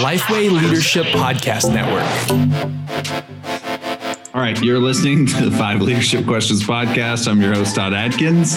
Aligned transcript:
Lifeway 0.00 0.50
Leadership 0.50 1.06
Podcast 1.06 1.72
Network. 1.72 2.06
All 4.32 4.40
right, 4.40 4.60
you're 4.62 4.78
listening 4.78 5.26
to 5.26 5.50
the 5.50 5.56
Five 5.56 5.82
Leadership 5.82 6.24
Questions 6.24 6.62
podcast. 6.62 7.26
I'm 7.28 7.40
your 7.42 7.52
host, 7.54 7.74
Todd 7.74 7.92
Adkins. 7.92 8.56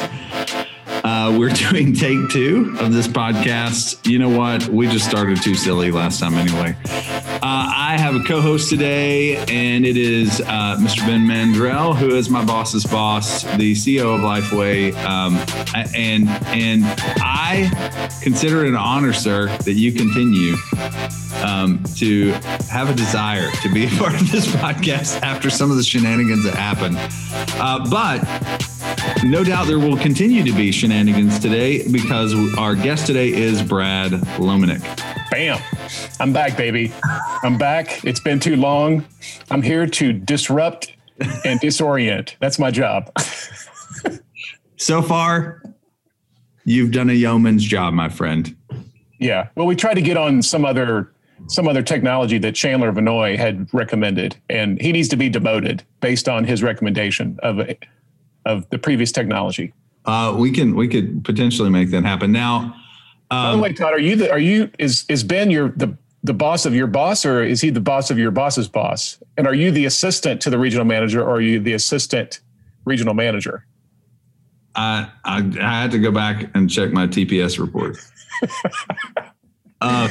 Uh, 1.13 1.38
we're 1.38 1.49
doing 1.70 1.94
take 1.94 2.28
two 2.29 2.75
of 2.79 2.91
this 2.91 3.07
podcast. 3.07 4.10
You 4.10 4.18
know 4.18 4.29
what? 4.29 4.68
We 4.68 4.88
just 4.88 5.07
started 5.07 5.39
too 5.43 5.54
silly 5.54 5.91
last 5.91 6.20
time, 6.20 6.34
anyway. 6.34 6.75
Uh, 6.86 7.39
I 7.43 7.97
have 8.00 8.16
a 8.16 8.23
co-host 8.23 8.68
today, 8.68 9.36
and 9.46 9.86
it 9.86 9.96
is 9.96 10.41
uh, 10.41 10.75
Mr. 10.79 11.05
Ben 11.05 11.21
Mandrell, 11.21 11.96
who 11.96 12.15
is 12.15 12.32
my 12.32 12.43
boss's 12.43 12.84
boss, 12.84 13.43
the 13.43 13.73
CEO 13.73 14.15
of 14.15 14.21
Lifeway, 14.21 14.96
um, 15.05 15.36
and 15.96 16.28
and 16.47 16.82
I 17.21 17.70
consider 18.23 18.66
it 18.66 18.70
an 18.70 18.75
honor, 18.75 19.14
sir, 19.14 19.55
that 19.57 19.73
you 19.73 19.91
continue 19.91 20.55
um, 21.43 21.83
to 21.97 22.32
have 22.71 22.89
a 22.89 22.93
desire 22.96 23.52
to 23.61 23.71
be 23.71 23.86
a 23.86 23.89
part 24.00 24.19
of 24.19 24.32
this 24.32 24.47
podcast 24.47 25.21
after 25.21 25.52
some 25.52 25.69
of 25.69 25.77
the 25.77 25.83
shenanigans 25.83 26.43
that 26.43 26.55
happened. 26.55 26.97
Uh, 27.61 27.88
but 27.88 28.72
no 29.24 29.43
doubt 29.43 29.68
there 29.68 29.80
will 29.80 29.98
continue 29.98 30.43
to 30.43 30.52
be 30.52 30.71
shenanigans 30.71 31.39
today 31.39 31.88
because 31.92 32.34
our 32.58 32.75
guest 32.75 33.08
today 33.08 33.30
is 33.30 33.61
Brad 33.61 34.11
Lomenick. 34.11 34.81
Bam. 35.31 35.59
I'm 36.20 36.34
back, 36.34 36.58
baby. 36.58 36.94
I'm 37.44 37.58
back. 37.58 38.03
It's 38.06 38.20
been 38.20 38.39
too 38.39 38.56
long. 38.56 39.06
I'm 39.50 39.61
here 39.61 39.88
to 39.88 40.14
disrupt 40.14 40.94
and 41.45 41.59
disorient. 41.59 42.36
That's 42.39 42.59
my 42.59 42.72
job. 42.72 43.11
so 44.78 45.02
far, 45.02 45.64
you've 46.66 46.92
done 46.92 47.09
a 47.09 47.14
yeoman's 47.14 47.64
job, 47.64 47.94
my 47.94 48.09
friend. 48.09 48.56
Yeah. 49.20 49.50
Well, 49.56 49.66
we 49.66 49.75
tried 49.75 49.95
to 49.95 50.02
get 50.02 50.17
on 50.17 50.42
some 50.42 50.66
other 50.66 51.09
some 51.47 51.67
other 51.67 51.81
technology 51.81 52.38
that 52.38 52.56
Chandler 52.56 52.92
Vanoy 52.94 53.38
had 53.38 53.67
recommended, 53.73 54.36
and 54.49 54.80
he 54.80 54.92
needs 54.92 55.09
to 55.09 55.17
be 55.17 55.30
demoted 55.30 55.83
based 55.99 56.30
on 56.30 56.45
his 56.45 56.64
recommendation 56.64 57.38
of 57.44 57.59
of 58.45 58.69
the 58.69 58.77
previous 58.77 59.11
technology. 59.11 59.73
Uh, 60.05 60.36
we 60.38 60.52
can 60.52 60.75
we 60.75 60.88
could 60.88 61.23
potentially 61.23 61.69
make 61.69 61.89
that 61.91 62.03
happen. 62.03 62.31
Now, 62.31 62.75
um, 63.31 63.44
By 63.44 63.52
the 63.52 63.61
way, 63.61 63.73
Todd, 63.73 63.94
are 63.94 63.99
you 63.99 64.16
the, 64.16 64.31
are 64.31 64.39
you 64.39 64.69
is 64.77 65.05
is 65.09 65.23
Ben 65.23 65.49
your 65.49 65.69
the 65.69 65.97
the 66.23 66.33
boss 66.33 66.66
of 66.66 66.73
your 66.73 66.88
boss, 66.88 67.25
or 67.25 67.44
is 67.44 67.61
he 67.61 67.69
the 67.69 67.81
boss 67.81 68.09
of 68.09 68.17
your 68.17 68.31
boss's 68.31 68.67
boss? 68.67 69.17
And 69.38 69.47
are 69.47 69.53
you 69.53 69.71
the 69.71 69.86
assistant 69.86 70.41
to 70.41 70.49
the 70.49 70.58
regional 70.58 70.86
manager, 70.86 71.21
or 71.21 71.36
are 71.36 71.41
you 71.41 71.59
the 71.59 71.73
assistant 71.73 72.41
regional 72.86 73.14
manager? 73.14 73.66
I 74.75 75.09
I, 75.23 75.38
I 75.59 75.81
had 75.81 75.91
to 75.91 75.99
go 75.99 76.11
back 76.11 76.49
and 76.53 76.69
check 76.69 76.91
my 76.91 77.08
TPS 77.08 77.59
report. 77.59 77.97
uh, 79.81 80.09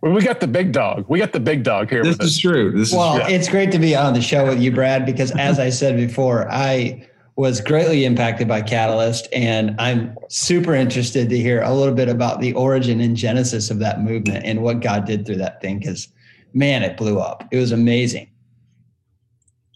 well, 0.00 0.12
we 0.12 0.22
got 0.22 0.40
the 0.40 0.48
big 0.48 0.72
dog. 0.72 1.04
We 1.08 1.20
got 1.20 1.32
the 1.32 1.40
big 1.40 1.62
dog 1.62 1.88
here. 1.88 2.02
This 2.02 2.18
is 2.18 2.38
true. 2.38 2.72
This 2.72 2.92
well, 2.92 3.18
is 3.18 3.22
true. 3.22 3.34
it's 3.34 3.48
great 3.48 3.70
to 3.70 3.78
be 3.78 3.94
on 3.94 4.14
the 4.14 4.20
show 4.20 4.46
with 4.46 4.60
you, 4.60 4.72
Brad, 4.72 5.06
because 5.06 5.30
as 5.32 5.60
I 5.60 5.70
said 5.70 5.96
before, 5.96 6.50
I 6.50 7.08
was 7.42 7.60
greatly 7.60 8.04
impacted 8.04 8.46
by 8.46 8.62
Catalyst. 8.62 9.26
And 9.32 9.74
I'm 9.80 10.16
super 10.28 10.76
interested 10.76 11.28
to 11.28 11.36
hear 11.36 11.60
a 11.60 11.74
little 11.74 11.92
bit 11.92 12.08
about 12.08 12.40
the 12.40 12.52
origin 12.52 13.00
and 13.00 13.16
genesis 13.16 13.68
of 13.68 13.80
that 13.80 14.00
movement 14.00 14.44
and 14.44 14.62
what 14.62 14.78
God 14.78 15.06
did 15.06 15.26
through 15.26 15.38
that 15.38 15.60
thing. 15.60 15.80
Because, 15.80 16.06
man, 16.54 16.84
it 16.84 16.96
blew 16.96 17.18
up. 17.18 17.42
It 17.50 17.56
was 17.56 17.72
amazing. 17.72 18.30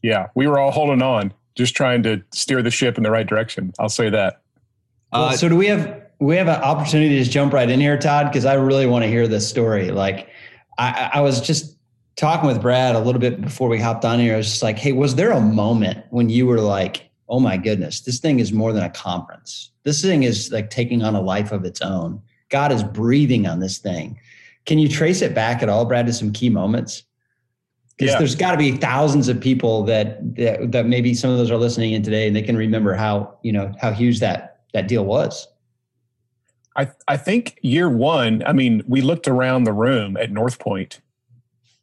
Yeah, 0.00 0.28
we 0.36 0.46
were 0.46 0.60
all 0.60 0.70
holding 0.70 1.02
on, 1.02 1.34
just 1.56 1.74
trying 1.74 2.04
to 2.04 2.22
steer 2.32 2.62
the 2.62 2.70
ship 2.70 2.98
in 2.98 3.02
the 3.02 3.10
right 3.10 3.26
direction. 3.26 3.72
I'll 3.80 3.88
say 3.88 4.10
that. 4.10 4.42
Well, 5.12 5.24
uh, 5.24 5.32
so 5.32 5.48
do 5.48 5.56
we 5.56 5.66
have 5.66 6.02
we 6.20 6.36
have 6.36 6.46
an 6.46 6.62
opportunity 6.62 7.16
to 7.16 7.18
just 7.18 7.32
jump 7.32 7.52
right 7.52 7.68
in 7.68 7.80
here, 7.80 7.98
Todd? 7.98 8.28
Because 8.28 8.44
I 8.44 8.54
really 8.54 8.86
want 8.86 9.02
to 9.02 9.08
hear 9.08 9.26
this 9.26 9.48
story. 9.48 9.90
Like, 9.90 10.28
I, 10.78 11.10
I 11.14 11.20
was 11.20 11.40
just 11.40 11.76
talking 12.14 12.46
with 12.46 12.62
Brad 12.62 12.94
a 12.94 13.00
little 13.00 13.20
bit 13.20 13.40
before 13.40 13.68
we 13.68 13.80
hopped 13.80 14.04
on 14.04 14.20
here. 14.20 14.34
I 14.34 14.36
was 14.36 14.46
just 14.46 14.62
like, 14.62 14.78
hey, 14.78 14.92
was 14.92 15.16
there 15.16 15.32
a 15.32 15.40
moment 15.40 16.04
when 16.10 16.28
you 16.28 16.46
were 16.46 16.60
like, 16.60 17.02
oh 17.28 17.40
my 17.40 17.56
goodness, 17.56 18.00
this 18.00 18.18
thing 18.18 18.40
is 18.40 18.52
more 18.52 18.72
than 18.72 18.84
a 18.84 18.90
conference. 18.90 19.70
This 19.82 20.02
thing 20.02 20.22
is 20.22 20.52
like 20.52 20.70
taking 20.70 21.02
on 21.02 21.14
a 21.14 21.20
life 21.20 21.52
of 21.52 21.64
its 21.64 21.80
own. 21.80 22.22
God 22.48 22.72
is 22.72 22.82
breathing 22.82 23.46
on 23.46 23.60
this 23.60 23.78
thing. 23.78 24.18
Can 24.64 24.78
you 24.78 24.88
trace 24.88 25.22
it 25.22 25.34
back 25.34 25.62
at 25.62 25.68
all, 25.68 25.84
Brad, 25.84 26.06
to 26.06 26.12
some 26.12 26.32
key 26.32 26.50
moments? 26.50 27.04
Because 27.96 28.12
yeah. 28.12 28.18
there's 28.18 28.34
got 28.34 28.52
to 28.52 28.58
be 28.58 28.72
thousands 28.72 29.28
of 29.28 29.40
people 29.40 29.82
that, 29.84 30.36
that 30.36 30.70
that 30.72 30.86
maybe 30.86 31.14
some 31.14 31.30
of 31.30 31.38
those 31.38 31.50
are 31.50 31.56
listening 31.56 31.92
in 31.92 32.02
today, 32.02 32.26
and 32.26 32.36
they 32.36 32.42
can 32.42 32.56
remember 32.56 32.94
how 32.94 33.38
you 33.42 33.52
know 33.52 33.72
how 33.80 33.90
huge 33.90 34.20
that 34.20 34.60
that 34.74 34.86
deal 34.86 35.04
was. 35.04 35.48
I 36.76 36.90
I 37.08 37.16
think 37.16 37.58
year 37.62 37.88
one. 37.88 38.42
I 38.44 38.52
mean, 38.52 38.82
we 38.86 39.00
looked 39.00 39.26
around 39.26 39.64
the 39.64 39.72
room 39.72 40.16
at 40.18 40.30
North 40.30 40.58
Point, 40.58 41.00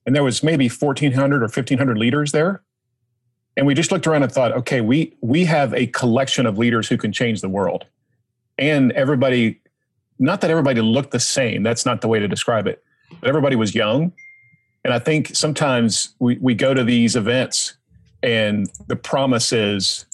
and 0.05 0.15
there 0.15 0.23
was 0.23 0.43
maybe 0.43 0.69
1,400 0.69 1.37
or 1.37 1.45
1,500 1.45 1.97
leaders 1.97 2.31
there 2.31 2.61
and 3.55 3.67
we 3.67 3.73
just 3.73 3.91
looked 3.91 4.07
around 4.07 4.23
and 4.23 4.31
thought 4.31 4.51
okay 4.51 4.81
we 4.81 5.13
we 5.21 5.45
have 5.45 5.73
a 5.73 5.87
collection 5.87 6.45
of 6.45 6.57
leaders 6.57 6.87
who 6.87 6.97
can 6.97 7.11
change 7.11 7.41
the 7.41 7.49
world. 7.49 7.85
And 8.57 8.91
everybody 8.93 9.59
not 10.19 10.41
that 10.41 10.51
everybody 10.51 10.81
looked 10.81 11.11
the 11.11 11.19
same 11.19 11.63
that's 11.63 11.85
not 11.85 12.01
the 12.01 12.07
way 12.07 12.19
to 12.19 12.27
describe 12.27 12.67
it 12.67 12.83
but 13.19 13.29
everybody 13.29 13.55
was 13.55 13.75
young. 13.75 14.11
And 14.85 14.93
i 14.93 14.99
think 14.99 15.35
sometimes 15.35 16.15
we, 16.19 16.37
we 16.41 16.55
go 16.55 16.73
to 16.73 16.83
these 16.83 17.15
events 17.15 17.75
and 18.21 18.69
the 18.87 18.95
promise 18.95 19.51
is 19.51 20.05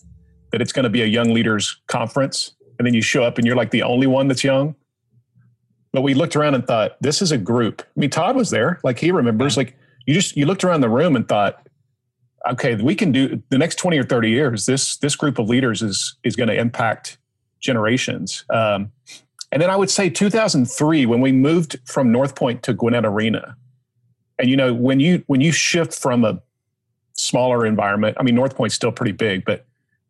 that 0.52 0.62
it's 0.62 0.72
going 0.72 0.84
to 0.84 0.90
be 0.90 1.04
a 1.04 1.06
young 1.06 1.34
leaders 1.34 1.80
conference 1.88 2.54
and 2.80 2.86
then 2.86 2.94
you 2.94 3.02
show 3.02 3.24
up 3.24 3.38
and 3.38 3.46
you're 3.46 3.56
like 3.56 3.72
the 3.72 3.84
only 3.84 4.08
one 4.08 4.28
that's 4.28 4.44
young. 4.44 4.74
But 5.92 6.02
we 6.02 6.14
looked 6.14 6.36
around 6.36 6.56
and 6.56 6.66
thought 6.66 6.98
this 7.02 7.22
is 7.22 7.32
a 7.32 7.38
group. 7.38 7.82
I 7.82 8.00
mean 8.00 8.10
todd 8.10 8.36
was 8.36 8.50
there 8.50 8.80
like 8.84 9.00
he 9.00 9.12
remembers 9.12 9.58
like 9.58 9.76
you 10.06 10.14
just 10.14 10.36
you 10.36 10.46
looked 10.46 10.64
around 10.64 10.82
the 10.82 10.90
room 10.90 11.16
and 11.16 11.28
thought 11.28 11.68
okay, 12.52 12.76
we 12.76 12.96
can 12.96 13.12
do 13.12 13.42
the 13.50 13.58
next 13.58 13.76
20 13.76 13.98
or 13.98 14.04
30 14.04 14.30
years, 14.30 14.66
this, 14.66 14.98
this 14.98 15.16
group 15.16 15.40
of 15.40 15.50
leaders 15.50 15.82
is, 15.82 16.16
is 16.24 16.36
going 16.36 16.50
to 16.50 16.56
impact 16.56 17.18
generations. 17.60 18.46
Um, 18.50 18.92
and 19.52 19.62
then 19.62 19.70
I 19.70 19.76
would 19.76 19.90
say 19.90 20.10
2003, 20.10 21.06
when 21.06 21.22
we 21.22 21.32
moved 21.32 21.78
from 21.86 22.12
North 22.12 22.36
Point 22.36 22.64
to 22.64 22.74
Gwinnett 22.74 23.06
Arena, 23.06 23.56
and 24.38 24.50
you 24.50 24.56
know, 24.56 24.74
when 24.74 25.00
you, 25.00 25.24
when 25.28 25.42
you 25.42 25.52
shift 25.52 25.94
from 25.94 26.24
a 26.24 26.42
smaller 27.14 27.66
environment, 27.66 28.16
I 28.20 28.24
mean, 28.24 28.36
North 28.36 28.56
Point's 28.56 28.76
still 28.76 28.92
pretty 28.92 29.12
big, 29.12 29.44
but 29.44 29.66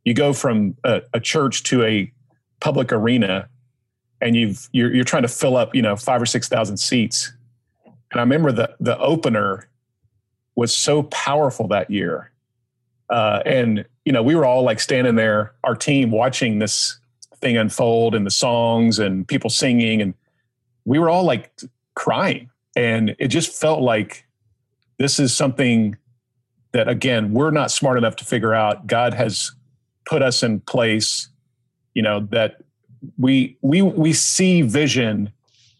you 0.06 0.14
go 0.14 0.34
from 0.34 0.76
a, 0.84 1.02
a 1.14 1.20
church 1.20 1.64
to 1.64 1.84
a 1.84 2.12
public 2.60 2.92
arena 2.92 3.50
and 4.22 4.36
you've, 4.36 4.70
you're, 4.72 4.94
you're 4.94 5.06
trying 5.06 5.24
to 5.24 5.30
fill 5.30 5.58
up, 5.58 5.74
you 5.74 5.82
know, 5.82 5.96
five 5.96 6.22
or 6.22 6.26
6,000 6.26 6.78
seats. 6.78 7.34
And 8.12 8.20
I 8.20 8.24
remember 8.24 8.52
the, 8.52 8.76
the 8.80 8.98
opener 9.00 9.70
was 10.60 10.76
so 10.76 11.04
powerful 11.04 11.70
that 11.70 11.90
year. 11.90 12.32
Uh, 13.10 13.42
and 13.46 13.86
you 14.04 14.12
know, 14.12 14.22
we 14.22 14.36
were 14.36 14.46
all 14.46 14.62
like 14.62 14.82
standing 14.82 15.16
there, 15.16 15.54
our 15.64 15.74
team 15.74 16.12
watching 16.12 16.60
this 16.60 17.00
thing 17.38 17.56
unfold 17.56 18.14
and 18.14 18.26
the 18.26 18.32
songs 18.32 19.00
and 19.00 19.26
people 19.26 19.50
singing, 19.50 20.02
and 20.02 20.14
we 20.84 21.00
were 21.00 21.10
all 21.10 21.24
like 21.24 21.50
crying. 21.96 22.50
And 22.76 23.16
it 23.20 23.30
just 23.30 23.54
felt 23.54 23.82
like 23.82 24.26
this 24.98 25.18
is 25.18 25.34
something 25.34 25.96
that 26.74 26.90
again 26.90 27.34
we're 27.34 27.52
not 27.52 27.72
smart 27.72 27.98
enough 27.98 28.18
to 28.18 28.26
figure 28.26 28.54
out. 28.54 28.86
God 28.86 29.14
has 29.14 29.52
put 30.06 30.22
us 30.22 30.44
in 30.44 30.60
place, 30.60 31.30
you 31.94 32.02
know, 32.02 32.28
that 32.32 32.62
we 33.18 33.58
we 33.62 33.82
we 33.82 34.12
see 34.12 34.62
vision. 34.62 35.32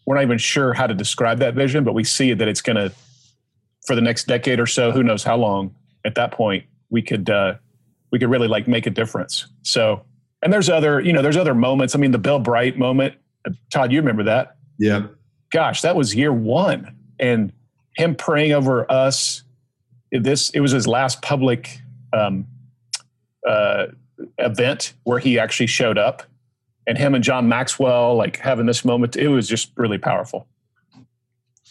We're 0.06 0.14
not 0.14 0.22
even 0.22 0.38
sure 0.38 0.72
how 0.72 0.86
to 0.86 0.94
describe 0.94 1.38
that 1.40 1.54
vision, 1.54 1.84
but 1.84 1.92
we 1.92 2.02
see 2.02 2.32
that 2.32 2.48
it's 2.48 2.62
going 2.62 2.76
to 2.76 2.90
for 3.86 3.94
the 3.94 4.02
next 4.02 4.26
decade 4.26 4.60
or 4.60 4.66
so, 4.66 4.92
who 4.92 5.02
knows 5.02 5.24
how 5.24 5.36
long 5.36 5.74
at 6.04 6.14
that 6.14 6.32
point 6.32 6.64
we 6.90 7.02
could 7.02 7.30
uh, 7.30 7.54
we 8.10 8.18
could 8.18 8.30
really 8.30 8.48
like 8.48 8.68
make 8.68 8.86
a 8.86 8.90
difference. 8.90 9.46
So, 9.62 10.04
and 10.42 10.52
there's 10.52 10.68
other, 10.68 11.00
you 11.00 11.12
know, 11.12 11.22
there's 11.22 11.36
other 11.36 11.54
moments. 11.54 11.94
I 11.94 11.98
mean, 11.98 12.10
the 12.10 12.18
Bill 12.18 12.38
Bright 12.38 12.78
moment, 12.78 13.14
Todd, 13.72 13.92
you 13.92 14.00
remember 14.00 14.24
that? 14.24 14.56
Yeah. 14.78 15.06
Gosh, 15.52 15.82
that 15.82 15.96
was 15.96 16.14
year 16.14 16.32
one, 16.32 16.96
and 17.18 17.52
him 17.96 18.14
praying 18.14 18.52
over 18.52 18.90
us. 18.90 19.42
This 20.12 20.50
it 20.50 20.60
was 20.60 20.72
his 20.72 20.86
last 20.86 21.22
public 21.22 21.78
um, 22.12 22.46
uh, 23.48 23.86
event 24.38 24.94
where 25.04 25.18
he 25.18 25.38
actually 25.38 25.66
showed 25.66 25.98
up, 25.98 26.22
and 26.86 26.98
him 26.98 27.14
and 27.14 27.22
John 27.22 27.48
Maxwell 27.48 28.16
like 28.16 28.38
having 28.38 28.66
this 28.66 28.84
moment. 28.84 29.16
It 29.16 29.28
was 29.28 29.48
just 29.48 29.72
really 29.76 29.98
powerful. 29.98 30.46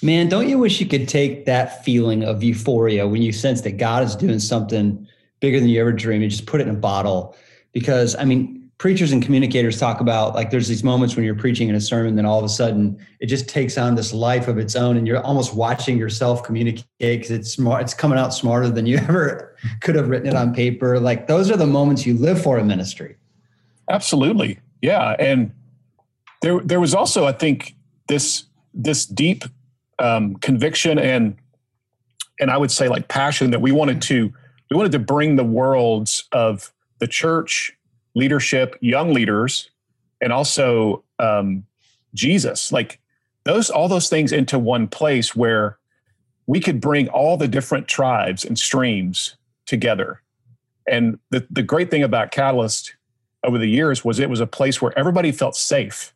Man, 0.02 0.30
don't 0.30 0.48
you 0.48 0.58
wish 0.58 0.80
you 0.80 0.88
could 0.88 1.08
take 1.10 1.46
that 1.46 1.84
feeling 1.84 2.24
of 2.24 2.42
euphoria 2.42 3.08
when 3.08 3.22
you 3.22 3.34
sense 3.34 3.62
that 3.62 3.74
God 3.74 4.04
is 4.04 4.16
doing 4.16 4.40
something 4.40 5.08
bigger 5.42 5.60
than 5.60 5.68
you 5.70 5.82
ever 5.82 5.92
dreamed 5.92 6.24
and 6.24 6.32
just 6.32 6.46
put 6.46 6.62
it 6.62 6.68
in 6.68 6.76
a 6.76 6.78
bottle? 6.80 7.36
Because, 7.74 8.16
I 8.16 8.24
mean, 8.24 8.60
preachers 8.80 9.12
and 9.12 9.22
communicators 9.22 9.78
talk 9.78 10.00
about 10.00 10.34
like 10.34 10.52
there's 10.52 10.70
these 10.70 10.86
moments 10.86 11.16
when 11.16 11.26
you're 11.26 11.36
preaching 11.36 11.68
in 11.68 11.76
a 11.76 11.82
sermon, 11.82 12.16
then 12.16 12.26
all 12.26 12.40
of 12.40 12.46
a 12.46 12.50
sudden 12.50 12.98
it 13.20 13.28
just 13.28 13.48
takes 13.48 13.78
on 13.78 13.96
this 13.96 14.14
life 14.14 14.48
of 14.48 14.58
its 14.58 14.76
own, 14.76 14.98
and 14.98 15.06
you're 15.06 15.22
almost 15.22 15.54
watching 15.54 15.98
yourself 15.98 16.44
communicate 16.44 16.86
because 17.00 17.30
it's 17.30 17.52
smart, 17.52 17.84
it's 17.84 17.94
coming 17.94 18.18
out 18.18 18.34
smarter 18.34 18.70
than 18.70 18.86
you 18.86 18.98
ever 19.10 19.56
could 19.82 19.96
have 19.96 20.08
written 20.08 20.28
it 20.28 20.36
on 20.36 20.54
paper. 20.54 21.00
Like 21.00 21.28
those 21.28 21.52
are 21.52 21.58
the 21.58 21.68
moments 21.68 22.06
you 22.06 22.16
live 22.16 22.42
for 22.42 22.58
in 22.58 22.68
ministry. 22.68 23.18
Absolutely. 23.90 24.60
Yeah. 24.82 25.16
And 25.20 25.52
there 26.42 26.62
there 26.62 26.80
was 26.80 26.96
also, 26.96 27.28
I 27.28 27.34
think, 27.34 27.76
this 28.08 28.46
this 28.74 29.06
deep 29.06 29.44
um, 30.00 30.36
conviction 30.38 30.98
and 30.98 31.36
and 32.40 32.50
I 32.50 32.58
would 32.58 32.72
say 32.72 32.88
like 32.88 33.10
passion 33.10 33.52
that 33.52 33.62
we 33.62 33.72
wanted 33.72 34.02
to 34.04 34.32
we 34.70 34.76
wanted 34.76 34.92
to 34.94 35.00
bring 35.00 35.36
the 35.36 35.44
worlds 35.44 36.26
of 36.32 36.72
the 37.00 37.08
church 37.08 37.74
leadership, 38.16 38.78
young 38.82 39.14
leaders, 39.14 39.70
and 40.22 40.34
also 40.34 41.04
um, 41.20 41.66
Jesus, 42.14 42.72
like 42.72 43.00
those 43.46 43.70
all 43.70 43.88
those 43.88 44.10
things 44.10 44.32
into 44.32 44.60
one 44.60 44.88
place 44.88 45.36
where 45.36 45.78
we 46.48 46.60
could 46.60 46.82
bring 46.82 47.08
all 47.10 47.38
the 47.38 47.48
different 47.48 47.88
tribes 47.88 48.44
and 48.44 48.58
streams 48.58 49.36
together. 49.66 50.22
And 50.90 51.20
the, 51.30 51.46
the 51.52 51.62
great 51.62 51.92
thing 51.92 52.02
about 52.02 52.32
Catalyst 52.32 52.96
over 53.44 53.60
the 53.60 53.68
years 53.68 54.04
was 54.04 54.18
it 54.20 54.30
was 54.30 54.42
a 54.42 54.48
place 54.48 54.82
where 54.82 54.98
everybody 54.98 55.32
felt 55.32 55.56
safe. 55.56 56.14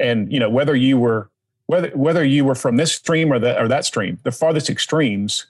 And 0.00 0.32
you 0.32 0.40
know, 0.40 0.50
whether 0.50 0.74
you 0.74 0.98
were 0.98 1.30
whether 1.66 1.90
whether 1.90 2.24
you 2.24 2.44
were 2.44 2.54
from 2.54 2.76
this 2.76 2.92
stream 2.92 3.32
or 3.32 3.38
that 3.38 3.60
or 3.60 3.68
that 3.68 3.84
stream, 3.84 4.18
the 4.22 4.32
farthest 4.32 4.68
extremes 4.68 5.46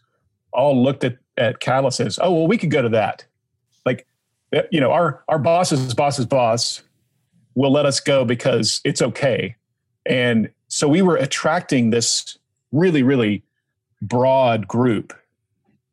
all 0.53 0.83
looked 0.83 1.05
at 1.05 1.19
at 1.37 1.61
Catalyst 1.61 2.01
as, 2.01 2.19
oh 2.23 2.33
well, 2.33 2.47
we 2.47 2.59
could 2.59 2.71
go 2.71 2.83
to 2.83 2.89
that. 2.91 3.25
Like 3.85 4.07
you 4.71 4.81
know, 4.81 4.93
our 4.93 5.25
our 5.29 5.39
boss's 5.39 5.95
boss's 5.95 6.27
boss 6.27 6.83
will 7.55 7.73
let 7.73 7.87
us 7.87 8.01
go 8.01 8.25
because 8.25 8.81
it's 8.85 9.03
okay. 9.03 9.57
And 10.07 10.51
so 10.69 10.89
we 10.89 11.03
were 11.03 11.17
attracting 11.17 11.91
this 11.91 12.37
really, 12.73 13.03
really 13.03 13.43
broad 14.03 14.67
group 14.67 15.13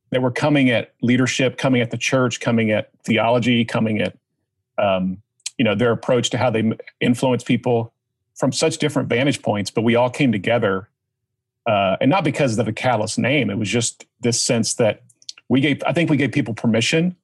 that 0.09 0.21
were 0.21 0.31
coming 0.31 0.69
at 0.69 0.93
leadership, 1.01 1.57
coming 1.57 1.81
at 1.81 1.91
the 1.91 1.97
church, 1.97 2.39
coming 2.39 2.71
at 2.71 2.89
theology, 3.03 3.63
coming 3.63 4.01
at 4.01 4.17
um, 4.77 5.21
you 5.57 5.65
know 5.65 5.75
their 5.75 5.91
approach 5.91 6.29
to 6.31 6.37
how 6.37 6.49
they 6.49 6.71
influence 6.99 7.43
people 7.43 7.90
from 8.41 8.51
such 8.51 8.79
different 8.79 9.07
vantage 9.07 9.43
points. 9.43 9.69
But 9.69 9.83
we 9.83 9.95
all 9.95 10.09
came 10.09 10.31
together, 10.31 10.89
uh, 11.67 11.97
and 12.01 12.09
not 12.09 12.23
because 12.23 12.57
of 12.57 12.65
the 12.65 12.73
Catalyst 12.73 13.19
name. 13.19 13.51
It 13.51 13.57
was 13.59 13.69
just 13.69 14.07
this 14.19 14.41
sense 14.41 14.73
that 14.73 15.03
we 15.47 15.61
gave. 15.61 15.81
I 15.85 15.93
think 15.93 16.09
we 16.09 16.17
gave 16.17 16.31
people 16.31 16.55
permission 16.55 17.15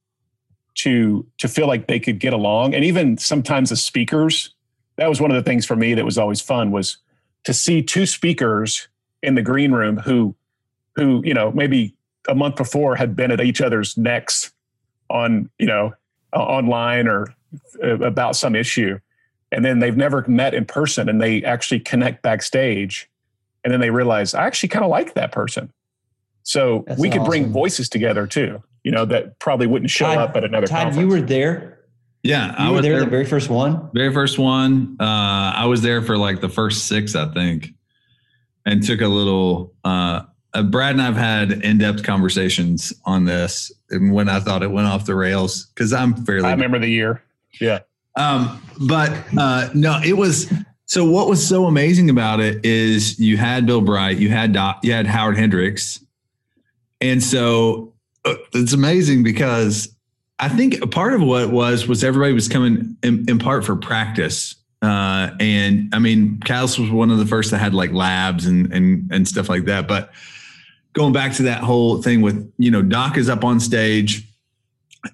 to 0.75 1.25
to 1.39 1.47
feel 1.47 1.65
like 1.65 1.87
they 1.87 1.99
could 1.99 2.19
get 2.19 2.33
along, 2.33 2.75
and 2.75 2.85
even 2.85 3.17
sometimes 3.17 3.71
the 3.71 3.75
speakers. 3.75 4.53
That 4.97 5.09
was 5.09 5.19
one 5.19 5.31
of 5.31 5.35
the 5.35 5.43
things 5.43 5.65
for 5.65 5.75
me 5.75 5.95
that 5.95 6.05
was 6.05 6.17
always 6.17 6.39
fun 6.39 6.71
was 6.71 6.97
to 7.43 7.53
see 7.53 7.83
two 7.83 8.05
speakers 8.05 8.87
in 9.21 9.35
the 9.35 9.41
green 9.41 9.71
room 9.71 9.97
who 9.97 10.35
who 10.95 11.21
you 11.25 11.33
know 11.33 11.51
maybe 11.51 11.95
a 12.29 12.35
month 12.35 12.55
before 12.57 12.95
had 12.95 13.15
been 13.15 13.31
at 13.31 13.41
each 13.41 13.59
other's 13.59 13.97
necks 13.97 14.51
on 15.09 15.49
you 15.57 15.65
know 15.65 15.93
uh, 16.33 16.43
online 16.43 17.07
or 17.07 17.27
uh, 17.83 17.99
about 17.99 18.35
some 18.35 18.55
issue 18.55 18.99
and 19.51 19.63
then 19.63 19.79
they've 19.79 19.97
never 19.97 20.25
met 20.27 20.53
in 20.53 20.65
person 20.65 21.07
and 21.09 21.21
they 21.21 21.43
actually 21.43 21.79
connect 21.79 22.21
backstage 22.21 23.09
and 23.63 23.73
then 23.73 23.79
they 23.79 23.89
realize 23.89 24.33
i 24.33 24.45
actually 24.45 24.69
kind 24.69 24.85
of 24.85 24.91
like 24.91 25.13
that 25.13 25.31
person 25.31 25.71
so 26.43 26.85
That's 26.87 26.99
we 26.99 27.09
could 27.09 27.21
awesome. 27.21 27.29
bring 27.29 27.51
voices 27.51 27.89
together 27.89 28.27
too 28.27 28.61
you 28.83 28.91
know 28.91 29.05
that 29.05 29.39
probably 29.39 29.67
wouldn't 29.67 29.91
show 29.91 30.05
Todd, 30.05 30.17
up 30.17 30.35
at 30.35 30.43
another 30.43 30.67
Todd, 30.67 30.83
conference. 30.85 30.97
you 30.97 31.07
were 31.07 31.21
there 31.21 31.79
yeah 32.23 32.47
you 32.63 32.69
I 32.69 32.71
was 32.71 32.81
there, 32.81 32.93
there 32.93 33.05
the 33.05 33.09
very 33.09 33.25
first 33.25 33.49
one 33.49 33.89
very 33.93 34.13
first 34.13 34.37
one 34.37 34.97
uh, 34.99 35.03
i 35.55 35.65
was 35.65 35.81
there 35.81 36.01
for 36.01 36.17
like 36.17 36.41
the 36.41 36.49
first 36.49 36.87
six 36.87 37.15
i 37.15 37.31
think 37.33 37.73
and 38.65 38.83
took 38.83 38.99
a 38.99 39.07
little 39.07 39.73
uh, 39.85 40.23
uh, 40.53 40.63
Brad 40.63 40.91
and 40.91 41.01
I've 41.01 41.15
had 41.15 41.51
in-depth 41.51 42.03
conversations 42.03 42.91
on 43.05 43.25
this, 43.25 43.71
and 43.89 44.11
when 44.11 44.27
I 44.27 44.39
thought 44.39 44.63
it 44.63 44.71
went 44.71 44.87
off 44.87 45.05
the 45.05 45.15
rails, 45.15 45.67
because 45.67 45.93
I'm 45.93 46.25
fairly. 46.25 46.47
I 46.47 46.51
remember 46.51 46.79
the 46.79 46.89
year. 46.89 47.21
Yeah. 47.61 47.79
Um, 48.17 48.61
but 48.87 49.11
uh, 49.37 49.69
no, 49.73 49.99
it 50.03 50.13
was. 50.13 50.51
So 50.85 51.03
what 51.03 51.27
was 51.27 51.45
so 51.45 51.65
amazing 51.65 52.09
about 52.09 52.39
it 52.39 52.65
is 52.65 53.19
you 53.19 53.37
had 53.37 53.65
Bill 53.65 53.81
Bright, 53.81 54.17
you 54.17 54.29
had 54.29 54.53
Doc, 54.53 54.79
you 54.83 54.93
had 54.93 55.05
Howard 55.05 55.37
Hendricks, 55.37 55.99
and 57.01 57.21
so 57.21 57.93
uh, 58.25 58.35
it's 58.53 58.73
amazing 58.73 59.23
because 59.23 59.95
I 60.39 60.49
think 60.49 60.81
a 60.81 60.87
part 60.87 61.13
of 61.13 61.21
what 61.21 61.51
was 61.51 61.87
was 61.87 62.03
everybody 62.03 62.33
was 62.33 62.47
coming 62.47 62.97
in, 63.03 63.25
in 63.27 63.39
part 63.39 63.65
for 63.65 63.75
practice. 63.75 64.55
Uh, 64.81 65.31
and 65.39 65.93
I 65.93 65.99
mean, 65.99 66.39
Catalyst 66.45 66.77
was 66.77 66.91
one 66.91 67.09
of 67.09 67.17
the 67.17 67.25
first 67.25 67.51
that 67.51 67.57
had 67.57 67.73
like 67.73 67.91
labs 67.91 68.45
and 68.45 68.71
and 68.71 69.11
and 69.11 69.27
stuff 69.27 69.49
like 69.49 69.65
that. 69.65 69.87
But 69.87 70.11
going 70.93 71.13
back 71.13 71.33
to 71.33 71.43
that 71.43 71.63
whole 71.63 72.01
thing 72.01 72.21
with 72.21 72.51
you 72.57 72.71
know 72.71 72.81
Doc 72.81 73.17
is 73.17 73.29
up 73.29 73.43
on 73.43 73.59
stage, 73.59 74.27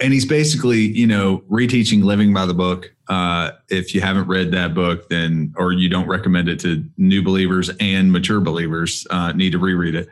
and 0.02 0.14
he's 0.14 0.26
basically 0.26 0.80
you 0.80 1.08
know 1.08 1.40
reteaching 1.50 2.04
living 2.04 2.34
by 2.34 2.46
the 2.46 2.54
book. 2.54 2.93
Uh, 3.10 3.52
if 3.70 3.94
you 3.94 4.02
haven't 4.02 4.28
read 4.28 4.52
that 4.52 4.74
book, 4.74 5.10
then 5.10 5.54
or 5.58 5.74
you 5.74 5.90
don't 5.90 6.08
recommend 6.08 6.48
it 6.48 6.60
to 6.62 6.84
new 6.98 7.22
believers 7.22 7.70
and 7.80 8.12
mature 8.12 8.40
believers, 8.40 9.06
uh, 9.10 9.32
need 9.34 9.52
to 9.52 9.60
reread 9.60 9.96
it. 9.96 10.08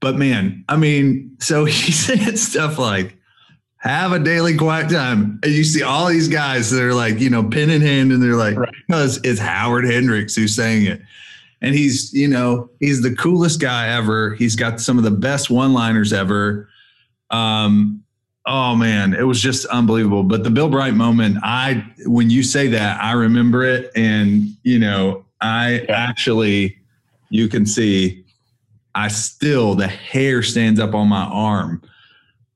But 0.00 0.16
man, 0.16 0.64
I 0.68 0.76
mean, 0.76 1.36
so 1.38 1.64
he 1.66 1.92
said 1.92 2.38
stuff 2.38 2.78
like, 2.78 3.16
have 3.76 4.12
a 4.12 4.18
daily 4.18 4.56
quiet 4.56 4.90
time. 4.90 5.40
And 5.42 5.52
you 5.52 5.64
see 5.64 5.82
all 5.82 6.06
these 6.06 6.28
guys 6.28 6.70
that 6.70 6.82
are 6.82 6.94
like, 6.94 7.18
you 7.18 7.30
know, 7.30 7.48
pen 7.48 7.70
in 7.70 7.80
hand, 7.80 8.12
and 8.12 8.22
they're 8.22 8.36
like, 8.36 8.56
right. 8.56 8.72
because 8.86 9.20
it's 9.24 9.40
Howard 9.40 9.84
Hendricks 9.84 10.36
who's 10.36 10.54
saying 10.54 10.86
it 10.86 11.02
and 11.62 11.74
he's 11.74 12.12
you 12.12 12.28
know 12.28 12.68
he's 12.80 13.00
the 13.00 13.14
coolest 13.14 13.60
guy 13.60 13.88
ever 13.88 14.34
he's 14.34 14.56
got 14.56 14.80
some 14.80 14.98
of 14.98 15.04
the 15.04 15.10
best 15.10 15.48
one 15.48 15.72
liners 15.72 16.12
ever 16.12 16.68
um 17.30 18.02
oh 18.46 18.74
man 18.74 19.14
it 19.14 19.22
was 19.22 19.40
just 19.40 19.66
unbelievable. 19.66 20.22
But 20.22 20.44
the 20.44 20.50
bill 20.50 20.68
bright 20.68 20.94
moment 20.94 21.38
i 21.42 21.84
when 22.06 22.30
you 22.30 22.42
say 22.42 22.68
that 22.68 23.02
i 23.02 23.12
remember 23.12 23.64
it. 23.64 23.90
And 23.96 24.56
you 24.62 24.78
know 24.78 25.24
i 25.40 25.80
yeah. 25.88 26.08
actually 26.08 26.78
you 27.30 27.48
can 27.48 27.66
see 27.66 28.24
i 28.94 29.08
still 29.08 29.74
the 29.74 29.88
hair 29.88 30.42
stands 30.42 30.80
up 30.80 30.94
on 30.94 31.08
my 31.08 31.24
arm 31.24 31.82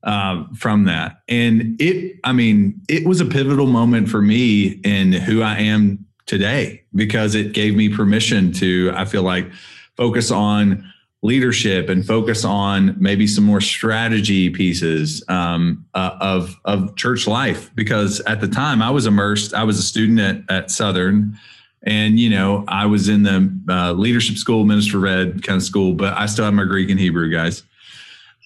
uh, 0.03 0.45
from 0.55 0.85
that. 0.85 1.23
And 1.29 1.81
it 1.81 2.19
i 2.25 2.33
mean 2.33 2.81
it 2.89 3.07
was 3.07 3.21
a 3.21 3.27
pivotal 3.27 3.67
moment 3.67 4.09
for 4.09 4.23
me 4.23 4.81
in 4.85 5.13
who 5.13 5.43
i 5.43 5.57
am 5.59 6.07
today 6.27 6.83
because 6.95 7.35
it 7.35 7.53
gave 7.53 7.75
me 7.77 7.89
permission 7.89 8.53
to, 8.53 8.93
I 8.95 9.05
feel 9.05 9.23
like, 9.23 9.51
focus 9.97 10.31
on 10.31 10.93
leadership 11.27 11.89
and 11.89 12.07
focus 12.07 12.45
on 12.45 12.95
maybe 12.99 13.27
some 13.27 13.45
more 13.45 13.61
strategy 13.61 14.49
pieces 14.49 15.23
um, 15.29 15.85
uh, 15.95 16.17
of 16.21 16.57
of 16.65 16.97
church 16.97 17.27
life. 17.27 17.71
Because 17.75 18.21
at 18.21 18.41
the 18.41 18.49
time 18.49 18.81
I 18.81 18.91
was 18.91 19.07
immersed, 19.07 19.53
I 19.53 19.65
was 19.65 19.79
a 19.79 19.83
student 19.83 20.21
at, 20.21 20.43
at 20.49 20.71
Southern, 20.71 21.39
and 21.83 22.19
you 22.19 22.31
know 22.31 22.65
I 22.69 22.87
was 22.87 23.09
in 23.09 23.25
the 23.25 23.53
uh, 23.69 23.93
leadership 23.93 24.37
school, 24.37 24.65
minister 24.65 24.99
red 24.99 25.43
kind 25.43 25.57
of 25.57 25.63
school, 25.63 25.93
but 25.93 26.15
I 26.15 26.27
still 26.27 26.45
had 26.45 26.55
my 26.55 26.65
Greek 26.65 26.89
and 26.89 26.99
Hebrew 26.99 27.31
guys. 27.31 27.63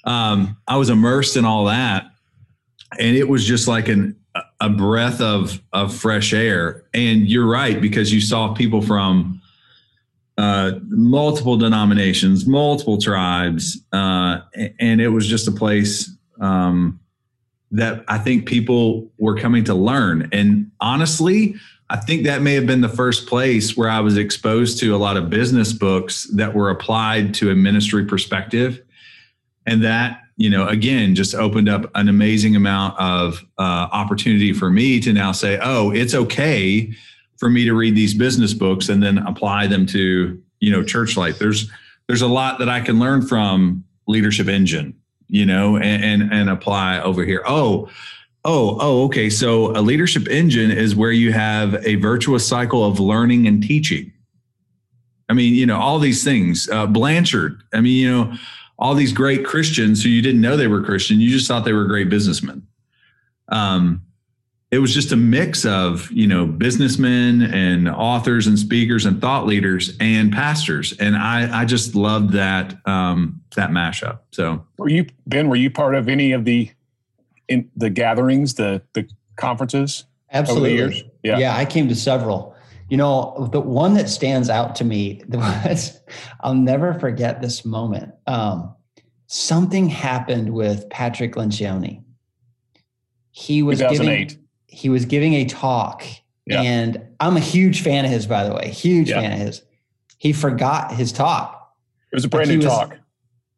Um, 0.04 0.56
I 0.66 0.76
was 0.76 0.90
immersed 0.90 1.36
in 1.36 1.44
all 1.44 1.66
that, 1.66 2.10
and 2.98 3.16
it 3.16 3.28
was 3.28 3.44
just 3.44 3.68
like 3.68 3.88
an 3.88 4.16
a 4.60 4.68
breath 4.68 5.20
of 5.20 5.60
of 5.72 5.94
fresh 5.94 6.32
air. 6.32 6.84
And 6.94 7.28
you're 7.28 7.48
right 7.48 7.80
because 7.80 8.12
you 8.12 8.20
saw 8.20 8.54
people 8.54 8.82
from 8.82 9.39
uh, 10.40 10.78
multiple 10.88 11.58
denominations, 11.58 12.46
multiple 12.46 12.96
tribes, 12.96 13.84
uh, 13.92 14.40
and 14.78 14.98
it 14.98 15.08
was 15.08 15.26
just 15.26 15.46
a 15.46 15.52
place 15.52 16.16
um, 16.40 16.98
that 17.70 18.02
I 18.08 18.16
think 18.16 18.46
people 18.46 19.10
were 19.18 19.36
coming 19.36 19.64
to 19.64 19.74
learn. 19.74 20.30
And 20.32 20.70
honestly, 20.80 21.56
I 21.90 21.98
think 21.98 22.24
that 22.24 22.40
may 22.40 22.54
have 22.54 22.66
been 22.66 22.80
the 22.80 22.88
first 22.88 23.26
place 23.26 23.76
where 23.76 23.90
I 23.90 24.00
was 24.00 24.16
exposed 24.16 24.80
to 24.80 24.96
a 24.96 24.98
lot 24.98 25.18
of 25.18 25.28
business 25.28 25.74
books 25.74 26.24
that 26.34 26.54
were 26.54 26.70
applied 26.70 27.34
to 27.34 27.50
a 27.50 27.54
ministry 27.54 28.06
perspective. 28.06 28.80
And 29.66 29.84
that 29.84 30.22
you 30.38 30.48
know, 30.48 30.66
again, 30.68 31.14
just 31.14 31.34
opened 31.34 31.68
up 31.68 31.90
an 31.94 32.08
amazing 32.08 32.56
amount 32.56 32.98
of 32.98 33.44
uh, 33.58 33.88
opportunity 33.92 34.54
for 34.54 34.70
me 34.70 35.00
to 35.00 35.12
now 35.12 35.32
say, 35.32 35.58
oh, 35.62 35.90
it's 35.90 36.14
okay 36.14 36.94
for 37.40 37.50
me 37.50 37.64
to 37.64 37.74
read 37.74 37.96
these 37.96 38.14
business 38.14 38.54
books 38.54 38.88
and 38.88 39.02
then 39.02 39.18
apply 39.18 39.66
them 39.66 39.86
to, 39.86 40.40
you 40.60 40.70
know, 40.70 40.84
church 40.84 41.16
life. 41.16 41.38
There's 41.38 41.68
there's 42.06 42.22
a 42.22 42.28
lot 42.28 42.58
that 42.60 42.68
I 42.68 42.80
can 42.80 43.00
learn 43.00 43.22
from 43.22 43.84
Leadership 44.06 44.46
Engine, 44.46 44.94
you 45.26 45.44
know, 45.44 45.76
and 45.76 46.04
and, 46.22 46.32
and 46.32 46.50
apply 46.50 47.00
over 47.00 47.24
here. 47.24 47.42
Oh, 47.44 47.88
oh, 48.44 48.78
oh, 48.80 49.04
okay. 49.06 49.28
So 49.28 49.72
a 49.72 49.80
leadership 49.80 50.28
engine 50.28 50.70
is 50.70 50.94
where 50.94 51.12
you 51.12 51.32
have 51.32 51.74
a 51.84 51.96
virtuous 51.96 52.46
cycle 52.46 52.84
of 52.84 53.00
learning 53.00 53.48
and 53.48 53.60
teaching. 53.60 54.12
I 55.28 55.32
mean, 55.32 55.54
you 55.54 55.66
know, 55.66 55.78
all 55.78 55.98
these 55.98 56.22
things. 56.22 56.68
Uh, 56.68 56.86
Blanchard. 56.86 57.62
I 57.72 57.80
mean, 57.80 57.96
you 57.96 58.10
know 58.10 58.36
all 58.80 58.94
these 58.94 59.12
great 59.12 59.44
Christians 59.44 60.02
who 60.02 60.08
you 60.08 60.22
didn't 60.22 60.40
know 60.40 60.56
they 60.56 60.66
were 60.66 60.82
Christian. 60.82 61.20
You 61.20 61.28
just 61.28 61.46
thought 61.46 61.66
they 61.66 61.74
were 61.74 61.84
great 61.84 62.08
businessmen. 62.08 62.66
Um, 63.48 64.02
it 64.70 64.78
was 64.78 64.94
just 64.94 65.10
a 65.10 65.16
mix 65.16 65.64
of 65.64 66.10
you 66.12 66.26
know 66.26 66.46
businessmen 66.46 67.42
and 67.42 67.88
authors 67.88 68.46
and 68.46 68.58
speakers 68.58 69.04
and 69.04 69.20
thought 69.20 69.46
leaders 69.46 69.96
and 70.00 70.32
pastors, 70.32 70.96
and 70.98 71.16
I 71.16 71.62
I 71.62 71.64
just 71.64 71.94
loved 71.94 72.32
that 72.32 72.76
um, 72.86 73.40
that 73.56 73.70
mashup. 73.70 74.20
So 74.30 74.64
were 74.78 74.88
you 74.88 75.06
Ben? 75.26 75.48
Were 75.48 75.56
you 75.56 75.70
part 75.70 75.94
of 75.94 76.08
any 76.08 76.32
of 76.32 76.44
the 76.44 76.70
in 77.48 77.68
the 77.76 77.90
gatherings, 77.90 78.54
the 78.54 78.82
the 78.92 79.08
conferences? 79.36 80.04
Absolutely. 80.32 81.10
Yeah. 81.22 81.38
yeah, 81.38 81.56
I 81.56 81.64
came 81.64 81.88
to 81.88 81.94
several, 81.96 82.54
You 82.88 82.96
know, 82.96 83.48
the 83.52 83.60
one 83.60 83.94
that 83.94 84.08
stands 84.08 84.48
out 84.48 84.76
to 84.76 84.84
me 84.84 85.22
was 85.28 86.00
I'll 86.40 86.54
never 86.54 86.94
forget 86.94 87.42
this 87.42 87.64
moment. 87.64 88.14
Um, 88.28 88.74
something 89.26 89.88
happened 89.88 90.50
with 90.54 90.88
Patrick 90.88 91.34
Lencioni. 91.34 92.04
He 93.32 93.62
was 93.62 93.80
giving 93.80 94.39
he 94.70 94.88
was 94.88 95.04
giving 95.04 95.34
a 95.34 95.44
talk, 95.44 96.04
yeah. 96.46 96.62
and 96.62 97.06
I'm 97.20 97.36
a 97.36 97.40
huge 97.40 97.82
fan 97.82 98.04
of 98.04 98.10
his, 98.10 98.26
by 98.26 98.44
the 98.44 98.54
way, 98.54 98.70
huge 98.70 99.10
yeah. 99.10 99.20
fan 99.20 99.32
of 99.32 99.38
his. 99.38 99.62
He 100.18 100.32
forgot 100.32 100.92
his 100.92 101.12
talk. 101.12 101.74
It 102.12 102.16
was 102.16 102.24
a 102.24 102.28
brand 102.28 102.50
new 102.50 102.56
was, 102.56 102.66
talk. 102.66 102.98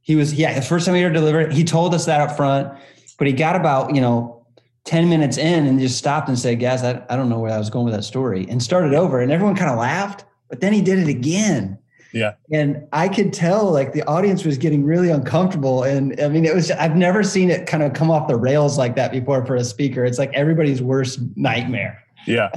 He 0.01 0.17
was 0.17 0.35
yeah, 0.35 0.55
the 0.55 0.63
first 0.63 0.87
time 0.87 0.95
he 0.95 1.03
ever 1.03 1.13
delivered. 1.13 1.53
He 1.53 1.65
told 1.65 1.95
us 1.95 2.07
that 2.07 2.21
up 2.21 2.37
front, 2.37 2.77
but 3.19 3.27
he 3.27 3.33
got 3.33 3.57
about 3.57 3.95
you 3.95 4.01
know 4.01 4.43
10 4.85 5.09
minutes 5.09 5.37
in 5.37 5.67
and 5.67 5.79
just 5.79 5.97
stopped 5.97 6.29
and 6.29 6.39
said, 6.39 6.59
guys, 6.59 6.83
I, 6.83 7.03
I 7.09 7.17
don't 7.17 7.29
know 7.29 7.39
where 7.39 7.53
I 7.53 7.59
was 7.59 7.71
going 7.71 7.85
with 7.85 7.95
that 7.95 8.03
story 8.03 8.47
and 8.49 8.63
started 8.63 8.95
over. 8.95 9.21
And 9.21 9.31
everyone 9.31 9.55
kind 9.55 9.71
of 9.71 9.79
laughed, 9.79 10.25
but 10.49 10.61
then 10.61 10.73
he 10.73 10.83
did 10.83 10.99
it 10.99 11.09
again. 11.09 11.79
Yeah. 12.13 12.35
And 12.51 12.87
I 12.93 13.09
could 13.09 13.33
tell 13.33 13.71
like 13.71 13.93
the 13.93 14.03
audience 14.05 14.45
was 14.45 14.59
getting 14.59 14.85
really 14.85 15.11
uncomfortable. 15.11 15.83
And 15.83 16.19
I 16.21 16.29
mean, 16.29 16.45
it 16.45 16.55
was, 16.55 16.71
I've 16.71 16.97
never 16.97 17.23
seen 17.23 17.51
it 17.51 17.67
kind 17.67 17.83
of 17.83 17.95
come 17.95 18.11
off 18.11 18.29
the 18.29 18.37
rails 18.37 18.77
like 18.79 18.97
that 18.97 19.13
before 19.13 19.45
for 19.47 19.57
a 19.57 19.65
speaker. 19.65 20.05
It's 20.05 20.19
like 20.19 20.33
everybody's 20.35 20.83
worst 20.83 21.21
nightmare. 21.37 22.03
Yeah. 22.27 22.51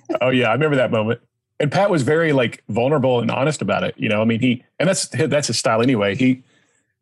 oh, 0.20 0.30
yeah. 0.30 0.48
I 0.48 0.52
remember 0.52 0.76
that 0.76 0.90
moment. 0.90 1.20
And 1.60 1.70
Pat 1.70 1.88
was 1.88 2.02
very 2.02 2.32
like 2.32 2.62
vulnerable 2.68 3.20
and 3.20 3.30
honest 3.30 3.62
about 3.62 3.84
it. 3.84 3.94
You 3.96 4.08
know, 4.08 4.20
I 4.20 4.24
mean, 4.24 4.40
he, 4.40 4.64
and 4.78 4.88
that's, 4.88 5.08
that's 5.08 5.46
his 5.46 5.58
style 5.58 5.80
anyway. 5.80 6.16
He, 6.16 6.42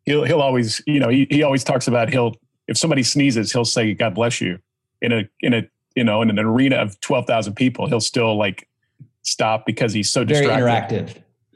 he'll, 0.05 0.23
he'll 0.23 0.41
always, 0.41 0.81
you 0.85 0.99
know, 0.99 1.09
he, 1.09 1.27
he 1.29 1.43
always 1.43 1.63
talks 1.63 1.87
about 1.87 2.09
he'll, 2.09 2.35
if 2.67 2.77
somebody 2.77 3.03
sneezes, 3.03 3.51
he'll 3.51 3.65
say, 3.65 3.93
God 3.93 4.15
bless 4.15 4.41
you 4.41 4.59
in 5.01 5.11
a 5.11 5.29
in 5.41 5.53
a 5.53 5.63
you 5.95 6.03
know 6.03 6.21
in 6.21 6.29
an 6.29 6.39
arena 6.39 6.77
of 6.77 6.99
twelve 6.99 7.25
thousand 7.25 7.55
people, 7.55 7.87
he'll 7.87 8.01
still 8.01 8.37
like 8.37 8.67
stop 9.21 9.65
because 9.65 9.93
he's 9.93 10.09
so 10.09 10.25
very 10.25 10.47
interactive. 10.47 11.15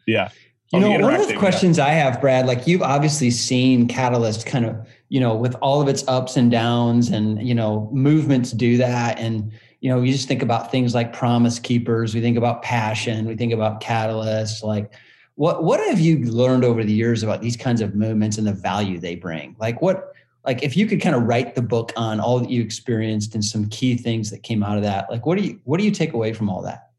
Yeah. 0.10 0.30
You 0.72 0.80
know, 0.80 1.00
one 1.00 1.16
of 1.16 1.28
the 1.28 1.36
questions 1.36 1.80
yeah. 1.80 1.88
I 1.88 1.90
have, 1.90 2.22
Brad, 2.22 2.46
like 2.46 2.68
you've 2.68 2.84
obviously 2.84 3.32
seen 3.32 3.88
Catalyst 3.88 4.46
kind 4.46 4.66
of, 4.66 4.88
you 5.10 5.20
know, 5.20 5.36
with 5.36 5.56
all 5.56 5.82
of 5.82 5.88
its 5.88 6.08
ups 6.08 6.38
and 6.38 6.52
downs 6.52 7.10
and, 7.10 7.42
you 7.46 7.56
know, 7.56 7.90
movements 7.92 8.52
do 8.52 8.78
that. 8.78 9.18
And, 9.18 9.52
you 9.82 9.90
know, 9.90 10.02
you 10.02 10.12
just 10.12 10.28
think 10.28 10.44
about 10.44 10.72
things 10.72 10.94
like 10.94 11.12
promise 11.12 11.58
keepers, 11.58 12.14
we 12.14 12.22
think 12.22 12.38
about 12.38 12.62
passion, 12.62 13.26
we 13.26 13.36
think 13.36 13.52
about 13.52 13.82
Catalyst, 13.82 14.64
like 14.64 14.94
what 15.36 15.64
what 15.64 15.80
have 15.88 16.00
you 16.00 16.20
learned 16.26 16.64
over 16.64 16.84
the 16.84 16.94
years 16.94 17.24
about 17.24 17.42
these 17.42 17.58
kinds 17.58 17.82
of 17.82 17.96
movements 17.96 18.38
and 18.38 18.46
the 18.46 18.54
value 18.54 19.00
they 19.00 19.16
bring? 19.16 19.56
Like 19.58 19.82
what 19.82 20.14
like 20.46 20.64
if 20.64 20.76
you 20.76 20.86
could 20.86 21.02
kind 21.02 21.16
of 21.16 21.24
write 21.24 21.56
the 21.56 21.62
book 21.62 21.92
on 21.96 22.20
all 22.20 22.40
that 22.40 22.50
you 22.50 22.62
experienced 22.62 23.36
and 23.36 23.44
some 23.44 23.68
key 23.70 23.96
things 23.96 24.30
that 24.32 24.44
came 24.44 24.64
out 24.64 24.78
of 24.78 24.84
that 24.84 25.10
like 25.10 25.26
what 25.26 25.38
do 25.38 25.44
you 25.44 25.60
what 25.64 25.78
do 25.78 25.86
you 25.86 25.92
take 25.92 26.14
away 26.14 26.34
from 26.34 26.50
all 26.50 26.62
that 26.62 26.90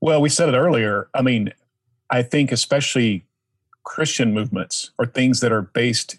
well 0.00 0.20
we 0.20 0.28
said 0.28 0.48
it 0.48 0.56
earlier 0.56 1.08
i 1.14 1.22
mean 1.22 1.52
i 2.14 2.22
think 2.22 2.52
especially 2.52 3.24
christian 3.84 4.32
movements 4.32 4.90
or 4.98 5.06
things 5.06 5.40
that 5.40 5.52
are 5.52 5.62
based 5.62 6.18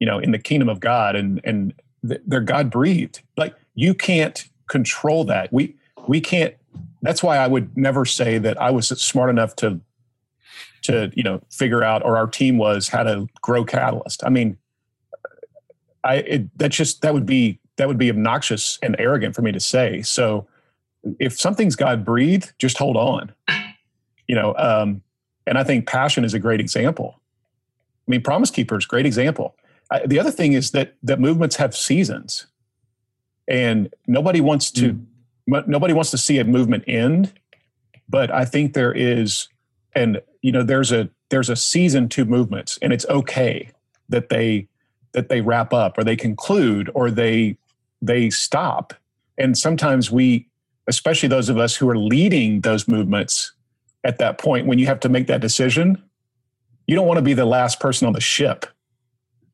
you 0.00 0.06
know 0.06 0.18
in 0.18 0.32
the 0.32 0.38
kingdom 0.38 0.68
of 0.68 0.80
god 0.80 1.14
and 1.16 1.40
and 1.44 1.74
they're 2.02 2.40
god 2.40 2.70
breathed 2.70 3.20
like 3.36 3.54
you 3.74 3.94
can't 3.94 4.48
control 4.68 5.24
that 5.24 5.52
we 5.52 5.74
we 6.08 6.20
can't 6.20 6.54
that's 7.02 7.22
why 7.22 7.36
i 7.36 7.46
would 7.46 7.76
never 7.76 8.04
say 8.04 8.38
that 8.38 8.60
i 8.60 8.70
was 8.70 8.88
smart 8.88 9.30
enough 9.30 9.54
to 9.56 9.80
to 10.82 11.10
you 11.14 11.22
know 11.22 11.40
figure 11.50 11.82
out 11.82 12.04
or 12.04 12.16
our 12.16 12.26
team 12.26 12.58
was 12.58 12.88
how 12.88 13.02
to 13.02 13.26
grow 13.40 13.64
catalyst 13.64 14.24
i 14.24 14.28
mean 14.28 14.56
I 16.04 16.14
it, 16.16 16.58
that 16.58 16.70
just 16.70 17.02
that 17.02 17.14
would 17.14 17.26
be 17.26 17.60
that 17.76 17.88
would 17.88 17.98
be 17.98 18.10
obnoxious 18.10 18.78
and 18.82 18.96
arrogant 18.98 19.34
for 19.34 19.42
me 19.42 19.52
to 19.52 19.60
say. 19.60 20.02
So 20.02 20.46
if 21.18 21.38
something's 21.38 21.76
God 21.76 22.04
breathed, 22.04 22.52
just 22.58 22.78
hold 22.78 22.96
on. 22.96 23.32
You 24.28 24.36
know, 24.36 24.54
um, 24.56 25.02
and 25.46 25.58
I 25.58 25.64
think 25.64 25.86
passion 25.86 26.24
is 26.24 26.34
a 26.34 26.38
great 26.38 26.60
example. 26.60 27.20
I 28.06 28.10
mean, 28.10 28.22
Promise 28.22 28.50
Keepers, 28.50 28.86
great 28.86 29.06
example. 29.06 29.56
I, 29.90 30.06
the 30.06 30.18
other 30.18 30.30
thing 30.30 30.52
is 30.52 30.70
that 30.72 30.94
that 31.02 31.20
movements 31.20 31.56
have 31.56 31.76
seasons, 31.76 32.46
and 33.48 33.92
nobody 34.06 34.40
wants 34.40 34.70
to 34.72 34.94
mm. 34.94 35.66
nobody 35.66 35.94
wants 35.94 36.10
to 36.12 36.18
see 36.18 36.38
a 36.38 36.44
movement 36.44 36.84
end. 36.86 37.32
But 38.08 38.30
I 38.30 38.44
think 38.44 38.74
there 38.74 38.92
is, 38.92 39.48
and 39.94 40.20
you 40.42 40.52
know, 40.52 40.62
there's 40.62 40.92
a 40.92 41.08
there's 41.30 41.50
a 41.50 41.56
season 41.56 42.08
to 42.10 42.24
movements, 42.24 42.78
and 42.82 42.92
it's 42.92 43.06
okay 43.06 43.70
that 44.08 44.28
they 44.28 44.68
that 45.12 45.28
they 45.28 45.40
wrap 45.40 45.72
up 45.72 45.98
or 45.98 46.04
they 46.04 46.16
conclude 46.16 46.90
or 46.94 47.10
they 47.10 47.56
they 48.00 48.30
stop 48.30 48.94
and 49.38 49.56
sometimes 49.56 50.10
we 50.10 50.46
especially 50.88 51.28
those 51.28 51.48
of 51.48 51.58
us 51.58 51.76
who 51.76 51.88
are 51.88 51.98
leading 51.98 52.60
those 52.60 52.88
movements 52.88 53.52
at 54.04 54.18
that 54.18 54.38
point 54.38 54.66
when 54.66 54.78
you 54.78 54.86
have 54.86 55.00
to 55.00 55.08
make 55.08 55.26
that 55.26 55.40
decision 55.40 56.02
you 56.86 56.94
don't 56.96 57.06
want 57.06 57.18
to 57.18 57.22
be 57.22 57.34
the 57.34 57.46
last 57.46 57.80
person 57.80 58.06
on 58.06 58.12
the 58.12 58.20
ship 58.20 58.66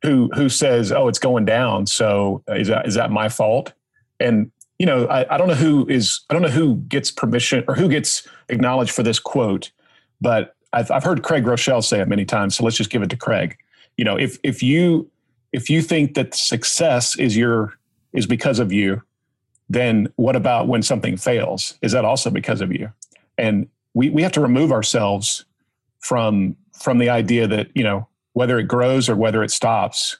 who 0.02 0.30
who 0.34 0.48
says 0.48 0.92
oh 0.92 1.08
it's 1.08 1.18
going 1.18 1.44
down 1.44 1.86
so 1.86 2.42
is 2.48 2.68
that 2.68 2.86
is 2.86 2.94
that 2.94 3.10
my 3.10 3.28
fault? 3.28 3.72
And 4.20 4.50
you 4.78 4.86
know 4.86 5.06
I, 5.06 5.34
I 5.34 5.38
don't 5.38 5.48
know 5.48 5.54
who 5.54 5.86
is 5.88 6.20
i 6.30 6.34
don't 6.34 6.42
know 6.42 6.48
who 6.48 6.76
gets 6.76 7.10
permission 7.10 7.64
or 7.66 7.74
who 7.74 7.88
gets 7.88 8.26
acknowledged 8.48 8.92
for 8.92 9.02
this 9.02 9.18
quote 9.18 9.70
but 10.20 10.54
I've, 10.72 10.90
I've 10.90 11.04
heard 11.04 11.22
Craig 11.22 11.44
Groeschel 11.44 11.82
say 11.82 12.00
it 12.00 12.08
many 12.08 12.24
times 12.24 12.56
so 12.56 12.64
let's 12.64 12.76
just 12.76 12.90
give 12.90 13.02
it 13.02 13.10
to 13.10 13.16
craig. 13.16 13.56
You 13.96 14.04
know 14.04 14.16
if 14.16 14.38
if 14.42 14.62
you 14.62 15.10
if 15.52 15.70
you 15.70 15.82
think 15.82 16.14
that 16.14 16.34
success 16.34 17.18
is 17.18 17.36
your 17.36 17.78
is 18.12 18.26
because 18.26 18.58
of 18.58 18.72
you 18.72 19.02
then 19.68 20.08
what 20.16 20.34
about 20.34 20.66
when 20.66 20.82
something 20.82 21.16
fails? 21.16 21.74
Is 21.82 21.92
that 21.92 22.04
also 22.04 22.30
because 22.30 22.60
of 22.60 22.72
you? 22.72 22.90
And 23.36 23.68
we 23.98 24.10
we 24.10 24.22
have 24.22 24.32
to 24.32 24.40
remove 24.40 24.70
ourselves 24.70 25.44
from 25.98 26.56
from 26.72 26.98
the 26.98 27.10
idea 27.10 27.48
that 27.48 27.68
you 27.74 27.82
know 27.82 28.06
whether 28.32 28.58
it 28.58 28.68
grows 28.68 29.08
or 29.08 29.16
whether 29.16 29.42
it 29.42 29.50
stops 29.50 30.18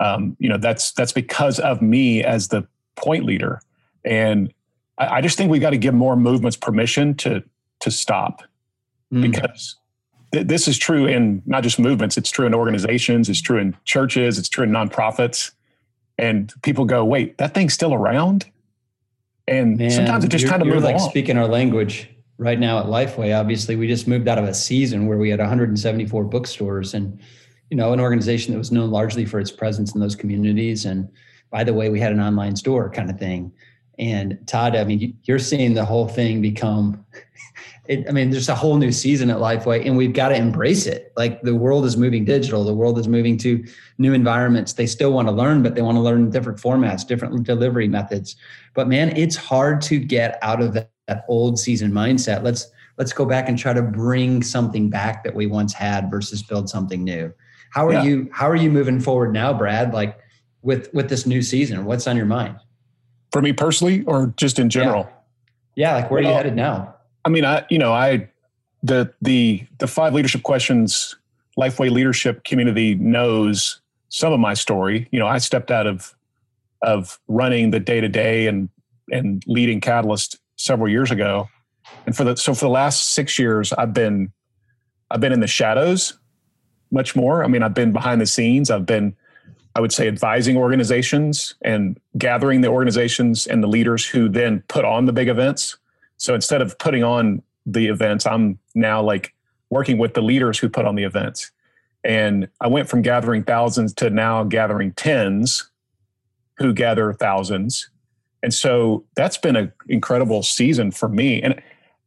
um, 0.00 0.36
you 0.40 0.48
know 0.48 0.58
that's 0.58 0.90
that's 0.92 1.12
because 1.12 1.60
of 1.60 1.80
me 1.80 2.24
as 2.24 2.48
the 2.48 2.66
point 2.96 3.24
leader 3.24 3.60
and 4.04 4.52
i, 4.98 5.18
I 5.18 5.20
just 5.20 5.38
think 5.38 5.50
we 5.50 5.60
got 5.60 5.70
to 5.70 5.78
give 5.78 5.94
more 5.94 6.16
movements 6.16 6.56
permission 6.56 7.14
to 7.18 7.42
to 7.80 7.90
stop 7.90 8.42
mm. 9.12 9.22
because 9.22 9.76
this 10.32 10.66
is 10.66 10.76
true 10.76 11.06
in 11.06 11.42
not 11.46 11.62
just 11.62 11.78
movements, 11.78 12.16
it's 12.16 12.28
true 12.28 12.44
in 12.44 12.54
organizations, 12.54 13.28
it's 13.28 13.40
true 13.40 13.58
in 13.58 13.76
churches, 13.84 14.36
it's 14.36 14.48
true 14.48 14.64
in 14.64 14.70
nonprofits. 14.70 15.52
And 16.18 16.52
people 16.62 16.86
go, 16.86 17.04
wait, 17.04 17.38
that 17.38 17.54
thing's 17.54 17.72
still 17.72 17.94
around? 17.94 18.44
And 19.46 19.78
Man, 19.78 19.92
sometimes 19.92 20.24
it 20.24 20.32
just 20.32 20.48
kind 20.48 20.60
of 20.60 20.66
moves 20.66 20.82
like 20.82 20.98
speaking 20.98 21.38
our 21.38 21.46
language 21.46 22.08
right 22.38 22.58
now 22.58 22.78
at 22.78 22.86
Lifeway. 22.86 23.38
Obviously, 23.38 23.76
we 23.76 23.86
just 23.86 24.08
moved 24.08 24.28
out 24.28 24.38
of 24.38 24.44
a 24.44 24.54
season 24.54 25.06
where 25.06 25.18
we 25.18 25.30
had 25.30 25.40
174 25.40 26.24
bookstores 26.24 26.94
and 26.94 27.20
you 27.70 27.76
know 27.76 27.92
an 27.92 28.00
organization 28.00 28.52
that 28.52 28.58
was 28.58 28.72
known 28.72 28.90
largely 28.90 29.24
for 29.24 29.40
its 29.40 29.50
presence 29.50 29.94
in 29.94 30.00
those 30.00 30.16
communities. 30.16 30.84
And 30.84 31.08
by 31.50 31.64
the 31.64 31.72
way, 31.72 31.88
we 31.88 32.00
had 32.00 32.12
an 32.12 32.20
online 32.20 32.56
store 32.56 32.90
kind 32.90 33.10
of 33.10 33.18
thing. 33.18 33.52
And 33.98 34.38
Todd, 34.46 34.74
I 34.74 34.84
mean, 34.84 35.16
you're 35.22 35.38
seeing 35.38 35.74
the 35.74 35.84
whole 35.84 36.08
thing 36.08 36.42
become 36.42 37.04
it, 37.86 38.08
I 38.08 38.12
mean, 38.12 38.30
there's 38.30 38.48
a 38.48 38.54
whole 38.54 38.76
new 38.76 38.92
season 38.92 39.28
at 39.30 39.36
Lifeway, 39.36 39.84
and 39.84 39.96
we've 39.96 40.14
got 40.14 40.28
to 40.28 40.36
embrace 40.36 40.86
it. 40.86 41.12
Like 41.16 41.42
the 41.42 41.54
world 41.54 41.84
is 41.84 41.96
moving 41.96 42.24
digital, 42.24 42.64
the 42.64 42.74
world 42.74 42.98
is 42.98 43.08
moving 43.08 43.36
to 43.38 43.62
new 43.98 44.14
environments. 44.14 44.72
They 44.72 44.86
still 44.86 45.12
want 45.12 45.28
to 45.28 45.32
learn, 45.32 45.62
but 45.62 45.74
they 45.74 45.82
want 45.82 45.96
to 45.96 46.00
learn 46.00 46.30
different 46.30 46.58
formats, 46.58 47.06
different 47.06 47.44
delivery 47.44 47.88
methods. 47.88 48.36
But 48.74 48.88
man, 48.88 49.14
it's 49.16 49.36
hard 49.36 49.82
to 49.82 49.98
get 49.98 50.38
out 50.40 50.62
of 50.62 50.72
that, 50.74 50.90
that 51.08 51.24
old 51.28 51.58
season 51.58 51.92
mindset. 51.92 52.42
Let's 52.42 52.70
let's 52.96 53.12
go 53.12 53.26
back 53.26 53.48
and 53.48 53.58
try 53.58 53.74
to 53.74 53.82
bring 53.82 54.42
something 54.42 54.88
back 54.88 55.22
that 55.24 55.34
we 55.34 55.46
once 55.46 55.74
had 55.74 56.10
versus 56.10 56.42
build 56.42 56.70
something 56.70 57.04
new. 57.04 57.32
How 57.70 57.86
are 57.86 57.92
yeah. 57.92 58.04
you? 58.04 58.30
How 58.32 58.48
are 58.48 58.56
you 58.56 58.70
moving 58.70 58.98
forward 58.98 59.34
now, 59.34 59.52
Brad? 59.52 59.92
Like 59.92 60.18
with 60.62 60.88
with 60.94 61.10
this 61.10 61.26
new 61.26 61.42
season, 61.42 61.84
what's 61.84 62.06
on 62.06 62.16
your 62.16 62.24
mind? 62.24 62.56
For 63.30 63.42
me 63.42 63.52
personally, 63.52 64.04
or 64.04 64.32
just 64.38 64.58
in 64.58 64.70
general? 64.70 65.06
Yeah, 65.74 65.90
yeah 65.90 65.94
like 65.96 66.10
where 66.10 66.22
well, 66.22 66.30
are 66.30 66.32
you 66.32 66.36
headed 66.38 66.56
now? 66.56 66.93
I 67.24 67.28
mean, 67.28 67.44
I 67.44 67.64
you 67.70 67.78
know, 67.78 67.92
I 67.92 68.28
the 68.82 69.12
the 69.22 69.66
the 69.78 69.86
five 69.86 70.12
leadership 70.14 70.42
questions 70.42 71.16
Lifeway 71.58 71.90
leadership 71.90 72.44
community 72.44 72.94
knows 72.96 73.80
some 74.08 74.32
of 74.32 74.40
my 74.40 74.54
story. 74.54 75.08
You 75.12 75.18
know, 75.18 75.26
I 75.26 75.38
stepped 75.38 75.70
out 75.70 75.86
of 75.86 76.14
of 76.82 77.18
running 77.28 77.70
the 77.70 77.80
day 77.80 78.00
to 78.00 78.08
day 78.08 78.46
and 78.46 78.68
and 79.10 79.42
leading 79.46 79.80
Catalyst 79.80 80.38
several 80.56 80.88
years 80.88 81.10
ago, 81.10 81.48
and 82.06 82.16
for 82.16 82.24
the 82.24 82.36
so 82.36 82.54
for 82.54 82.64
the 82.66 82.70
last 82.70 83.12
six 83.12 83.38
years, 83.38 83.72
I've 83.72 83.94
been 83.94 84.32
I've 85.10 85.20
been 85.20 85.32
in 85.32 85.40
the 85.40 85.46
shadows 85.46 86.18
much 86.90 87.16
more. 87.16 87.44
I 87.44 87.48
mean, 87.48 87.62
I've 87.62 87.74
been 87.74 87.92
behind 87.92 88.20
the 88.20 88.26
scenes. 88.26 88.70
I've 88.70 88.86
been 88.86 89.16
I 89.76 89.80
would 89.80 89.92
say 89.92 90.06
advising 90.06 90.56
organizations 90.56 91.54
and 91.62 91.98
gathering 92.16 92.60
the 92.60 92.68
organizations 92.68 93.46
and 93.46 93.62
the 93.62 93.66
leaders 93.66 94.06
who 94.06 94.28
then 94.28 94.62
put 94.68 94.84
on 94.84 95.06
the 95.06 95.12
big 95.12 95.28
events. 95.28 95.76
So 96.24 96.34
instead 96.34 96.62
of 96.62 96.78
putting 96.78 97.04
on 97.04 97.42
the 97.66 97.88
events, 97.88 98.24
I'm 98.24 98.58
now 98.74 99.02
like 99.02 99.34
working 99.68 99.98
with 99.98 100.14
the 100.14 100.22
leaders 100.22 100.58
who 100.58 100.70
put 100.70 100.86
on 100.86 100.94
the 100.94 101.04
events. 101.04 101.52
And 102.02 102.48
I 102.62 102.66
went 102.66 102.88
from 102.88 103.02
gathering 103.02 103.44
thousands 103.44 103.92
to 103.94 104.08
now 104.08 104.42
gathering 104.42 104.92
tens 104.92 105.70
who 106.56 106.72
gather 106.72 107.12
thousands. 107.12 107.90
And 108.42 108.54
so 108.54 109.04
that's 109.16 109.36
been 109.36 109.54
an 109.54 109.70
incredible 109.90 110.42
season 110.42 110.92
for 110.92 111.10
me. 111.10 111.42
And 111.42 111.60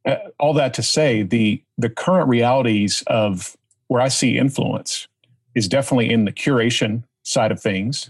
uh, 0.03 0.15
all 0.39 0.53
that 0.53 0.73
to 0.75 0.83
say, 0.83 1.21
the 1.21 1.61
the 1.77 1.89
current 1.89 2.27
realities 2.27 3.03
of 3.05 3.55
where 3.87 4.01
I 4.01 4.07
see 4.07 4.35
influence 4.35 5.07
is 5.53 5.67
definitely 5.67 6.09
in 6.09 6.25
the 6.25 6.31
curation 6.31 7.03
side 7.21 7.51
of 7.51 7.61
things. 7.61 8.09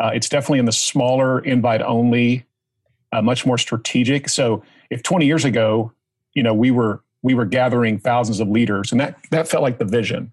Uh, 0.00 0.10
it's 0.12 0.28
definitely 0.28 0.58
in 0.58 0.64
the 0.64 0.72
smaller 0.72 1.38
invite 1.40 1.82
only, 1.82 2.44
uh, 3.12 3.22
much 3.22 3.46
more 3.46 3.58
strategic. 3.58 4.28
So 4.28 4.64
if 4.90 5.02
20 5.02 5.26
years 5.26 5.44
ago, 5.44 5.92
you 6.34 6.42
know, 6.42 6.54
we 6.54 6.70
were 6.70 7.02
we 7.22 7.34
were 7.34 7.44
gathering 7.44 7.98
thousands 7.98 8.40
of 8.40 8.48
leaders, 8.48 8.92
and 8.92 9.00
that 9.00 9.18
that 9.30 9.48
felt 9.48 9.62
like 9.62 9.78
the 9.78 9.84
vision 9.84 10.32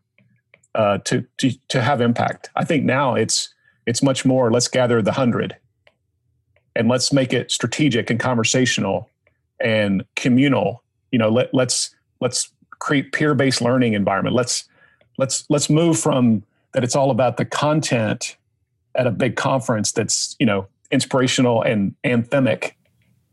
uh, 0.75 0.99
to 0.99 1.25
to 1.37 1.51
to 1.69 1.81
have 1.81 2.01
impact. 2.01 2.49
I 2.55 2.65
think 2.65 2.83
now 2.83 3.15
it's 3.15 3.53
it's 3.85 4.03
much 4.03 4.25
more. 4.25 4.51
Let's 4.51 4.67
gather 4.67 5.01
the 5.01 5.13
hundred, 5.13 5.55
and 6.75 6.87
let's 6.87 7.11
make 7.11 7.33
it 7.33 7.51
strategic 7.51 8.09
and 8.09 8.19
conversational 8.19 9.09
and 9.59 10.05
communal. 10.15 10.83
You 11.11 11.19
know, 11.19 11.29
let 11.29 11.53
let's 11.53 11.95
let's 12.21 12.51
create 12.79 13.13
peer-based 13.13 13.61
learning 13.61 13.93
environment. 13.93 14.35
Let's 14.35 14.65
let's 15.17 15.45
let's 15.49 15.69
move 15.69 15.97
from 15.99 16.43
that. 16.73 16.83
It's 16.83 16.95
all 16.95 17.09
about 17.09 17.37
the 17.37 17.45
content 17.45 18.37
at 18.95 19.07
a 19.07 19.11
big 19.11 19.35
conference 19.35 19.91
that's 19.91 20.35
you 20.39 20.45
know 20.45 20.67
inspirational 20.91 21.61
and 21.63 21.95
anthemic 22.03 22.73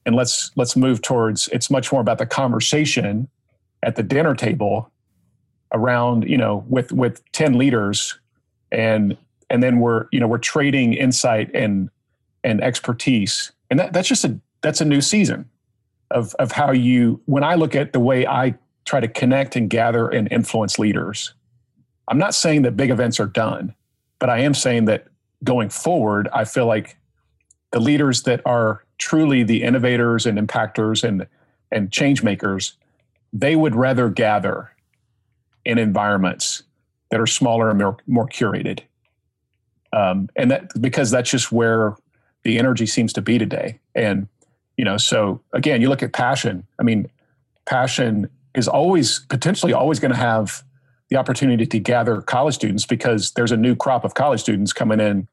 and 0.04 0.14
let's 0.14 0.50
let's 0.56 0.76
move 0.76 1.02
towards 1.02 1.49
it's 1.49 1.71
much 1.71 1.92
more 1.92 2.00
about 2.00 2.18
the 2.18 2.26
conversation 2.26 3.28
at 3.82 3.97
the 3.97 4.02
dinner 4.02 4.35
table 4.35 4.90
around 5.73 6.28
you 6.28 6.37
know 6.37 6.64
with 6.68 6.92
with 6.92 7.23
10 7.32 7.59
leaders. 7.59 8.18
And 8.71 9.16
and 9.50 9.62
then 9.62 9.78
we're 9.78 10.06
you 10.12 10.21
know 10.21 10.26
we're 10.26 10.38
trading 10.38 10.94
insight 10.94 11.50
and 11.54 11.90
and 12.44 12.62
expertise. 12.62 13.52
And 13.71 13.78
that, 13.78 13.92
that's 13.92 14.09
just 14.09 14.25
a 14.25 14.38
that's 14.62 14.80
a 14.80 14.85
new 14.85 15.00
season 15.00 15.49
of 16.12 16.35
of 16.37 16.52
how 16.52 16.71
you 16.71 17.21
when 17.26 17.42
i 17.42 17.54
look 17.54 17.75
at 17.75 17.92
the 17.92 18.00
way 18.00 18.26
i 18.26 18.54
try 18.85 19.00
to 19.00 19.09
connect 19.09 19.56
and 19.56 19.68
gather 19.68 20.09
and 20.09 20.30
influence 20.30 20.78
leaders 20.78 21.35
i'm 22.09 22.18
not 22.18 22.35
saying 22.35 22.62
that 22.62 22.76
big 22.76 22.90
events 22.90 23.18
are 23.18 23.26
done 23.26 23.75
but 24.18 24.30
i 24.30 24.38
am 24.38 24.54
saying 24.54 24.85
that 24.85 25.06
going 25.42 25.68
forward 25.68 26.28
i 26.32 26.44
feel 26.44 26.66
like 26.66 26.97
the 27.73 27.80
leaders 27.80 28.23
that 28.23 28.40
are 28.47 28.85
truly 29.02 29.42
the 29.42 29.64
innovators 29.64 30.26
and 30.26 30.38
impactors 30.38 31.02
and 31.02 31.26
and 31.73 31.90
change 31.90 32.23
makers 32.23 32.76
they 33.32 33.56
would 33.56 33.75
rather 33.75 34.09
gather 34.09 34.71
in 35.64 35.78
environments 35.78 36.62
that 37.11 37.21
are 37.21 37.26
smaller 37.26 37.71
and 37.71 37.78
more, 37.78 37.97
more 38.06 38.28
curated. 38.28 38.80
Um, 39.92 40.28
and 40.37 40.50
that 40.50 40.71
because 40.80 41.11
that's 41.11 41.30
just 41.30 41.50
where 41.50 41.97
the 42.44 42.59
energy 42.59 42.87
seems 42.87 43.12
to 43.14 43.23
be 43.23 43.38
today. 43.38 43.80
And 43.94 44.28
you 44.76 44.85
know 44.85 44.97
so 44.97 45.40
again 45.52 45.80
you 45.80 45.88
look 45.88 46.02
at 46.02 46.12
passion. 46.12 46.64
I 46.78 46.85
mean 46.85 47.11
passion 47.66 48.30
is 48.54 48.68
always 48.68 49.21
potentially 49.30 49.73
always 49.73 49.99
going 49.99 50.12
to 50.12 50.18
have 50.18 50.62
the 51.09 51.16
opportunity 51.16 51.66
to 51.66 51.78
gather 51.78 52.23
college 52.23 52.54
students 52.54 52.87
because 52.87 53.32
there's 53.32 53.52
a 53.52 53.56
new 53.56 53.75
crop 53.75 54.04
of 54.04 54.14
college 54.14 54.40
students 54.40 54.73
coming 54.73 55.00
in 55.00 55.28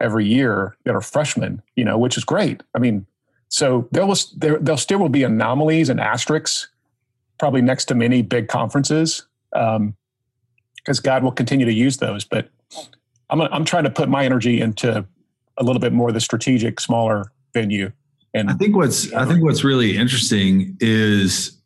every 0.00 0.26
year 0.26 0.76
that 0.84 0.94
are 0.94 1.00
freshmen, 1.00 1.62
you 1.74 1.84
know, 1.84 1.98
which 1.98 2.16
is 2.16 2.24
great. 2.24 2.62
I 2.74 2.78
mean, 2.78 3.06
so 3.48 3.88
there 3.92 4.06
will 4.06 4.16
there 4.36 4.58
there 4.58 4.76
still 4.76 4.98
will 4.98 5.08
be 5.08 5.22
anomalies 5.22 5.88
and 5.88 6.00
asterisks, 6.00 6.68
probably 7.38 7.62
next 7.62 7.86
to 7.86 7.94
many 7.94 8.22
big 8.22 8.48
conferences, 8.48 9.26
because 9.52 9.76
um, 9.76 9.94
God 11.02 11.22
will 11.22 11.32
continue 11.32 11.66
to 11.66 11.72
use 11.72 11.98
those. 11.98 12.24
But 12.24 12.48
I'm 13.30 13.40
I'm 13.40 13.64
trying 13.64 13.84
to 13.84 13.90
put 13.90 14.08
my 14.08 14.24
energy 14.24 14.60
into 14.60 15.06
a 15.58 15.64
little 15.64 15.80
bit 15.80 15.92
more 15.92 16.08
of 16.08 16.14
the 16.14 16.20
strategic, 16.20 16.80
smaller 16.80 17.32
venue. 17.54 17.92
And 18.34 18.50
I 18.50 18.54
think 18.54 18.76
what's 18.76 19.12
I 19.12 19.24
think 19.24 19.42
what's 19.42 19.64
really 19.64 19.96
interesting 19.96 20.76
is 20.80 21.56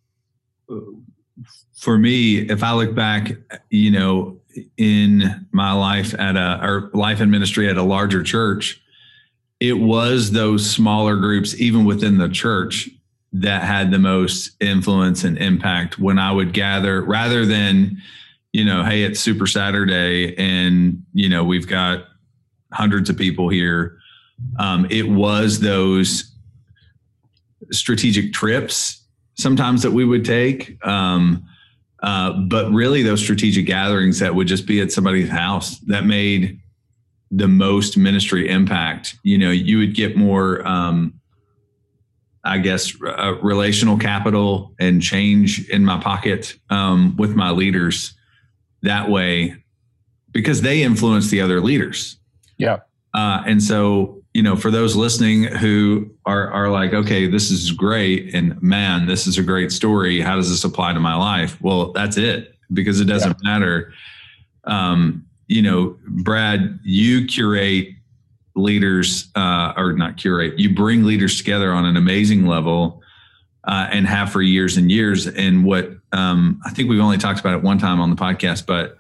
for 1.77 1.99
me, 1.99 2.39
if 2.39 2.63
I 2.63 2.73
look 2.73 2.95
back, 2.95 3.33
you 3.71 3.91
know, 3.91 4.40
in 4.77 5.47
my 5.53 5.73
life 5.73 6.15
at 6.15 6.37
a 6.37 6.61
or 6.63 6.91
life 6.93 7.21
in 7.21 7.31
ministry 7.31 7.69
at 7.69 7.77
a 7.77 7.83
larger 7.83 8.23
church, 8.23 8.83
it 9.61 9.75
was 9.75 10.33
those 10.33 10.69
smaller 10.69 11.17
groups, 11.17 11.55
even 11.61 11.85
within 11.85 12.19
the 12.19 12.29
church, 12.29 12.89
that 13.33 13.63
had 13.63 13.91
the 13.91 13.99
most 13.99 14.51
influence 14.61 15.23
and 15.23 15.39
impact 15.39 15.99
when 15.99 16.19
I 16.19 16.33
would 16.33 16.53
gather 16.53 17.03
rather 17.03 17.47
than, 17.47 17.99
you 18.53 18.65
know, 18.65 18.83
hey, 18.85 19.05
it's 19.05 19.21
Super 19.21 19.47
Saturday 19.47 20.37
and, 20.37 21.05
you 21.13 21.29
know, 21.29 21.45
we've 21.45 21.69
got 21.69 22.07
hundreds 22.73 23.09
of 23.09 23.17
people 23.17 23.49
here. 23.49 23.99
Um, 24.59 24.87
it 24.91 25.09
was 25.09 25.61
those 25.61 26.33
strategic 27.71 28.33
trips 28.33 29.05
sometimes 29.37 29.83
that 29.83 29.93
we 29.93 30.05
would 30.05 30.25
take. 30.25 30.85
Um, 30.85 31.45
uh, 32.03 32.33
but 32.33 32.71
really, 32.71 33.03
those 33.03 33.21
strategic 33.21 33.67
gatherings 33.67 34.19
that 34.21 34.35
would 34.35 34.47
just 34.47 34.67
be 34.67 34.81
at 34.81 34.91
somebody's 34.91 35.29
house 35.29 35.79
that 35.81 36.05
made 36.05 36.61
the 37.31 37.49
most 37.49 37.97
ministry 37.97 38.49
impact. 38.49 39.17
You 39.23 39.39
know, 39.39 39.51
you 39.51 39.79
would 39.79 39.95
get 39.95 40.17
more, 40.17 40.67
um, 40.67 41.21
I 42.43 42.59
guess, 42.59 42.95
uh, 43.03 43.35
relational 43.43 43.99
capital 43.99 44.75
and 44.81 45.03
change 45.03 45.69
in 45.69 45.85
my 45.85 46.01
pocket 46.01 46.57
um, 46.71 47.17
with 47.17 47.35
my 47.35 47.51
leaders 47.51 48.15
that 48.83 49.11
way 49.11 49.57
because 50.33 50.63
they 50.63 50.83
influence 50.83 51.29
the 51.29 51.41
other 51.41 51.61
leaders. 51.61 52.17
Yeah. 52.57 52.79
Uh, 53.13 53.43
and 53.47 53.63
so 53.63 54.20
you 54.35 54.43
know, 54.43 54.55
for 54.55 54.71
those 54.71 54.95
listening 54.95 55.45
who 55.45 56.09
are 56.25 56.51
are 56.53 56.71
like, 56.71 56.93
okay, 56.93 57.27
this 57.27 57.51
is 57.51 57.73
great, 57.73 58.35
and 58.35 58.61
man, 58.63 59.07
this 59.07 59.27
is 59.27 59.39
a 59.39 59.43
great 59.43 59.73
story. 59.73 60.21
How 60.21 60.37
does 60.37 60.49
this 60.49 60.65
apply 60.65 60.93
to 60.93 61.01
my 61.01 61.17
life? 61.17 61.61
Well, 61.61 61.93
that's 61.93 62.17
it, 62.17 62.55
because 62.73 63.01
it 63.01 63.07
doesn't 63.07 63.37
yeah. 63.43 63.51
matter. 63.51 63.93
Um, 64.65 65.27
you 65.49 65.63
know, 65.63 65.97
Brad, 66.07 66.79
you 66.85 67.27
curate 67.27 67.89
leaders, 68.55 69.31
uh, 69.35 69.73
or 69.77 69.95
not 69.95 70.17
curate, 70.17 70.59
you 70.59 70.75
bring 70.75 71.05
leaders 71.05 71.39
together 71.39 71.73
on 71.73 71.85
an 71.85 71.97
amazing 71.97 72.47
level, 72.47 73.03
uh, 73.65 73.89
and 73.91 74.07
have 74.07 74.31
for 74.31 74.43
years 74.43 74.77
and 74.77 74.93
years. 74.93 75.27
And 75.27 75.65
what 75.65 75.91
um, 76.13 76.61
I 76.65 76.71
think 76.71 76.89
we've 76.89 77.01
only 77.01 77.19
talked 77.19 77.41
about 77.41 77.55
it 77.55 77.63
one 77.63 77.79
time 77.79 78.01
on 78.01 78.11
the 78.11 78.17
podcast, 78.17 78.65
but 78.65 78.97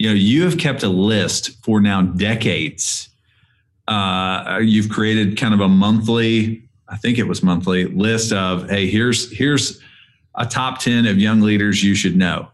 you 0.00 0.08
know, 0.08 0.14
you 0.14 0.42
have 0.42 0.58
kept 0.58 0.82
a 0.82 0.88
list 0.88 1.64
for 1.64 1.80
now 1.80 2.02
decades 2.02 3.10
uh, 3.92 4.58
you've 4.58 4.88
created 4.88 5.36
kind 5.36 5.52
of 5.52 5.60
a 5.60 5.68
monthly, 5.68 6.62
I 6.88 6.96
think 6.96 7.18
it 7.18 7.24
was 7.24 7.42
monthly 7.42 7.84
list 7.84 8.32
of, 8.32 8.68
hey, 8.70 8.88
here's 8.88 9.30
here's 9.36 9.80
a 10.34 10.46
top 10.46 10.78
10 10.78 11.06
of 11.06 11.18
young 11.18 11.40
leaders 11.40 11.82
you 11.82 11.94
should 11.94 12.16
know. 12.16 12.48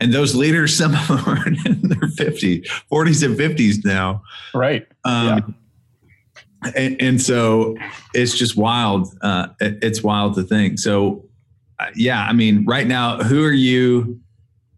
And 0.00 0.12
those 0.12 0.34
leaders, 0.34 0.74
some 0.78 0.94
of 0.94 1.08
them 1.08 1.24
are 1.26 1.46
in 1.46 1.88
their 1.88 2.08
50s, 2.08 2.66
40s 2.90 3.24
and 3.24 3.38
50s 3.38 3.84
now. 3.84 4.22
Right. 4.54 4.86
Um, 5.04 5.56
yeah. 6.64 6.70
and, 6.76 7.02
and, 7.02 7.20
so 7.20 7.76
it's 8.14 8.36
just 8.36 8.56
wild. 8.56 9.08
Uh, 9.20 9.48
it, 9.60 9.78
it's 9.82 10.02
wild 10.02 10.34
to 10.36 10.42
think. 10.42 10.78
So, 10.78 11.24
uh, 11.78 11.86
yeah, 11.94 12.24
I 12.24 12.32
mean, 12.32 12.64
right 12.64 12.86
now, 12.86 13.18
who 13.18 13.44
are 13.44 13.52
you? 13.52 14.20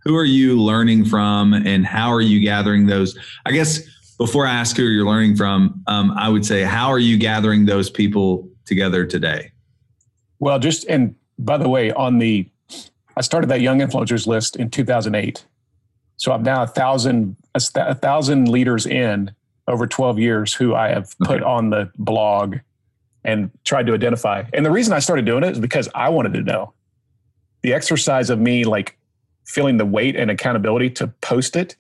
Who 0.05 0.17
are 0.17 0.25
you 0.25 0.61
learning 0.61 1.05
from, 1.05 1.55
and 1.55 1.87
how 1.87 2.13
are 2.13 2.21
you 2.21 2.41
gathering 2.41 2.87
those? 2.87 3.17
I 3.47 3.53
guess 3.53 3.81
before 4.19 4.47
I 4.47 4.53
ask 4.53 4.77
who 4.77 4.85
you're 4.85 5.07
learning 5.07 5.37
from, 5.37 5.83
um, 5.87 6.13
I 6.13 6.29
would 6.29 6.45
say, 6.45 6.63
how 6.63 6.89
are 6.89 6.99
you 6.99 7.17
gathering 7.17 7.67
those 7.67 7.91
people 7.91 8.49
together 8.65 9.05
today? 9.05 9.53
Well, 10.39 10.59
just 10.59 10.85
and 10.89 11.15
by 11.39 11.57
the 11.57 11.69
way, 11.69 11.93
on 11.93 12.19
the 12.19 12.49
I 13.17 13.21
started 13.21 13.51
that 13.51 13.61
young 13.61 13.81
influencers 13.81 14.27
list 14.27 14.57
in 14.57 14.71
2008, 14.71 15.45
so 16.17 16.33
I'm 16.33 16.43
now 16.43 16.63
a 16.63 16.67
thousand 16.67 17.37
a 17.55 17.95
thousand 17.95 18.49
leaders 18.49 18.87
in 18.87 19.33
over 19.69 19.87
12 19.87 20.19
years 20.19 20.53
who 20.53 20.75
I 20.75 20.89
have 20.89 21.15
put 21.21 21.37
okay. 21.37 21.45
on 21.45 21.71
the 21.71 21.91
blog 21.97 22.57
and 23.25 23.51
tried 23.65 23.87
to 23.87 23.95
identify. 23.95 24.45
And 24.53 24.67
the 24.67 24.71
reason 24.71 24.93
I 24.93 24.99
started 24.99 25.25
doing 25.25 25.45
it 25.45 25.53
is 25.53 25.61
because 25.61 25.89
I 25.95 26.09
wanted 26.09 26.35
to 26.35 26.43
know. 26.43 26.73
The 27.63 27.73
exercise 27.73 28.31
of 28.31 28.41
me 28.41 28.65
like 28.65 28.99
feeling 29.45 29.77
the 29.77 29.87
weight 29.87 30.17
and 30.17 30.31
accountability 30.31 30.91
to 30.91 31.09
post 31.21 31.55
it 31.55 31.77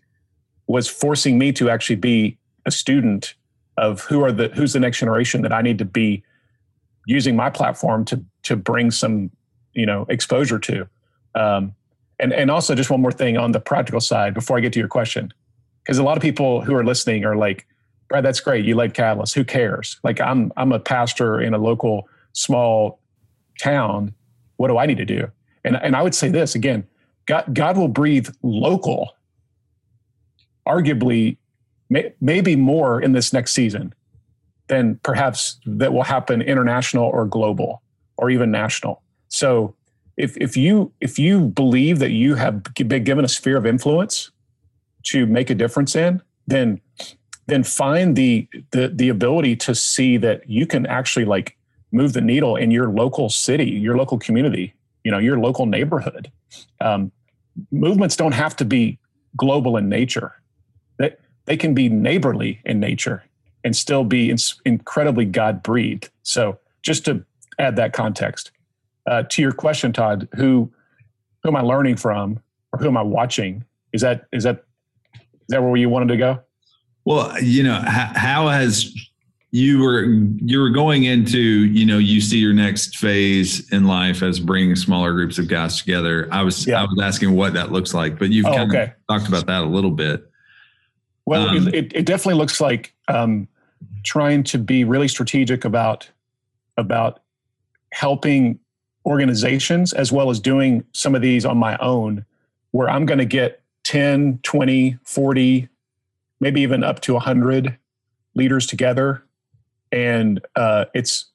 was 0.73 0.89
forcing 0.89 1.39
me 1.39 1.53
to 1.53 1.69
actually 1.69 1.97
be 1.97 2.39
a 2.65 2.71
student 2.71 3.35
of 3.77 4.01
who 4.05 4.25
are 4.25 4.33
the 4.33 4.49
who's 4.49 4.73
the 4.73 4.81
next 4.81 4.99
generation 4.99 5.43
that 5.43 5.53
I 5.53 5.61
need 5.61 5.79
to 5.79 5.85
be 5.85 6.23
using 7.07 7.37
my 7.37 7.51
platform 7.51 8.07
to 8.07 8.25
to 8.45 8.57
bring 8.57 8.91
some 8.91 9.31
you 9.75 9.85
know 9.85 10.07
exposure 10.09 10.59
to. 10.59 10.89
Um, 11.35 11.75
and 12.19 12.33
and 12.33 12.51
also 12.51 12.75
just 12.75 12.89
one 12.89 13.03
more 13.03 13.13
thing 13.13 13.37
on 13.37 13.53
the 13.53 13.61
practical 13.61 14.01
side 14.01 14.33
before 14.33 14.57
I 14.57 14.61
get 14.61 14.73
to 14.73 14.79
your 14.79 14.89
question, 14.89 15.31
because 15.85 15.99
a 15.99 16.03
lot 16.03 16.17
of 16.17 16.23
people 16.23 16.63
who 16.63 16.75
are 16.75 16.85
listening 16.85 17.27
are 17.27 17.37
like, 17.37 17.67
Brad, 18.09 18.25
that's 18.25 18.41
great. 18.41 18.65
You 18.65 18.75
led 18.75 18.95
Catalyst. 18.95 19.35
Who 19.35 19.45
cares? 19.45 20.01
Like 20.03 20.23
I'm 20.23 20.53
I'm 20.57 20.73
a 20.73 20.81
pastor 20.81 21.39
in 21.39 21.53
a 21.53 21.59
local 21.59 22.09
small 22.33 22.99
town. 23.61 24.15
What 24.57 24.69
do 24.69 24.79
I 24.79 24.87
need 24.87 24.99
to 24.99 25.05
do? 25.05 25.31
And 25.65 25.77
and 25.77 25.95
I 25.95 26.01
would 26.01 26.15
say 26.15 26.31
this 26.31 26.55
again. 26.55 26.87
God 27.27 27.45
God 27.53 27.77
will 27.77 27.89
breathe 27.89 28.31
local 28.43 29.15
arguably 30.67 31.37
may, 31.91 32.13
maybe 32.21 32.57
more 32.57 33.01
in 33.01 33.13
this 33.13 33.33
next 33.33 33.53
season 33.53 33.95
than 34.69 34.99
perhaps 35.03 35.61
that 35.67 35.93
will 35.93 36.05
happen 36.05 36.41
international 36.43 37.05
or 37.05 37.27
global 37.27 37.83
or 38.17 38.31
even 38.31 38.51
national. 38.51 39.03
So 39.29 39.75
if 40.17 40.37
if 40.37 40.57
you 40.57 40.93
if 41.01 41.19
you 41.19 41.41
believe 41.41 41.99
that 41.99 42.11
you 42.11 42.35
have 42.35 42.63
been 42.75 43.05
given 43.05 43.25
a 43.25 43.29
sphere 43.29 43.57
of 43.57 43.67
influence 43.67 44.31
to 45.05 45.27
make 45.27 45.51
a 45.51 45.55
difference 45.55 45.97
in, 45.97 46.23
then 46.47 46.81
then 47.47 47.65
find 47.65 48.17
the 48.17 48.49
the 48.71 48.89
the 48.89 49.09
ability 49.09 49.57
to 49.57 49.75
see 49.75 50.17
that 50.19 50.49
you 50.49 50.67
can 50.67 50.87
actually 50.87 51.25
like 51.25 51.57
move 51.91 52.13
the 52.13 52.21
needle 52.21 52.57
in 52.57 52.71
your 52.71 52.89
local 52.89 53.29
city, 53.29 53.69
your 53.71 53.97
local 53.97 54.19
community, 54.19 54.75
you 55.05 55.11
know, 55.11 55.19
your 55.19 55.39
local 55.39 55.67
neighborhood. 55.67 56.31
Um, 56.81 57.13
movements 57.71 58.17
don't 58.17 58.33
have 58.33 58.57
to 58.57 58.65
be 58.65 58.99
global 59.37 59.77
in 59.77 59.89
nature; 59.89 60.41
they 61.45 61.57
can 61.57 61.75
be 61.75 61.89
neighborly 61.89 62.61
in 62.65 62.81
nature 62.81 63.25
and 63.65 63.77
still 63.77 64.05
be 64.05 64.31
in, 64.31 64.39
incredibly 64.65 65.25
God 65.25 65.63
breathed. 65.63 66.11
So, 66.23 66.59
just 66.83 67.05
to 67.05 67.25
add 67.59 67.77
that 67.77 67.93
context 67.93 68.51
uh, 69.07 69.25
to 69.31 69.43
your 69.43 69.53
question, 69.53 69.93
Todd, 69.93 70.29
who 70.35 70.73
who 71.43 71.49
am 71.49 71.57
I 71.57 71.61
learning 71.61 71.97
from, 71.97 72.41
or 72.73 72.79
who 72.79 72.87
am 72.87 72.97
I 72.97 73.03
watching? 73.03 73.65
Is 73.93 74.01
that 74.03 74.27
is 74.33 74.45
that 74.45 74.65
is 75.15 75.21
that 75.49 75.63
where 75.63 75.77
you 75.77 75.89
wanted 75.89 76.09
to 76.09 76.17
go? 76.17 76.41
Well, 77.05 77.41
you 77.43 77.65
know, 77.65 77.83
how, 77.85 78.13
how 78.15 78.49
has 78.49 78.95
you 79.53 79.81
were 79.81 80.05
you 80.05 80.61
were 80.61 80.71
going 80.71 81.05
into 81.05 81.39
you 81.39 81.85
know 81.85 81.99
you 81.99 82.21
see 82.21 82.39
your 82.39 82.55
next 82.55 82.97
phase 82.97 83.71
in 83.71 83.85
life 83.85 84.23
as 84.23 84.41
bringing 84.41 84.75
smaller 84.75 85.13
groups 85.13 85.39
of 85.39 85.47
guys 85.47 85.79
together. 85.79 86.27
I 86.33 86.43
was 86.43 86.67
yeah. 86.67 86.81
I 86.81 86.85
was 86.85 86.99
asking 87.03 87.37
what 87.37 87.53
that 87.55 87.71
looks 87.71 87.93
like, 87.93 88.19
but 88.19 88.31
you've 88.31 88.47
oh, 88.47 88.55
kind 88.55 88.71
okay. 88.71 88.83
of 88.85 89.19
talked 89.19 89.29
about 89.29 89.47
that 89.47 89.63
a 89.63 89.67
little 89.67 89.91
bit. 89.91 90.27
Well, 91.33 91.49
um, 91.49 91.69
it, 91.69 91.93
it 91.95 92.07
definitely 92.07 92.39
looks 92.39 92.61
like 92.61 92.95
um, 93.09 93.49
trying 94.05 94.45
to 94.45 94.59
be 94.59 94.85
really 94.85 95.09
strategic 95.09 95.65
about 95.65 96.09
about 96.77 97.21
helping 97.93 98.59
organizations 99.05 99.93
as 99.93 100.13
well 100.13 100.31
as 100.31 100.41
doing 100.41 100.85
some 100.93 101.15
of 101.15 101.23
these 101.23 101.45
on 101.45 101.59
my 101.59 101.77
own 101.79 102.25
where 102.71 102.89
I'm 102.89 103.07
going 103.07 103.19
to 103.19 103.25
get 103.25 103.63
10, 103.85 104.41
20, 104.43 104.99
40, 105.05 105.69
maybe 106.41 106.61
even 106.61 106.83
up 106.83 107.01
to 107.01 107.15
100 107.15 107.77
leaders 108.35 108.67
together. 108.67 109.23
And 109.91 110.41
uh, 110.57 110.87
it's, 110.95 111.27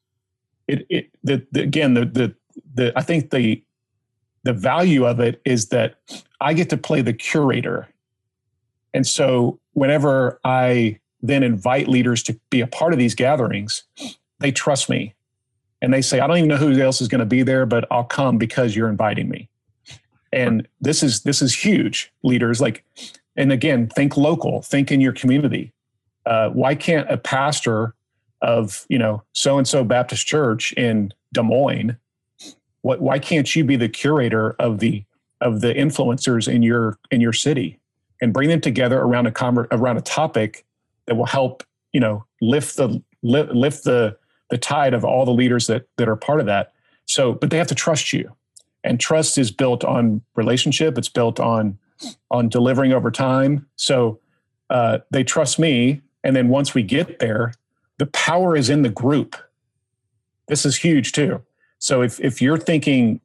it, 0.67 0.85
it 0.89 1.09
the, 1.23 1.45
the, 1.51 1.61
again, 1.61 1.93
the, 1.93 2.05
the, 2.05 2.35
the, 2.73 2.93
I 2.95 3.03
think 3.03 3.29
the, 3.29 3.63
the 4.43 4.53
value 4.53 5.05
of 5.05 5.19
it 5.19 5.41
is 5.45 5.67
that 5.67 5.99
I 6.41 6.53
get 6.53 6.69
to 6.71 6.77
play 6.77 7.01
the 7.01 7.13
curator. 7.13 7.87
And 8.93 9.05
so 9.05 9.59
whenever 9.77 10.39
I 10.43 10.99
then 11.21 11.43
invite 11.43 11.87
leaders 11.87 12.23
to 12.23 12.39
be 12.49 12.61
a 12.61 12.67
part 12.67 12.93
of 12.93 12.99
these 12.99 13.13
gatherings, 13.13 13.83
they 14.39 14.51
trust 14.51 14.89
me 14.89 15.13
and 15.83 15.93
they 15.93 16.01
say, 16.01 16.19
I 16.19 16.25
don't 16.25 16.37
even 16.37 16.49
know 16.49 16.57
who 16.57 16.71
else 16.81 16.99
is 16.99 17.07
going 17.07 17.19
to 17.19 17.27
be 17.27 17.43
there, 17.43 17.67
but 17.67 17.85
I'll 17.91 18.03
come 18.03 18.39
because 18.39 18.75
you're 18.75 18.89
inviting 18.89 19.29
me. 19.29 19.49
And 20.33 20.67
this 20.81 21.03
is 21.03 21.21
this 21.21 21.43
is 21.43 21.53
huge, 21.53 22.11
leaders. 22.23 22.59
Like, 22.59 22.83
and 23.35 23.51
again, 23.51 23.87
think 23.87 24.17
local, 24.17 24.63
think 24.63 24.91
in 24.91 24.99
your 24.99 25.13
community. 25.13 25.71
Uh, 26.25 26.49
why 26.49 26.73
can't 26.73 27.09
a 27.11 27.17
pastor 27.17 27.93
of 28.41 28.83
you 28.89 28.97
know 28.97 29.21
so 29.33 29.59
and 29.59 29.67
so 29.67 29.83
Baptist 29.83 30.25
Church 30.25 30.73
in 30.73 31.13
Des 31.33 31.43
Moines? 31.43 31.97
What? 32.81 32.99
Why 32.99 33.19
can't 33.19 33.55
you 33.55 33.63
be 33.63 33.75
the 33.75 33.89
curator 33.89 34.53
of 34.53 34.79
the 34.79 35.03
of 35.39 35.61
the 35.61 35.71
influencers 35.75 36.51
in 36.51 36.63
your 36.63 36.97
in 37.11 37.21
your 37.21 37.33
city 37.33 37.79
and 38.21 38.33
bring 38.33 38.49
them 38.49 38.61
together 38.61 38.99
around 38.99 39.27
a 39.27 39.31
com- 39.31 39.67
around 39.71 39.97
a 39.97 40.01
topic 40.01 40.65
that 41.05 41.15
will 41.15 41.25
help 41.25 41.63
you 41.93 41.99
know 41.99 42.25
lift 42.41 42.77
the 42.77 43.01
lift, 43.23 43.51
lift 43.51 43.83
the 43.83 44.17
the 44.49 44.57
tide 44.57 44.93
of 44.93 45.03
all 45.03 45.25
the 45.25 45.31
leaders 45.31 45.67
that 45.67 45.87
that 45.97 46.07
are 46.07 46.15
part 46.15 46.39
of 46.39 46.45
that. 46.45 46.73
So, 47.05 47.33
but 47.33 47.49
they 47.49 47.57
have 47.57 47.67
to 47.67 47.75
trust 47.75 48.13
you, 48.13 48.35
and 48.83 48.99
trust 48.99 49.37
is 49.37 49.51
built 49.51 49.83
on 49.83 50.21
relationship. 50.35 50.97
It's 50.97 51.09
built 51.09 51.39
on 51.39 51.77
on 52.29 52.49
delivering 52.49 52.93
over 52.93 53.11
time. 53.11 53.67
So 53.75 54.19
uh, 54.69 54.99
they 55.11 55.23
trust 55.23 55.59
me, 55.59 56.01
and 56.23 56.35
then 56.35 56.49
once 56.49 56.73
we 56.73 56.83
get 56.83 57.19
there, 57.19 57.53
the 57.97 58.05
power 58.07 58.55
is 58.55 58.69
in 58.69 58.81
the 58.81 58.89
group. 58.89 59.35
This 60.47 60.65
is 60.65 60.77
huge 60.77 61.11
too. 61.11 61.41
So 61.79 62.01
if 62.01 62.19
if 62.19 62.41
you're 62.41 62.57
thinking, 62.57 63.21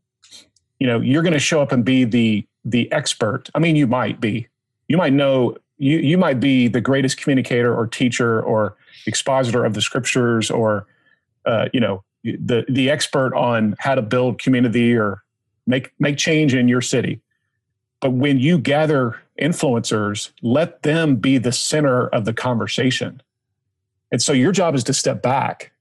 you 0.79 0.87
know, 0.87 1.01
you're 1.01 1.23
going 1.23 1.33
to 1.33 1.39
show 1.39 1.61
up 1.61 1.73
and 1.73 1.85
be 1.85 2.05
the 2.05 2.47
the 2.65 2.91
expert. 2.93 3.49
I 3.55 3.59
mean, 3.59 3.77
you 3.77 3.87
might 3.87 4.21
be. 4.21 4.49
You 4.89 4.97
might 4.97 5.13
know. 5.13 5.57
You 5.79 5.99
you 5.99 6.17
might 6.19 6.39
be 6.39 6.69
the 6.69 6.81
greatest 6.81 7.17
communicator 7.17 7.75
or 7.75 7.87
teacher 7.87 8.41
or 8.43 8.77
expositor 9.07 9.65
of 9.65 9.75
the 9.75 9.81
scriptures 9.81 10.51
or 10.51 10.87
uh, 11.45 11.69
you 11.73 11.81
know 11.81 12.05
the 12.25 12.65
the 12.69 12.91
expert 12.91 13.35
on 13.35 13.75
how 13.79 13.95
to 13.95 14.03
build 14.03 14.41
community 14.41 14.95
or 14.95 15.23
make 15.67 15.93
make 15.99 16.17
change 16.17 16.55
in 16.55 16.69
your 16.69 16.81
city. 16.81 17.21
But 18.01 18.11
when 18.11 18.39
you 18.39 18.59
gather 18.59 19.21
influencers, 19.41 20.31
let 20.43 20.83
them 20.83 21.17
be 21.17 21.39
the 21.39 21.53
center 21.53 22.09
of 22.09 22.25
the 22.25 22.33
conversation. 22.33 23.23
And 24.11 24.21
so 24.21 24.33
your 24.33 24.53
job 24.53 24.75
is 24.75 24.85
to 24.85 24.93
step 24.93 25.23
back 25.23 25.73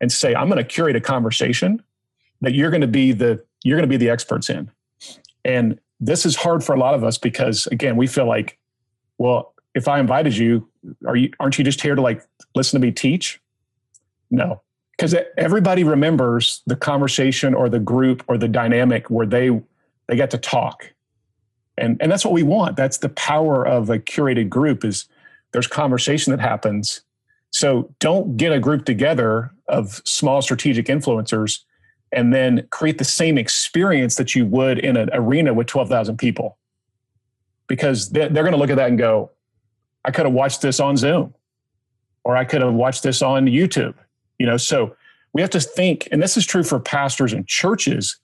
and 0.00 0.10
say, 0.10 0.34
I'm 0.34 0.48
going 0.48 0.58
to 0.58 0.64
curate 0.64 0.96
a 0.96 1.00
conversation 1.00 1.82
that 2.40 2.54
you're 2.54 2.70
going 2.70 2.82
to 2.82 2.86
be 2.86 3.12
the 3.12 3.44
you're 3.64 3.76
going 3.76 3.88
to 3.88 3.92
be 3.92 3.96
the 3.96 4.10
experts 4.10 4.48
in. 4.48 4.70
And 5.44 5.78
this 6.00 6.26
is 6.26 6.36
hard 6.36 6.62
for 6.62 6.74
a 6.74 6.78
lot 6.78 6.94
of 6.94 7.04
us 7.04 7.18
because 7.18 7.66
again, 7.68 7.96
we 7.96 8.06
feel 8.06 8.26
like, 8.26 8.58
well, 9.18 9.54
if 9.74 9.88
I 9.88 9.98
invited 9.98 10.36
you, 10.36 10.68
are 11.06 11.16
you 11.16 11.30
aren't 11.40 11.58
you 11.58 11.64
just 11.64 11.80
here 11.80 11.94
to 11.94 12.02
like 12.02 12.22
listen 12.54 12.80
to 12.80 12.86
me 12.86 12.92
teach? 12.92 13.40
No. 14.30 14.62
Because 14.96 15.14
everybody 15.36 15.84
remembers 15.84 16.62
the 16.66 16.76
conversation 16.76 17.54
or 17.54 17.68
the 17.68 17.78
group 17.78 18.24
or 18.28 18.38
the 18.38 18.48
dynamic 18.48 19.10
where 19.10 19.26
they 19.26 19.50
they 20.08 20.16
get 20.16 20.30
to 20.30 20.38
talk. 20.38 20.92
And 21.76 22.00
and 22.00 22.10
that's 22.10 22.24
what 22.24 22.32
we 22.32 22.42
want. 22.42 22.76
That's 22.76 22.98
the 22.98 23.10
power 23.10 23.66
of 23.66 23.90
a 23.90 23.98
curated 23.98 24.48
group 24.48 24.84
is 24.84 25.06
there's 25.52 25.66
conversation 25.66 26.30
that 26.30 26.40
happens. 26.40 27.02
So 27.50 27.94
don't 28.00 28.36
get 28.36 28.52
a 28.52 28.58
group 28.58 28.84
together 28.84 29.50
of 29.68 30.00
small 30.04 30.42
strategic 30.42 30.86
influencers 30.86 31.60
and 32.12 32.32
then 32.32 32.66
create 32.70 32.98
the 32.98 33.04
same 33.04 33.36
experience 33.36 34.14
that 34.16 34.34
you 34.34 34.46
would 34.46 34.78
in 34.78 34.96
an 34.96 35.10
arena 35.12 35.52
with 35.52 35.66
12,000 35.66 36.16
people 36.16 36.56
because 37.66 38.10
they're, 38.10 38.28
going 38.30 38.52
to 38.52 38.56
look 38.56 38.70
at 38.70 38.76
that 38.76 38.88
and 38.88 38.98
go 38.98 39.30
i 40.04 40.10
could 40.10 40.24
have 40.24 40.34
watched 40.34 40.62
this 40.62 40.78
on 40.80 40.96
zoom 40.96 41.34
or 42.24 42.36
i 42.36 42.44
could 42.44 42.62
have 42.62 42.74
watched 42.74 43.02
this 43.02 43.22
on 43.22 43.46
youtube 43.46 43.94
you 44.38 44.46
know, 44.46 44.56
so 44.56 44.96
we 45.32 45.40
have 45.40 45.50
to 45.50 45.60
think, 45.60 46.08
and 46.10 46.22
this 46.22 46.36
is 46.36 46.46
true 46.46 46.62
for 46.62 46.80
pastors 46.80 47.32
and 47.32 47.46
churches, 47.46 48.16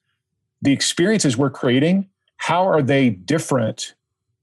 the 0.61 0.73
experiences 0.73 1.37
we're 1.37 1.51
creating, 1.51 2.09
how 2.37 2.67
are 2.67 2.83
they 2.83 3.11
different? 3.11 3.95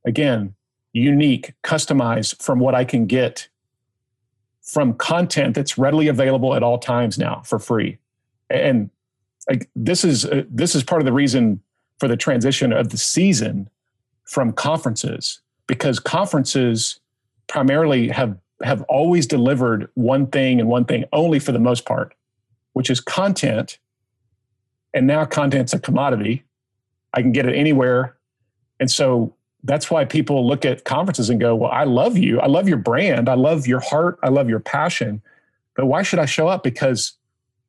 Again, 0.05 0.55
unique, 0.93 1.53
customized 1.63 2.41
from 2.41 2.59
what 2.59 2.75
I 2.75 2.85
can 2.85 3.05
get 3.05 3.47
from 4.61 4.93
content 4.93 5.55
that's 5.55 5.77
readily 5.77 6.07
available 6.07 6.53
at 6.55 6.63
all 6.63 6.77
times 6.77 7.17
now 7.17 7.41
for 7.45 7.59
free. 7.59 7.97
And 8.49 8.89
like, 9.49 9.69
this 9.75 10.03
is 10.03 10.25
uh, 10.25 10.43
this 10.49 10.75
is 10.75 10.83
part 10.83 11.01
of 11.01 11.05
the 11.05 11.13
reason 11.13 11.61
for 11.99 12.07
the 12.07 12.17
transition 12.17 12.71
of 12.71 12.89
the 12.89 12.97
season 12.97 13.69
from 14.25 14.53
conferences 14.53 15.41
because 15.67 15.99
conferences 15.99 16.99
primarily 17.47 18.09
have 18.09 18.37
have 18.63 18.81
always 18.83 19.25
delivered 19.25 19.89
one 19.95 20.27
thing 20.27 20.59
and 20.59 20.69
one 20.69 20.85
thing 20.85 21.05
only 21.13 21.39
for 21.39 21.51
the 21.51 21.59
most 21.59 21.85
part, 21.85 22.13
which 22.73 22.89
is 22.89 22.99
content. 22.99 23.79
And 24.93 25.07
now 25.07 25.25
content's 25.25 25.73
a 25.73 25.79
commodity. 25.79 26.43
I 27.13 27.21
can 27.21 27.31
get 27.31 27.45
it 27.45 27.55
anywhere. 27.55 28.17
And 28.79 28.89
so 28.89 29.35
that's 29.63 29.91
why 29.91 30.05
people 30.05 30.47
look 30.47 30.65
at 30.65 30.85
conferences 30.85 31.29
and 31.29 31.39
go, 31.39 31.55
Well, 31.55 31.71
I 31.71 31.83
love 31.83 32.17
you. 32.17 32.39
I 32.39 32.47
love 32.47 32.67
your 32.67 32.77
brand. 32.77 33.29
I 33.29 33.35
love 33.35 33.67
your 33.67 33.79
heart. 33.79 34.19
I 34.23 34.29
love 34.29 34.49
your 34.49 34.59
passion. 34.59 35.21
But 35.75 35.85
why 35.85 36.03
should 36.03 36.19
I 36.19 36.25
show 36.25 36.47
up? 36.47 36.63
Because 36.63 37.13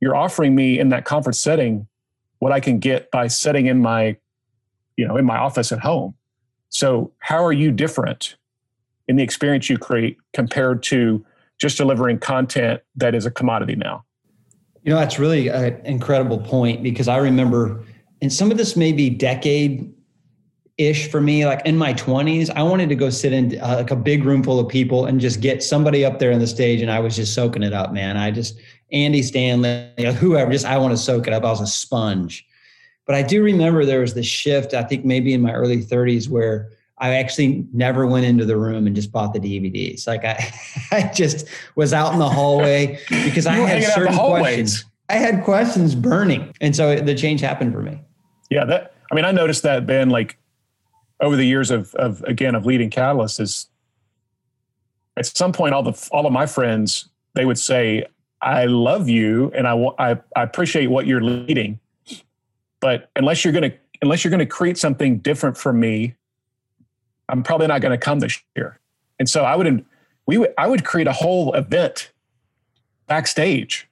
you're 0.00 0.16
offering 0.16 0.54
me 0.54 0.78
in 0.78 0.88
that 0.90 1.04
conference 1.04 1.38
setting 1.38 1.86
what 2.38 2.52
I 2.52 2.60
can 2.60 2.78
get 2.78 3.10
by 3.10 3.26
sitting 3.26 3.66
in 3.66 3.80
my, 3.80 4.16
you 4.96 5.06
know, 5.06 5.16
in 5.16 5.24
my 5.24 5.36
office 5.36 5.72
at 5.72 5.80
home. 5.80 6.14
So 6.70 7.12
how 7.18 7.44
are 7.44 7.52
you 7.52 7.70
different 7.70 8.36
in 9.08 9.16
the 9.16 9.22
experience 9.22 9.68
you 9.68 9.76
create 9.76 10.16
compared 10.32 10.82
to 10.84 11.24
just 11.60 11.76
delivering 11.76 12.18
content 12.18 12.80
that 12.96 13.14
is 13.14 13.26
a 13.26 13.30
commodity 13.30 13.76
now. 13.76 14.04
You 14.82 14.90
know, 14.92 14.98
that's 14.98 15.18
really 15.18 15.48
an 15.48 15.78
incredible 15.84 16.38
point 16.38 16.82
because 16.82 17.06
I 17.06 17.18
remember, 17.18 17.84
and 18.22 18.32
some 18.32 18.50
of 18.50 18.56
this 18.56 18.76
may 18.76 18.92
be 18.92 19.10
decade 19.10 19.92
ish 20.78 21.10
for 21.10 21.20
me, 21.20 21.44
like 21.44 21.60
in 21.66 21.76
my 21.76 21.92
20s, 21.92 22.48
I 22.56 22.62
wanted 22.62 22.88
to 22.88 22.94
go 22.94 23.10
sit 23.10 23.34
in 23.34 23.60
uh, 23.60 23.76
like 23.76 23.90
a 23.90 23.96
big 23.96 24.24
room 24.24 24.42
full 24.42 24.58
of 24.58 24.68
people 24.68 25.04
and 25.04 25.20
just 25.20 25.42
get 25.42 25.62
somebody 25.62 26.02
up 26.02 26.18
there 26.18 26.32
on 26.32 26.38
the 26.38 26.46
stage. 26.46 26.80
And 26.80 26.90
I 26.90 26.98
was 26.98 27.14
just 27.14 27.34
soaking 27.34 27.62
it 27.62 27.74
up, 27.74 27.92
man. 27.92 28.16
I 28.16 28.30
just, 28.30 28.58
Andy 28.92 29.22
Stanley, 29.22 29.90
whoever, 30.18 30.50
just 30.52 30.64
I 30.64 30.78
want 30.78 30.92
to 30.92 30.96
soak 30.96 31.26
it 31.26 31.32
up. 31.32 31.44
I 31.44 31.50
was 31.50 31.60
a 31.60 31.66
sponge. 31.66 32.46
But 33.06 33.14
I 33.14 33.22
do 33.22 33.42
remember 33.42 33.84
there 33.84 34.00
was 34.00 34.14
this 34.14 34.26
shift, 34.26 34.74
I 34.74 34.82
think 34.82 35.04
maybe 35.04 35.32
in 35.32 35.40
my 35.40 35.52
early 35.52 35.82
30s, 35.82 36.28
where 36.28 36.70
I 36.98 37.14
actually 37.14 37.66
never 37.72 38.06
went 38.06 38.26
into 38.26 38.44
the 38.44 38.56
room 38.56 38.86
and 38.86 38.94
just 38.94 39.10
bought 39.10 39.32
the 39.32 39.40
DVDs. 39.40 40.06
Like 40.06 40.24
I, 40.24 40.52
I 40.92 41.10
just 41.12 41.48
was 41.74 41.92
out 41.92 42.12
in 42.12 42.18
the 42.18 42.28
hallway 42.28 43.00
because 43.08 43.46
I 43.46 43.54
had 43.54 43.82
certain 43.84 44.16
questions. 44.16 44.84
I 45.08 45.14
had 45.14 45.42
questions 45.42 45.96
burning, 45.96 46.54
and 46.60 46.76
so 46.76 46.94
the 46.96 47.16
change 47.16 47.40
happened 47.40 47.72
for 47.72 47.82
me. 47.82 48.00
Yeah, 48.48 48.64
that 48.66 48.94
I 49.10 49.14
mean, 49.16 49.24
I 49.24 49.32
noticed 49.32 49.64
that 49.64 49.84
Ben, 49.84 50.08
like 50.08 50.38
over 51.20 51.34
the 51.34 51.44
years 51.44 51.72
of 51.72 51.92
of 51.96 52.22
again 52.22 52.54
of 52.54 52.64
leading 52.64 52.90
Catalyst, 52.90 53.40
is 53.40 53.66
at 55.16 55.26
some 55.26 55.52
point 55.52 55.74
all 55.74 55.82
the 55.82 56.08
all 56.12 56.26
of 56.26 56.32
my 56.32 56.46
friends 56.46 57.08
they 57.34 57.44
would 57.44 57.58
say, 57.58 58.06
"I 58.42 58.66
love 58.66 59.08
you 59.08 59.50
and 59.54 59.66
I 59.66 59.74
I, 59.98 60.10
I 60.36 60.42
appreciate 60.42 60.86
what 60.88 61.06
you're 61.06 61.20
leading, 61.20 61.78
but 62.80 63.10
unless 63.16 63.44
you're 63.44 63.52
going 63.52 63.70
to 63.70 63.76
unless 64.02 64.24
you're 64.24 64.30
going 64.30 64.38
to 64.38 64.46
create 64.46 64.78
something 64.78 65.18
different 65.18 65.56
for 65.56 65.72
me, 65.72 66.14
I'm 67.28 67.42
probably 67.42 67.66
not 67.66 67.80
going 67.80 67.92
to 67.92 67.98
come 67.98 68.20
this 68.20 68.40
year." 68.56 68.78
And 69.18 69.28
so 69.28 69.44
I 69.44 69.56
would 69.56 69.84
we 70.26 70.38
would 70.38 70.54
I 70.56 70.66
would 70.66 70.84
create 70.84 71.06
a 71.06 71.12
whole 71.12 71.52
event 71.54 72.10
backstage 73.06 73.88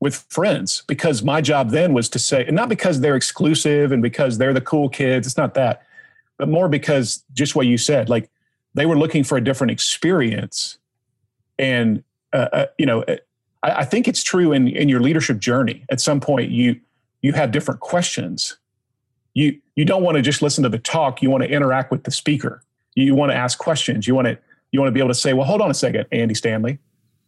with 0.00 0.26
friends 0.28 0.82
because 0.86 1.22
my 1.22 1.40
job 1.40 1.70
then 1.70 1.94
was 1.94 2.08
to 2.10 2.18
say, 2.18 2.44
and 2.44 2.54
not 2.54 2.68
because 2.68 3.00
they're 3.00 3.16
exclusive 3.16 3.92
and 3.92 4.02
because 4.02 4.38
they're 4.38 4.52
the 4.52 4.60
cool 4.60 4.88
kids, 4.88 5.26
it's 5.26 5.36
not 5.36 5.54
that, 5.54 5.82
but 6.36 6.48
more 6.48 6.68
because 6.68 7.24
just 7.32 7.56
what 7.56 7.66
you 7.66 7.78
said, 7.78 8.08
like 8.08 8.28
they 8.74 8.84
were 8.84 8.98
looking 8.98 9.24
for 9.24 9.38
a 9.38 9.40
different 9.40 9.70
experience. 9.70 10.78
And, 11.58 12.04
uh, 12.32 12.48
uh, 12.52 12.66
you 12.78 12.84
know, 12.84 13.04
I, 13.66 13.80
I 13.80 13.84
think 13.84 14.06
it's 14.08 14.22
true 14.22 14.52
in, 14.52 14.68
in 14.68 14.88
your 14.88 15.00
leadership 15.00 15.38
journey. 15.38 15.84
At 15.90 16.00
some 16.00 16.20
point, 16.20 16.50
you, 16.50 16.80
you 17.22 17.32
have 17.32 17.50
different 17.50 17.80
questions. 17.80 18.56
You, 19.34 19.60
you 19.74 19.84
don't 19.84 20.02
want 20.02 20.16
to 20.16 20.22
just 20.22 20.40
listen 20.40 20.62
to 20.62 20.70
the 20.70 20.78
talk. 20.78 21.20
You 21.22 21.30
want 21.30 21.42
to 21.42 21.50
interact 21.50 21.90
with 21.90 22.04
the 22.04 22.10
speaker. 22.10 22.62
You 22.94 23.14
want 23.14 23.32
to 23.32 23.36
ask 23.36 23.58
questions. 23.58 24.06
You 24.06 24.14
want 24.14 24.26
to, 24.28 24.38
you 24.72 24.80
want 24.80 24.88
to 24.88 24.92
be 24.92 25.00
able 25.00 25.10
to 25.10 25.14
say, 25.14 25.32
well, 25.32 25.46
hold 25.46 25.60
on 25.60 25.70
a 25.70 25.74
second, 25.74 26.06
Andy 26.12 26.34
Stanley. 26.34 26.78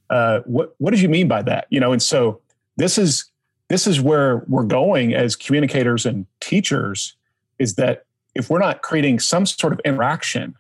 Uh, 0.09 0.41
what, 0.47 0.75
what 0.79 0.93
did 0.93 1.01
you 1.01 1.09
mean 1.09 1.29
by 1.29 1.43
that? 1.43 1.67
You 1.69 1.81
know, 1.81 1.93
and 1.93 2.03
so 2.03 2.41
this 2.77 2.97
is 2.97 3.31
this 3.69 3.87
is 3.87 4.01
where 4.01 4.45
we're 4.49 4.65
going 4.65 5.13
as 5.13 5.37
communicators 5.37 6.07
and 6.07 6.27
teachers 6.41 7.15
is 7.59 7.75
that 7.75 8.07
if 8.35 8.49
we're 8.49 8.61
not 8.61 8.81
creating 8.81 9.19
some 9.19 9.45
sort 9.45 9.75
of 9.75 9.81
interaction 9.85 10.55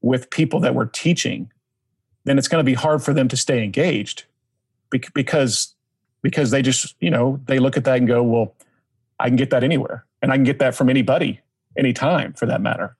with 0.00 0.30
people 0.30 0.58
that 0.60 0.74
we're 0.74 0.86
teaching 0.86 1.50
then 2.24 2.38
it's 2.38 2.48
going 2.48 2.64
to 2.64 2.64
be 2.64 2.74
hard 2.74 3.02
for 3.02 3.12
them 3.12 3.28
to 3.28 3.36
stay 3.36 3.62
engaged 3.62 4.24
because 5.14 5.74
because 6.22 6.50
they 6.50 6.62
just 6.62 6.94
you 7.00 7.10
know 7.10 7.40
they 7.46 7.58
look 7.58 7.76
at 7.76 7.84
that 7.84 7.98
and 7.98 8.06
go 8.06 8.22
well 8.22 8.54
i 9.20 9.28
can 9.28 9.36
get 9.36 9.50
that 9.50 9.64
anywhere 9.64 10.04
and 10.22 10.32
i 10.32 10.36
can 10.36 10.44
get 10.44 10.58
that 10.58 10.74
from 10.74 10.88
anybody 10.88 11.40
anytime 11.76 12.34
for 12.34 12.46
that 12.46 12.60
matter. 12.60 12.96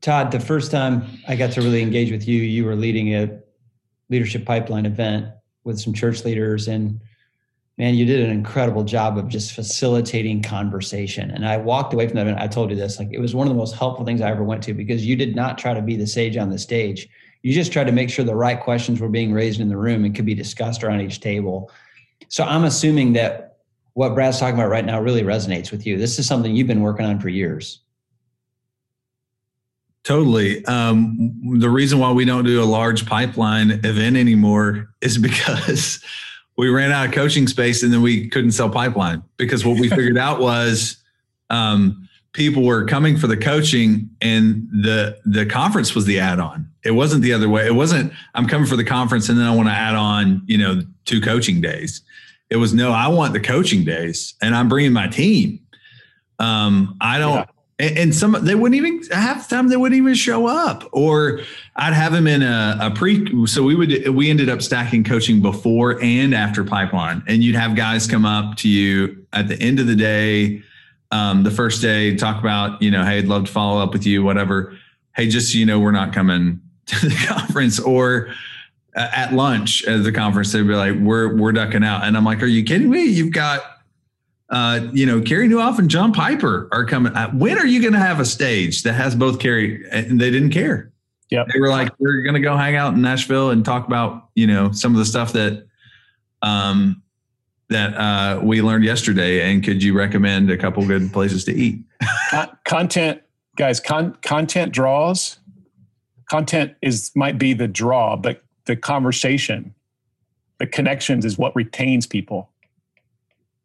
Todd 0.00 0.30
the 0.32 0.40
first 0.40 0.70
time 0.70 1.04
i 1.28 1.34
got 1.34 1.52
to 1.52 1.62
really 1.62 1.82
engage 1.82 2.10
with 2.10 2.28
you 2.28 2.40
you 2.40 2.64
were 2.64 2.76
leading 2.76 3.14
a 3.14 3.38
leadership 4.10 4.44
pipeline 4.44 4.86
event 4.86 5.28
with 5.64 5.80
some 5.80 5.94
church 5.94 6.24
leaders 6.24 6.68
and 6.68 7.00
man 7.78 7.94
you 7.94 8.04
did 8.04 8.20
an 8.20 8.30
incredible 8.30 8.84
job 8.84 9.16
of 9.16 9.28
just 9.28 9.52
facilitating 9.52 10.42
conversation 10.42 11.30
and 11.30 11.46
i 11.46 11.56
walked 11.56 11.94
away 11.94 12.06
from 12.06 12.16
that 12.16 12.26
and 12.26 12.38
i 12.38 12.46
told 12.46 12.68
you 12.68 12.76
this 12.76 12.98
like 12.98 13.08
it 13.12 13.20
was 13.20 13.34
one 13.34 13.46
of 13.46 13.52
the 13.52 13.58
most 13.58 13.74
helpful 13.74 14.04
things 14.04 14.20
i 14.20 14.30
ever 14.30 14.44
went 14.44 14.62
to 14.62 14.74
because 14.74 15.06
you 15.06 15.16
did 15.16 15.34
not 15.34 15.56
try 15.56 15.72
to 15.72 15.80
be 15.80 15.96
the 15.96 16.06
sage 16.06 16.36
on 16.36 16.50
the 16.50 16.58
stage 16.58 17.08
you 17.44 17.52
just 17.52 17.72
tried 17.72 17.84
to 17.84 17.92
make 17.92 18.08
sure 18.08 18.24
the 18.24 18.34
right 18.34 18.58
questions 18.58 19.00
were 19.00 19.08
being 19.08 19.30
raised 19.30 19.60
in 19.60 19.68
the 19.68 19.76
room 19.76 20.06
and 20.06 20.14
could 20.14 20.24
be 20.24 20.34
discussed 20.34 20.82
around 20.82 21.02
each 21.02 21.20
table. 21.20 21.70
So 22.28 22.42
i'm 22.42 22.64
assuming 22.64 23.12
that 23.12 23.58
what 23.92 24.14
brad's 24.14 24.40
talking 24.40 24.54
about 24.54 24.70
right 24.70 24.84
now 24.84 25.00
really 25.00 25.22
resonates 25.22 25.70
with 25.70 25.86
you. 25.86 25.96
This 25.98 26.18
is 26.18 26.26
something 26.26 26.56
you've 26.56 26.66
been 26.66 26.80
working 26.80 27.06
on 27.06 27.20
for 27.20 27.28
years. 27.28 27.80
Totally. 30.04 30.64
Um, 30.64 31.58
the 31.58 31.70
reason 31.70 31.98
why 31.98 32.12
we 32.12 32.24
don't 32.24 32.44
do 32.44 32.62
a 32.62 32.64
large 32.64 33.06
pipeline 33.06 33.72
event 33.84 34.16
anymore 34.16 34.88
is 35.00 35.18
because 35.18 36.02
we 36.56 36.70
ran 36.70 36.92
out 36.92 37.06
of 37.06 37.12
coaching 37.12 37.46
space 37.46 37.82
and 37.82 37.92
then 37.92 38.00
we 38.00 38.28
couldn't 38.28 38.52
sell 38.52 38.70
pipeline 38.70 39.22
because 39.36 39.66
what 39.66 39.78
we 39.78 39.88
figured 39.90 40.18
out 40.18 40.40
was 40.40 40.96
um, 41.50 42.03
people 42.34 42.62
were 42.62 42.84
coming 42.84 43.16
for 43.16 43.26
the 43.26 43.36
coaching 43.36 44.10
and 44.20 44.68
the 44.70 45.18
the 45.24 45.46
conference 45.46 45.94
was 45.94 46.04
the 46.04 46.20
add-on. 46.20 46.68
It 46.84 46.90
wasn't 46.90 47.22
the 47.22 47.32
other 47.32 47.48
way. 47.48 47.66
It 47.66 47.74
wasn't 47.74 48.12
I'm 48.34 48.46
coming 48.46 48.66
for 48.66 48.76
the 48.76 48.84
conference 48.84 49.28
and 49.30 49.38
then 49.38 49.46
I 49.46 49.54
want 49.54 49.68
to 49.68 49.74
add 49.74 49.94
on, 49.94 50.42
you 50.46 50.58
know, 50.58 50.82
two 51.06 51.20
coaching 51.20 51.62
days. 51.62 52.02
It 52.50 52.56
was 52.56 52.74
no, 52.74 52.92
I 52.92 53.08
want 53.08 53.32
the 53.32 53.40
coaching 53.40 53.84
days 53.84 54.34
and 54.42 54.54
I'm 54.54 54.68
bringing 54.68 54.92
my 54.92 55.08
team. 55.08 55.60
Um, 56.38 56.96
I 57.00 57.18
don't 57.18 57.36
yeah 57.36 57.46
and, 57.78 57.98
and 57.98 58.14
some 58.14 58.36
they 58.42 58.54
wouldn't 58.54 58.76
even 58.76 59.02
half 59.10 59.48
the 59.48 59.54
time 59.54 59.68
they 59.68 59.76
wouldn't 59.76 59.98
even 59.98 60.14
show 60.14 60.46
up 60.46 60.88
or 60.92 61.40
i'd 61.76 61.92
have 61.92 62.12
them 62.12 62.26
in 62.26 62.42
a, 62.42 62.78
a, 62.80 62.90
pre 62.90 63.46
so 63.46 63.62
we 63.62 63.74
would 63.74 64.08
we 64.08 64.30
ended 64.30 64.48
up 64.48 64.62
stacking 64.62 65.02
coaching 65.04 65.40
before 65.42 66.00
and 66.02 66.34
after 66.34 66.64
pipeline 66.64 67.22
and 67.26 67.42
you'd 67.42 67.56
have 67.56 67.74
guys 67.74 68.06
come 68.06 68.24
up 68.24 68.56
to 68.56 68.68
you 68.68 69.26
at 69.32 69.48
the 69.48 69.60
end 69.60 69.80
of 69.80 69.86
the 69.86 69.96
day 69.96 70.62
um, 71.14 71.44
the 71.44 71.50
first 71.50 71.80
day 71.80 72.16
talk 72.16 72.40
about 72.40 72.80
you 72.82 72.90
know 72.90 73.04
hey 73.04 73.18
i'd 73.18 73.28
love 73.28 73.44
to 73.44 73.52
follow 73.52 73.80
up 73.80 73.92
with 73.92 74.04
you 74.04 74.22
whatever 74.22 74.76
hey 75.14 75.28
just 75.28 75.52
so 75.52 75.58
you 75.58 75.64
know 75.64 75.78
we're 75.78 75.92
not 75.92 76.12
coming 76.12 76.60
to 76.86 77.08
the 77.08 77.26
conference 77.26 77.78
or 77.78 78.28
uh, 78.96 79.08
at 79.14 79.32
lunch 79.32 79.84
at 79.84 80.02
the 80.02 80.12
conference 80.12 80.52
they'd 80.52 80.66
be 80.66 80.74
like 80.74 80.94
we're 80.96 81.36
we're 81.36 81.52
ducking 81.52 81.84
out 81.84 82.04
and 82.04 82.16
i'm 82.16 82.24
like 82.24 82.42
are 82.42 82.46
you 82.46 82.64
kidding 82.64 82.90
me 82.90 83.04
you've 83.04 83.32
got 83.32 83.62
uh, 84.50 84.88
you 84.92 85.06
know, 85.06 85.20
Carey 85.20 85.48
Nieuwhof 85.48 85.78
and 85.78 85.88
John 85.88 86.12
Piper 86.12 86.68
are 86.70 86.84
coming. 86.84 87.12
Uh, 87.14 87.30
when 87.30 87.58
are 87.58 87.66
you 87.66 87.80
going 87.80 87.94
to 87.94 87.98
have 87.98 88.20
a 88.20 88.24
stage 88.24 88.82
that 88.82 88.92
has 88.92 89.14
both 89.14 89.40
Carey? 89.40 89.82
And 89.90 90.20
they 90.20 90.30
didn't 90.30 90.50
care. 90.50 90.92
Yeah, 91.30 91.44
they 91.52 91.58
were 91.58 91.70
like, 91.70 91.90
we're 91.98 92.22
going 92.22 92.34
to 92.34 92.40
go 92.40 92.56
hang 92.56 92.76
out 92.76 92.94
in 92.94 93.02
Nashville 93.02 93.50
and 93.50 93.64
talk 93.64 93.86
about 93.86 94.28
you 94.34 94.46
know 94.46 94.70
some 94.70 94.92
of 94.92 94.98
the 94.98 95.06
stuff 95.06 95.32
that 95.32 95.66
um 96.42 97.02
that 97.70 97.94
uh, 97.94 98.40
we 98.42 98.62
learned 98.62 98.84
yesterday. 98.84 99.50
And 99.50 99.64
could 99.64 99.82
you 99.82 99.94
recommend 99.94 100.50
a 100.50 100.56
couple 100.56 100.86
good 100.86 101.12
places 101.12 101.44
to 101.44 101.52
eat? 101.52 101.80
content, 102.64 103.22
guys. 103.56 103.80
Con- 103.80 104.16
content 104.22 104.72
draws. 104.72 105.38
Content 106.30 106.74
is 106.82 107.10
might 107.14 107.38
be 107.38 107.52
the 107.52 107.68
draw, 107.68 108.16
but 108.16 108.42
the 108.64 108.76
conversation, 108.76 109.74
the 110.58 110.66
connections 110.66 111.24
is 111.24 111.36
what 111.36 111.54
retains 111.54 112.06
people 112.06 112.50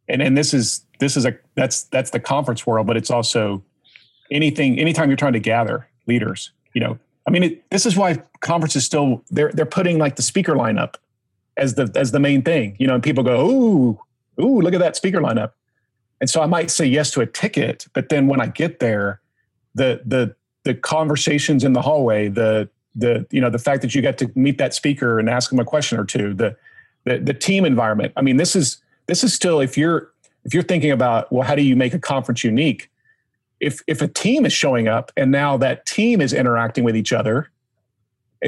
and 0.10 0.22
and 0.22 0.38
this 0.38 0.54
is 0.54 0.86
this 1.00 1.16
is 1.16 1.26
a 1.26 1.38
that's 1.56 1.84
that's 1.84 2.10
the 2.10 2.20
conference 2.20 2.68
world, 2.68 2.88
but 2.88 2.98
it's 2.98 3.12
also 3.12 3.64
anything 4.32 4.80
anytime 4.80 5.10
you're 5.10 5.18
trying 5.18 5.34
to 5.34 5.40
gather 5.40 5.88
leaders. 6.08 6.52
You 6.74 6.82
know, 6.82 7.00
I 7.28 7.32
mean, 7.32 7.44
it, 7.44 7.70
this 7.70 7.86
is 7.86 7.96
why 7.96 8.18
conferences 8.42 8.84
still 8.84 9.24
they're 9.30 9.52
they're 9.54 9.66
putting 9.66 10.00
like 10.00 10.16
the 10.18 10.22
speaker 10.22 10.54
lineup 10.54 10.96
as 11.60 11.76
the 11.76 11.92
as 11.96 12.12
the 12.12 12.20
main 12.20 12.42
thing. 12.42 12.76
You 12.80 12.88
know, 12.88 12.96
and 12.96 13.04
people 13.04 13.24
go, 13.24 13.50
ooh, 13.50 14.00
ooh, 14.42 14.62
look 14.62 14.74
at 14.74 14.80
that 14.80 14.96
speaker 14.96 15.20
lineup. 15.20 15.52
And 16.22 16.30
so 16.30 16.42
I 16.42 16.46
might 16.46 16.70
say 16.70 16.86
yes 16.86 17.12
to 17.12 17.22
a 17.22 17.26
ticket, 17.26 17.88
but 17.94 18.10
then 18.10 18.28
when 18.28 18.42
I 18.42 18.48
get 18.48 18.80
there, 18.80 19.22
the 19.76 20.02
the 20.06 20.36
the 20.64 20.74
conversations 20.74 21.64
in 21.64 21.74
the 21.74 21.82
hallway, 21.82 22.28
the 22.28 22.70
the 22.96 23.26
you 23.32 23.40
know 23.40 23.50
the 23.50 23.60
fact 23.60 23.82
that 23.84 23.96
you 23.96 24.02
get 24.02 24.18
to 24.18 24.32
meet 24.36 24.58
that 24.58 24.74
speaker 24.74 25.20
and 25.20 25.30
ask 25.30 25.50
them 25.50 25.60
a 25.60 25.66
question 25.66 26.00
or 26.00 26.06
two, 26.06 26.34
the 26.34 26.56
the, 27.06 27.20
the 27.20 27.34
team 27.34 27.66
environment. 27.66 28.14
I 28.18 28.22
mean, 28.22 28.38
this 28.38 28.56
is 28.56 28.82
this 29.08 29.24
is 29.24 29.34
still 29.34 29.60
if 29.60 29.78
you're 29.78 30.12
if 30.46 30.54
you're 30.54 30.64
thinking 30.64 30.92
about 30.92 31.32
well 31.32 31.44
how 31.44 31.56
do 31.56 31.64
you 31.64 31.76
make 31.76 31.94
a 31.94 32.00
conference 32.00 32.44
unique 32.44 32.90
if 33.60 33.82
if 33.88 34.02
a 34.02 34.08
team 34.08 34.46
is 34.46 34.54
showing 34.54 34.88
up 34.88 35.12
and 35.18 35.32
now 35.32 35.58
that 35.58 35.86
team 35.86 36.22
is 36.22 36.34
interacting 36.34 36.84
with 36.84 36.96
each 36.96 37.12
other 37.12 37.50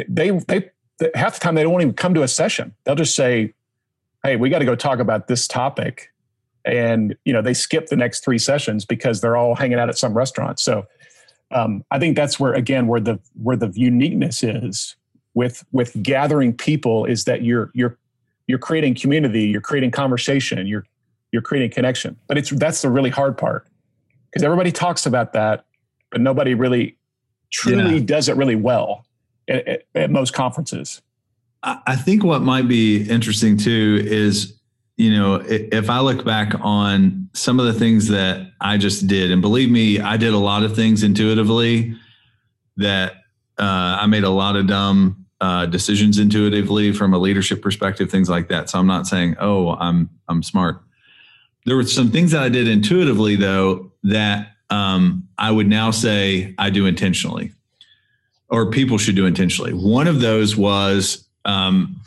they 0.08 0.32
they 0.32 0.70
half 1.16 1.36
the 1.36 1.40
time 1.40 1.56
they 1.56 1.64
don't 1.64 1.82
even 1.82 1.94
come 1.94 2.14
to 2.14 2.24
a 2.24 2.28
session 2.28 2.74
they'll 2.84 2.96
just 2.96 3.16
say 3.16 3.54
hey 4.24 4.36
we 4.36 4.50
got 4.50 4.60
to 4.60 4.66
go 4.66 4.76
talk 4.76 5.00
about 5.00 5.28
this 5.28 5.48
topic 5.48 6.12
and 6.66 7.16
you 7.26 7.34
know 7.34 7.42
they 7.42 7.54
skip 7.54 7.88
the 7.88 7.96
next 7.96 8.24
three 8.24 8.38
sessions 8.38 8.86
because 8.86 9.22
they're 9.22 9.38
all 9.38 9.56
hanging 9.56 9.80
out 9.80 9.90
at 9.90 9.98
some 9.98 10.14
restaurant 10.14 10.60
so 10.60 10.86
um, 11.52 11.84
i 11.92 12.00
think 12.00 12.16
that's 12.16 12.40
where 12.40 12.54
again 12.54 12.88
where 12.88 13.00
the 13.00 13.20
where 13.42 13.58
the 13.58 13.72
uniqueness 13.76 14.44
is 14.44 14.96
with 15.34 15.64
with 15.72 16.02
gathering 16.04 16.54
people 16.54 17.06
is 17.06 17.24
that 17.24 17.44
you're 17.44 17.72
you're 17.74 17.98
you're 18.48 18.60
creating 18.60 18.96
community, 18.96 19.44
you're 19.44 19.62
creating 19.62 19.92
conversation, 19.92 20.68
you're 20.68 20.86
you're 21.32 21.42
creating 21.42 21.72
connection. 21.72 22.18
But 22.28 22.38
it's 22.38 22.50
that's 22.50 22.82
the 22.82 22.90
really 22.90 23.10
hard 23.10 23.38
part 23.38 23.66
because 24.30 24.44
everybody 24.44 24.72
talks 24.72 25.06
about 25.06 25.34
that, 25.34 25.66
but 26.12 26.22
nobody 26.22 26.54
really 26.54 26.98
truly 27.52 27.96
yeah. 27.96 28.06
does 28.06 28.30
it 28.30 28.36
really 28.36 28.56
well 28.56 29.06
at, 29.52 29.84
at, 29.96 30.10
most 30.10 30.34
conferences. 30.34 31.02
I 31.64 31.96
think 31.96 32.24
what 32.24 32.42
might 32.42 32.68
be 32.68 33.08
interesting 33.08 33.56
too 33.56 34.02
is, 34.04 34.58
you 34.98 35.16
know, 35.16 35.36
if 35.46 35.92
I 35.92 36.00
look 36.00 36.26
back 36.26 36.54
on 36.60 37.30
some 37.34 37.60
of 37.60 37.68
the 37.68 37.74
things 37.74 38.08
that 38.08 38.52
I 38.60 38.78
just 38.78 39.06
did, 39.06 39.32
and 39.32 39.44
believe 39.44 39.70
me, 39.70 40.00
I 40.00 40.18
did 40.18 40.34
a 40.34 40.40
lot 40.40 40.64
of 40.64 40.76
things 40.76 41.04
intuitively 41.04 41.96
that 42.78 43.14
uh, 43.60 44.00
I 44.02 44.08
made 44.08 44.24
a 44.24 44.30
lot 44.30 44.56
of 44.56 44.66
dumb 44.66 45.22
uh, 45.40 45.66
decisions 45.68 46.20
intuitively 46.20 46.92
from 46.94 47.14
a 47.14 47.18
leadership 47.18 47.62
perspective, 47.62 48.10
things 48.10 48.30
like 48.30 48.48
that. 48.50 48.70
So 48.70 48.80
I'm 48.80 48.88
not 48.88 49.08
saying, 49.08 49.36
oh, 49.40 49.72
I'm 49.74 50.10
I'm 50.28 50.44
smart. 50.44 50.82
There 51.66 51.76
were 51.76 51.84
some 51.84 52.12
things 52.12 52.32
that 52.32 52.42
I 52.42 52.50
did 52.50 52.68
intuitively 52.68 53.36
though 53.36 53.92
that 54.04 54.48
um, 54.70 55.28
I 55.38 55.52
would 55.52 55.68
now 55.68 55.92
say 55.92 56.56
I 56.58 56.70
do 56.70 56.86
intentionally, 56.86 57.52
or 58.52 58.70
people 58.70 58.98
should 58.98 59.16
do 59.16 59.26
intentionally. 59.26 59.74
One 59.74 60.08
of 60.08 60.22
those 60.22 60.56
was 60.56 61.28
um, 61.46 62.00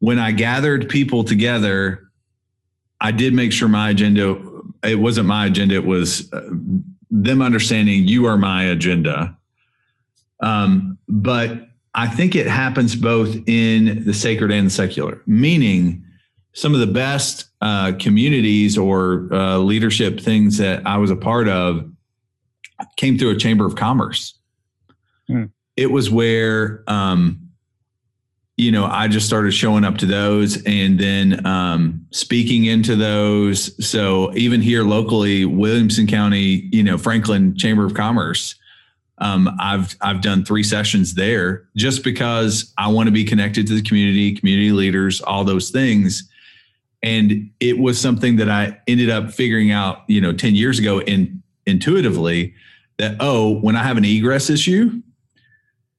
when 0.00 0.18
I 0.18 0.32
gathered 0.32 0.88
people 0.88 1.24
together. 1.24 2.04
I 3.00 3.12
did 3.12 3.32
make 3.32 3.52
sure 3.52 3.68
my 3.68 3.90
agenda 3.90 4.36
it 4.84 4.98
wasn't 4.98 5.26
my 5.26 5.46
agenda. 5.46 5.74
It 5.74 5.86
was 5.86 6.32
uh, 6.32 6.48
them 7.10 7.42
understanding 7.42 8.06
you 8.06 8.26
are 8.26 8.36
my 8.36 8.64
agenda. 8.64 9.36
Um, 10.40 10.98
but 11.08 11.68
I 11.94 12.06
think 12.06 12.36
it 12.36 12.46
happens 12.46 12.94
both 12.94 13.36
in 13.46 14.04
the 14.04 14.14
sacred 14.14 14.52
and 14.52 14.66
the 14.66 14.70
secular, 14.70 15.20
meaning 15.26 16.04
some 16.52 16.74
of 16.74 16.80
the 16.80 16.86
best 16.86 17.46
uh, 17.60 17.92
communities 17.98 18.78
or 18.78 19.28
uh, 19.32 19.58
leadership 19.58 20.20
things 20.20 20.58
that 20.58 20.86
I 20.86 20.96
was 20.98 21.10
a 21.10 21.16
part 21.16 21.48
of 21.48 21.90
came 22.96 23.18
through 23.18 23.30
a 23.30 23.36
chamber 23.36 23.66
of 23.66 23.74
commerce. 23.74 24.34
It 25.78 25.92
was 25.92 26.10
where, 26.10 26.82
um, 26.88 27.50
you 28.56 28.72
know, 28.72 28.84
I 28.84 29.06
just 29.06 29.28
started 29.28 29.52
showing 29.52 29.84
up 29.84 29.98
to 29.98 30.06
those 30.06 30.60
and 30.64 30.98
then 30.98 31.46
um, 31.46 32.04
speaking 32.10 32.64
into 32.64 32.96
those. 32.96 33.86
So 33.86 34.34
even 34.34 34.60
here 34.60 34.82
locally, 34.82 35.44
Williamson 35.44 36.08
County, 36.08 36.68
you 36.72 36.82
know, 36.82 36.98
Franklin 36.98 37.56
Chamber 37.56 37.86
of 37.86 37.94
Commerce, 37.94 38.56
um, 39.18 39.48
I've 39.60 39.96
I've 40.00 40.20
done 40.20 40.44
three 40.44 40.64
sessions 40.64 41.14
there 41.14 41.68
just 41.76 42.02
because 42.02 42.72
I 42.76 42.88
want 42.88 43.06
to 43.06 43.12
be 43.12 43.24
connected 43.24 43.68
to 43.68 43.74
the 43.74 43.82
community, 43.82 44.34
community 44.34 44.72
leaders, 44.72 45.20
all 45.20 45.44
those 45.44 45.70
things. 45.70 46.28
And 47.04 47.50
it 47.60 47.78
was 47.78 48.00
something 48.00 48.34
that 48.36 48.50
I 48.50 48.80
ended 48.88 49.10
up 49.10 49.30
figuring 49.30 49.70
out, 49.70 50.02
you 50.08 50.20
know, 50.20 50.32
10 50.32 50.56
years 50.56 50.80
ago 50.80 51.00
in 51.02 51.40
intuitively 51.66 52.54
that, 52.98 53.16
oh, 53.20 53.60
when 53.60 53.76
I 53.76 53.84
have 53.84 53.96
an 53.96 54.04
egress 54.04 54.50
issue, 54.50 55.00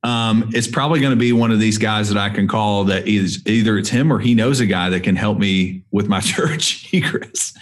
um, 0.04 0.50
it's 0.54 0.68
probably 0.68 1.02
going 1.02 1.12
to 1.12 1.20
be 1.20 1.34
one 1.34 1.52
of 1.52 1.60
these 1.60 1.78
guys 1.78 2.10
that 2.10 2.18
I 2.18 2.30
can 2.30 2.48
call 2.48 2.86
that 2.86 3.08
is 3.08 3.46
either 3.46 3.78
it's 3.78 3.90
him 3.90 4.14
or 4.14 4.20
he 4.20 4.34
knows 4.34 4.60
a 4.60 4.66
guy 4.66 4.90
that 4.90 5.04
can 5.04 5.16
help 5.16 5.38
me 5.38 5.84
with 5.92 6.08
my 6.08 6.20
church 6.22 6.94
egress. 6.94 7.54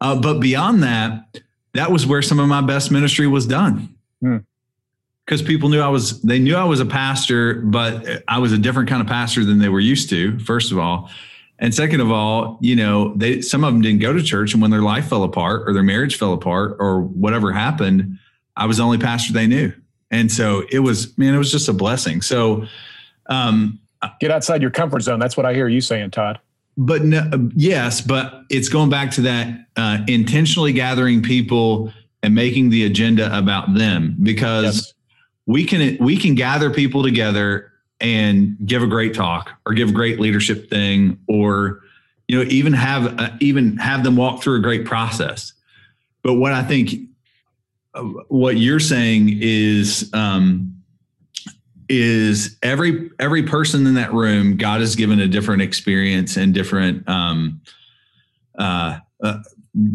Uh, 0.00 0.18
but 0.18 0.40
beyond 0.40 0.82
that, 0.82 1.40
that 1.74 1.90
was 1.90 2.06
where 2.06 2.22
some 2.22 2.38
of 2.38 2.48
my 2.48 2.60
best 2.60 2.90
ministry 2.90 3.26
was 3.26 3.46
done. 3.46 3.94
Because 4.20 5.40
hmm. 5.40 5.46
people 5.46 5.68
knew 5.68 5.80
I 5.80 5.88
was, 5.88 6.22
they 6.22 6.38
knew 6.38 6.56
I 6.56 6.64
was 6.64 6.80
a 6.80 6.86
pastor, 6.86 7.54
but 7.54 8.22
I 8.26 8.38
was 8.38 8.52
a 8.52 8.58
different 8.58 8.88
kind 8.88 9.02
of 9.02 9.08
pastor 9.08 9.44
than 9.44 9.58
they 9.58 9.68
were 9.68 9.80
used 9.80 10.08
to, 10.10 10.38
first 10.38 10.72
of 10.72 10.78
all. 10.78 11.10
And 11.58 11.74
second 11.74 12.00
of 12.00 12.10
all, 12.10 12.58
you 12.60 12.76
know, 12.76 13.14
they 13.16 13.40
some 13.40 13.64
of 13.64 13.72
them 13.72 13.82
didn't 13.82 14.00
go 14.00 14.12
to 14.12 14.22
church, 14.22 14.52
and 14.52 14.62
when 14.62 14.70
their 14.70 14.80
life 14.80 15.08
fell 15.08 15.24
apart 15.24 15.68
or 15.68 15.74
their 15.74 15.82
marriage 15.82 16.16
fell 16.16 16.32
apart 16.32 16.76
or 16.78 17.00
whatever 17.00 17.50
happened, 17.50 18.18
I 18.56 18.66
was 18.66 18.76
the 18.76 18.84
only 18.84 18.98
pastor 18.98 19.32
they 19.32 19.48
knew. 19.48 19.72
And 20.10 20.30
so 20.30 20.64
it 20.70 20.80
was, 20.80 21.16
man, 21.18 21.34
it 21.34 21.38
was 21.38 21.52
just 21.52 21.68
a 21.68 21.72
blessing. 21.72 22.22
So 22.22 22.66
um, 23.26 23.78
get 24.20 24.30
outside 24.30 24.62
your 24.62 24.70
comfort 24.70 25.00
zone. 25.00 25.18
That's 25.18 25.36
what 25.36 25.46
I 25.46 25.54
hear 25.54 25.68
you 25.68 25.80
saying, 25.80 26.10
Todd. 26.12 26.38
But 26.76 27.02
no, 27.02 27.50
yes, 27.56 28.00
but 28.00 28.44
it's 28.50 28.68
going 28.68 28.88
back 28.88 29.10
to 29.12 29.22
that 29.22 29.66
uh, 29.76 29.98
intentionally 30.06 30.72
gathering 30.72 31.22
people 31.22 31.92
and 32.22 32.34
making 32.34 32.70
the 32.70 32.84
agenda 32.84 33.36
about 33.36 33.74
them 33.74 34.16
because 34.22 34.94
we 35.46 35.64
can 35.64 35.96
we 35.98 36.16
can 36.16 36.34
gather 36.34 36.70
people 36.70 37.02
together 37.02 37.72
and 38.00 38.56
give 38.64 38.82
a 38.82 38.86
great 38.86 39.14
talk 39.14 39.50
or 39.66 39.72
give 39.72 39.88
a 39.88 39.92
great 39.92 40.20
leadership 40.20 40.70
thing 40.70 41.18
or 41.26 41.80
you 42.28 42.38
know 42.38 42.48
even 42.50 42.72
have 42.72 43.18
uh, 43.18 43.30
even 43.40 43.76
have 43.78 44.04
them 44.04 44.14
walk 44.14 44.42
through 44.42 44.56
a 44.56 44.60
great 44.60 44.84
process 44.84 45.52
but 46.22 46.34
what 46.34 46.52
i 46.52 46.62
think 46.62 47.07
what 48.28 48.56
you're 48.56 48.80
saying 48.80 49.38
is 49.40 50.10
um, 50.12 50.74
is 51.88 52.56
every 52.62 53.10
every 53.18 53.42
person 53.42 53.86
in 53.86 53.94
that 53.94 54.12
room 54.12 54.56
god 54.56 54.80
has 54.80 54.94
given 54.94 55.20
a 55.20 55.28
different 55.28 55.62
experience 55.62 56.36
and 56.36 56.52
different 56.54 57.08
um, 57.08 57.60
uh, 58.58 58.98
uh, 59.22 59.38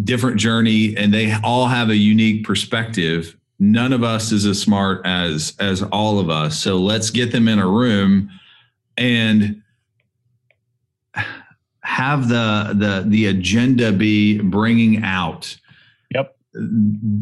different 0.03 0.37
journey 0.37 0.95
and 0.97 1.13
they 1.13 1.33
all 1.43 1.67
have 1.67 1.89
a 1.89 1.95
unique 1.95 2.45
perspective. 2.45 3.35
None 3.59 3.93
of 3.93 4.03
us 4.03 4.31
is 4.31 4.45
as 4.45 4.59
smart 4.61 5.05
as 5.05 5.55
as 5.59 5.83
all 5.83 6.19
of 6.19 6.29
us. 6.29 6.59
So 6.59 6.77
let's 6.77 7.09
get 7.09 7.31
them 7.31 7.47
in 7.47 7.59
a 7.59 7.67
room 7.67 8.29
and 8.97 9.61
have 11.81 12.27
the 12.27 12.73
the 12.75 13.03
the 13.07 13.27
agenda 13.27 13.91
be 13.91 14.39
bringing 14.39 15.03
out 15.03 15.55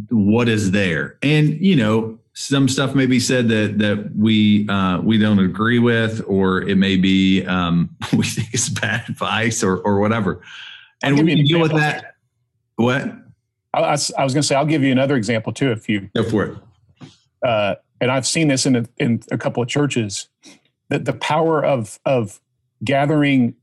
what 0.09 0.49
is 0.49 0.71
there 0.71 1.17
and 1.21 1.49
you 1.61 1.75
know 1.75 2.17
some 2.33 2.67
stuff 2.67 2.95
may 2.95 3.05
be 3.05 3.19
said 3.19 3.47
that 3.47 3.77
that 3.77 4.15
we 4.15 4.67
uh, 4.67 4.99
we 5.01 5.17
don't 5.17 5.39
agree 5.39 5.79
with 5.79 6.21
or 6.27 6.61
it 6.63 6.77
may 6.77 6.97
be 6.97 7.45
um, 7.45 7.95
we 8.13 8.23
think 8.23 8.53
it's 8.53 8.69
bad 8.69 9.07
advice 9.07 9.63
or 9.63 9.77
or 9.79 9.99
whatever 9.99 10.41
and 11.03 11.15
we 11.17 11.35
can 11.35 11.45
deal 11.45 11.61
with 11.61 11.71
that 11.71 12.15
what 12.75 13.21
I, 13.73 13.79
I, 13.79 13.91
was 13.91 14.11
going 14.15 14.33
to 14.33 14.43
say, 14.43 14.55
I'll 14.55 14.65
give 14.65 14.83
you 14.83 14.91
another 14.91 15.15
example 15.15 15.53
too, 15.53 15.71
if 15.71 15.87
you 15.87 16.09
go 16.15 16.23
for 16.23 16.43
it. 16.43 16.57
Uh, 17.41 17.75
and 18.01 18.11
I've 18.11 18.27
seen 18.27 18.47
this 18.47 18.65
in 18.65 18.75
a, 18.75 18.85
in 18.97 19.21
a 19.31 19.37
couple 19.37 19.63
of 19.63 19.69
churches 19.69 20.27
that 20.89 21.05
the 21.05 21.13
power 21.13 21.63
of 21.63 21.99
of 22.05 22.39
gathering 22.83 23.55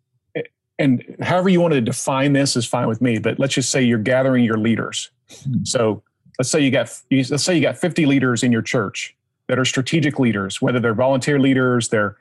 and 0.79 1.17
however 1.21 1.49
you 1.49 1.61
want 1.61 1.75
to 1.75 1.81
define 1.81 2.33
this 2.33 2.57
is 2.57 2.65
fine 2.65 2.87
with 2.87 3.03
me. 3.03 3.19
But 3.19 3.39
let's 3.39 3.55
just 3.55 3.71
say 3.71 3.83
you're 3.83 3.99
gathering 3.99 4.45
your 4.45 4.59
leaders. 4.59 5.11
Hmm. 5.31 5.65
So 5.65 6.03
let's 6.39 6.51
say 6.51 6.61
you 6.61 6.71
got 6.71 6.91
let's 7.11 7.43
say 7.43 7.55
you 7.55 7.63
got 7.63 7.77
50 7.77 8.07
leaders 8.07 8.43
in 8.43 8.53
your 8.53 8.63
church 8.63 9.17
that 9.49 9.59
are 9.59 9.65
strategic 9.65 10.19
leaders, 10.19 10.61
whether 10.61 10.79
they're 10.79 10.95
volunteer 10.95 11.39
leaders, 11.39 11.89
they're 11.89 12.17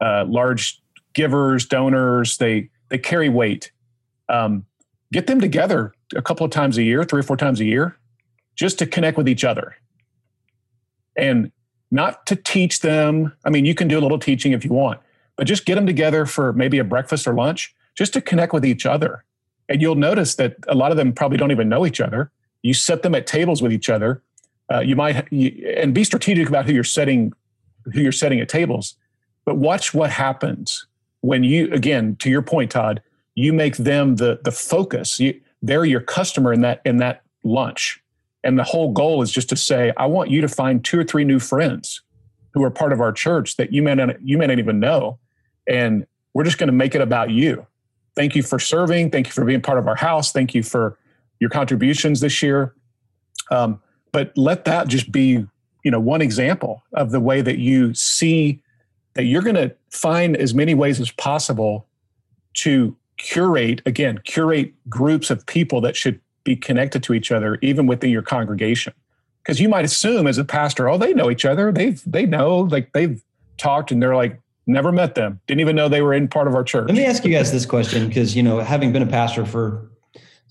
uh, 0.00 0.24
large 0.26 0.82
givers, 1.14 1.66
donors, 1.66 2.38
they 2.38 2.68
they 2.88 2.98
carry 2.98 3.28
weight. 3.28 3.72
Um, 4.28 4.66
get 5.12 5.26
them 5.26 5.40
together 5.40 5.94
a 6.16 6.22
couple 6.22 6.44
of 6.44 6.52
times 6.52 6.78
a 6.78 6.82
year, 6.82 7.04
three 7.04 7.20
or 7.20 7.22
four 7.22 7.36
times 7.36 7.60
a 7.60 7.64
year, 7.64 7.96
just 8.56 8.78
to 8.78 8.86
connect 8.86 9.16
with 9.16 9.28
each 9.28 9.44
other. 9.44 9.76
And 11.16 11.52
not 11.90 12.26
to 12.26 12.34
teach 12.34 12.80
them. 12.80 13.32
I 13.44 13.50
mean, 13.50 13.66
you 13.66 13.74
can 13.74 13.86
do 13.86 13.98
a 13.98 14.00
little 14.00 14.18
teaching 14.18 14.52
if 14.52 14.64
you 14.64 14.72
want, 14.72 15.00
but 15.36 15.46
just 15.46 15.66
get 15.66 15.74
them 15.74 15.86
together 15.86 16.24
for 16.24 16.52
maybe 16.54 16.78
a 16.78 16.84
breakfast 16.84 17.28
or 17.28 17.34
lunch 17.34 17.74
just 17.94 18.14
to 18.14 18.20
connect 18.20 18.54
with 18.54 18.64
each 18.64 18.86
other. 18.86 19.24
And 19.68 19.80
you'll 19.80 19.94
notice 19.94 20.34
that 20.36 20.56
a 20.68 20.74
lot 20.74 20.90
of 20.90 20.96
them 20.96 21.12
probably 21.12 21.36
don't 21.36 21.50
even 21.50 21.68
know 21.68 21.86
each 21.86 22.00
other. 22.00 22.32
You 22.62 22.74
set 22.74 23.02
them 23.02 23.14
at 23.14 23.26
tables 23.26 23.62
with 23.62 23.72
each 23.72 23.90
other. 23.90 24.22
Uh, 24.72 24.80
you 24.80 24.96
might 24.96 25.30
you, 25.32 25.74
and 25.76 25.92
be 25.92 26.04
strategic 26.04 26.48
about 26.48 26.66
who 26.66 26.72
you're 26.72 26.84
setting 26.84 27.32
who 27.92 28.00
you're 28.00 28.12
setting 28.12 28.40
at 28.40 28.48
tables. 28.48 28.94
But 29.44 29.56
watch 29.56 29.92
what 29.92 30.10
happens 30.10 30.86
when 31.20 31.44
you 31.44 31.72
again 31.72 32.16
to 32.16 32.30
your 32.30 32.42
point, 32.42 32.70
Todd. 32.70 33.02
You 33.34 33.52
make 33.52 33.76
them 33.76 34.16
the 34.16 34.40
the 34.44 34.52
focus. 34.52 35.18
You, 35.18 35.40
they're 35.62 35.84
your 35.84 36.00
customer 36.00 36.52
in 36.52 36.60
that 36.62 36.82
in 36.84 36.98
that 36.98 37.22
lunch 37.44 38.02
and 38.44 38.58
the 38.58 38.64
whole 38.64 38.92
goal 38.92 39.22
is 39.22 39.30
just 39.30 39.48
to 39.48 39.56
say 39.56 39.92
i 39.96 40.06
want 40.06 40.30
you 40.30 40.40
to 40.40 40.48
find 40.48 40.84
two 40.84 40.98
or 40.98 41.04
three 41.04 41.24
new 41.24 41.38
friends 41.38 42.02
who 42.52 42.62
are 42.62 42.70
part 42.70 42.92
of 42.92 43.00
our 43.00 43.12
church 43.12 43.56
that 43.56 43.72
you 43.72 43.82
may 43.82 43.94
not 43.94 44.20
you 44.22 44.36
may 44.36 44.46
not 44.46 44.58
even 44.58 44.78
know 44.80 45.18
and 45.66 46.06
we're 46.34 46.44
just 46.44 46.58
going 46.58 46.68
to 46.68 46.72
make 46.72 46.94
it 46.94 47.00
about 47.00 47.30
you 47.30 47.66
thank 48.14 48.34
you 48.36 48.42
for 48.42 48.58
serving 48.58 49.10
thank 49.10 49.26
you 49.26 49.32
for 49.32 49.44
being 49.44 49.60
part 49.60 49.78
of 49.78 49.86
our 49.88 49.96
house 49.96 50.32
thank 50.32 50.54
you 50.54 50.62
for 50.62 50.98
your 51.42 51.50
contributions 51.50 52.20
this 52.20 52.40
year. 52.40 52.72
Um, 53.50 53.82
but 54.12 54.32
let 54.36 54.64
that 54.64 54.86
just 54.86 55.10
be 55.10 55.44
you 55.82 55.90
know 55.90 55.98
one 55.98 56.22
example 56.22 56.84
of 56.92 57.10
the 57.10 57.18
way 57.18 57.42
that 57.42 57.58
you 57.58 57.92
see 57.94 58.62
that 59.14 59.24
you're 59.24 59.42
going 59.42 59.56
to 59.56 59.74
find 59.90 60.36
as 60.36 60.54
many 60.54 60.72
ways 60.72 61.00
as 61.00 61.10
possible 61.10 61.86
to 62.54 62.96
curate 63.18 63.82
again 63.84 64.20
curate 64.24 64.72
groups 64.88 65.30
of 65.30 65.44
people 65.46 65.80
that 65.80 65.96
should 65.96 66.20
be 66.44 66.56
connected 66.56 67.02
to 67.02 67.12
each 67.12 67.32
other 67.32 67.58
even 67.60 67.86
within 67.86 68.10
your 68.10 68.22
congregation. 68.22 68.92
Because 69.42 69.60
you 69.60 69.68
might 69.68 69.84
assume 69.84 70.28
as 70.28 70.38
a 70.38 70.44
pastor 70.44 70.88
oh 70.88 70.96
they 70.96 71.12
know 71.12 71.28
each 71.28 71.44
other. 71.44 71.72
They've 71.72 72.00
they 72.06 72.24
know 72.24 72.60
like 72.60 72.92
they've 72.92 73.20
talked 73.58 73.90
and 73.90 74.00
they're 74.00 74.14
like 74.14 74.40
never 74.68 74.92
met 74.92 75.16
them. 75.16 75.40
Didn't 75.48 75.60
even 75.60 75.74
know 75.74 75.88
they 75.88 76.02
were 76.02 76.14
in 76.14 76.28
part 76.28 76.46
of 76.46 76.54
our 76.54 76.62
church. 76.62 76.86
Let 76.86 76.96
me 76.96 77.04
ask 77.04 77.24
you 77.24 77.32
guys 77.32 77.50
this 77.50 77.66
question 77.66 78.06
because 78.06 78.36
you 78.36 78.44
know 78.44 78.60
having 78.60 78.92
been 78.92 79.02
a 79.02 79.06
pastor 79.06 79.44
for 79.44 79.90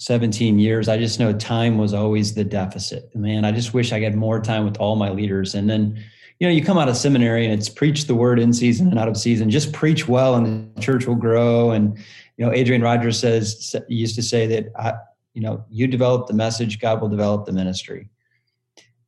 17 0.01 0.57
years 0.57 0.87
i 0.87 0.97
just 0.97 1.19
know 1.19 1.31
time 1.33 1.77
was 1.77 1.93
always 1.93 2.33
the 2.33 2.43
deficit 2.43 3.13
man 3.15 3.45
i 3.45 3.51
just 3.51 3.73
wish 3.73 3.91
i 3.91 3.99
had 3.99 4.15
more 4.15 4.39
time 4.39 4.65
with 4.65 4.77
all 4.77 4.95
my 4.95 5.09
leaders 5.09 5.53
and 5.53 5.69
then 5.69 6.03
you 6.39 6.47
know 6.47 6.53
you 6.53 6.63
come 6.63 6.77
out 6.77 6.89
of 6.89 6.97
seminary 6.97 7.45
and 7.45 7.53
it's 7.53 7.69
preach 7.69 8.05
the 8.05 8.15
word 8.15 8.39
in 8.39 8.51
season 8.51 8.87
and 8.87 8.97
out 8.97 9.07
of 9.07 9.15
season 9.15 9.49
just 9.49 9.71
preach 9.73 10.07
well 10.07 10.35
and 10.35 10.75
the 10.75 10.81
church 10.81 11.05
will 11.05 11.15
grow 11.15 11.71
and 11.71 11.97
you 12.41 12.47
know, 12.47 12.53
Adrian 12.53 12.81
Rogers 12.81 13.19
says 13.19 13.75
used 13.87 14.15
to 14.15 14.23
say 14.23 14.47
that 14.47 14.71
I, 14.75 14.93
you 15.35 15.43
know, 15.43 15.63
you 15.69 15.85
develop 15.85 16.25
the 16.25 16.33
message, 16.33 16.79
God 16.79 16.99
will 16.99 17.07
develop 17.07 17.45
the 17.45 17.51
ministry. 17.51 18.09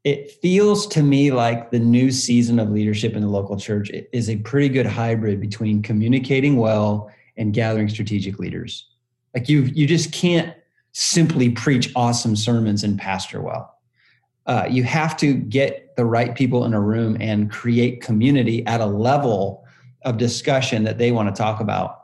It 0.04 0.34
feels 0.40 0.86
to 0.90 1.02
me 1.02 1.32
like 1.32 1.72
the 1.72 1.80
new 1.80 2.12
season 2.12 2.60
of 2.60 2.70
leadership 2.70 3.16
in 3.16 3.24
the 3.24 3.28
local 3.28 3.58
church 3.58 3.90
is 3.90 4.30
a 4.30 4.38
pretty 4.38 4.70
good 4.70 4.86
hybrid 4.86 5.42
between 5.42 5.82
communicating 5.82 6.58
well 6.58 7.10
and 7.36 7.56
gathering 7.56 7.90
strategic 7.90 8.38
leaders. 8.38 8.90
Like 9.34 9.50
you, 9.50 9.62
you 9.62 9.88
just 9.88 10.12
can't 10.12 10.54
simply 10.94 11.50
preach 11.50 11.92
awesome 11.96 12.36
sermons 12.36 12.84
and 12.84 12.98
pastor 12.98 13.42
well. 13.42 13.78
Uh, 14.46 14.68
you 14.70 14.84
have 14.84 15.16
to 15.18 15.34
get 15.34 15.96
the 15.96 16.06
right 16.06 16.36
people 16.36 16.66
in 16.66 16.74
a 16.74 16.82
room 16.82 17.18
and 17.20 17.52
create 17.52 18.02
community 18.02 18.66
at 18.66 18.82
a 18.82 18.86
level 18.86 19.66
of 20.06 20.18
discussion 20.18 20.84
that 20.84 20.98
they 20.98 21.12
want 21.12 21.34
to 21.34 21.40
talk 21.40 21.60
about 21.60 22.04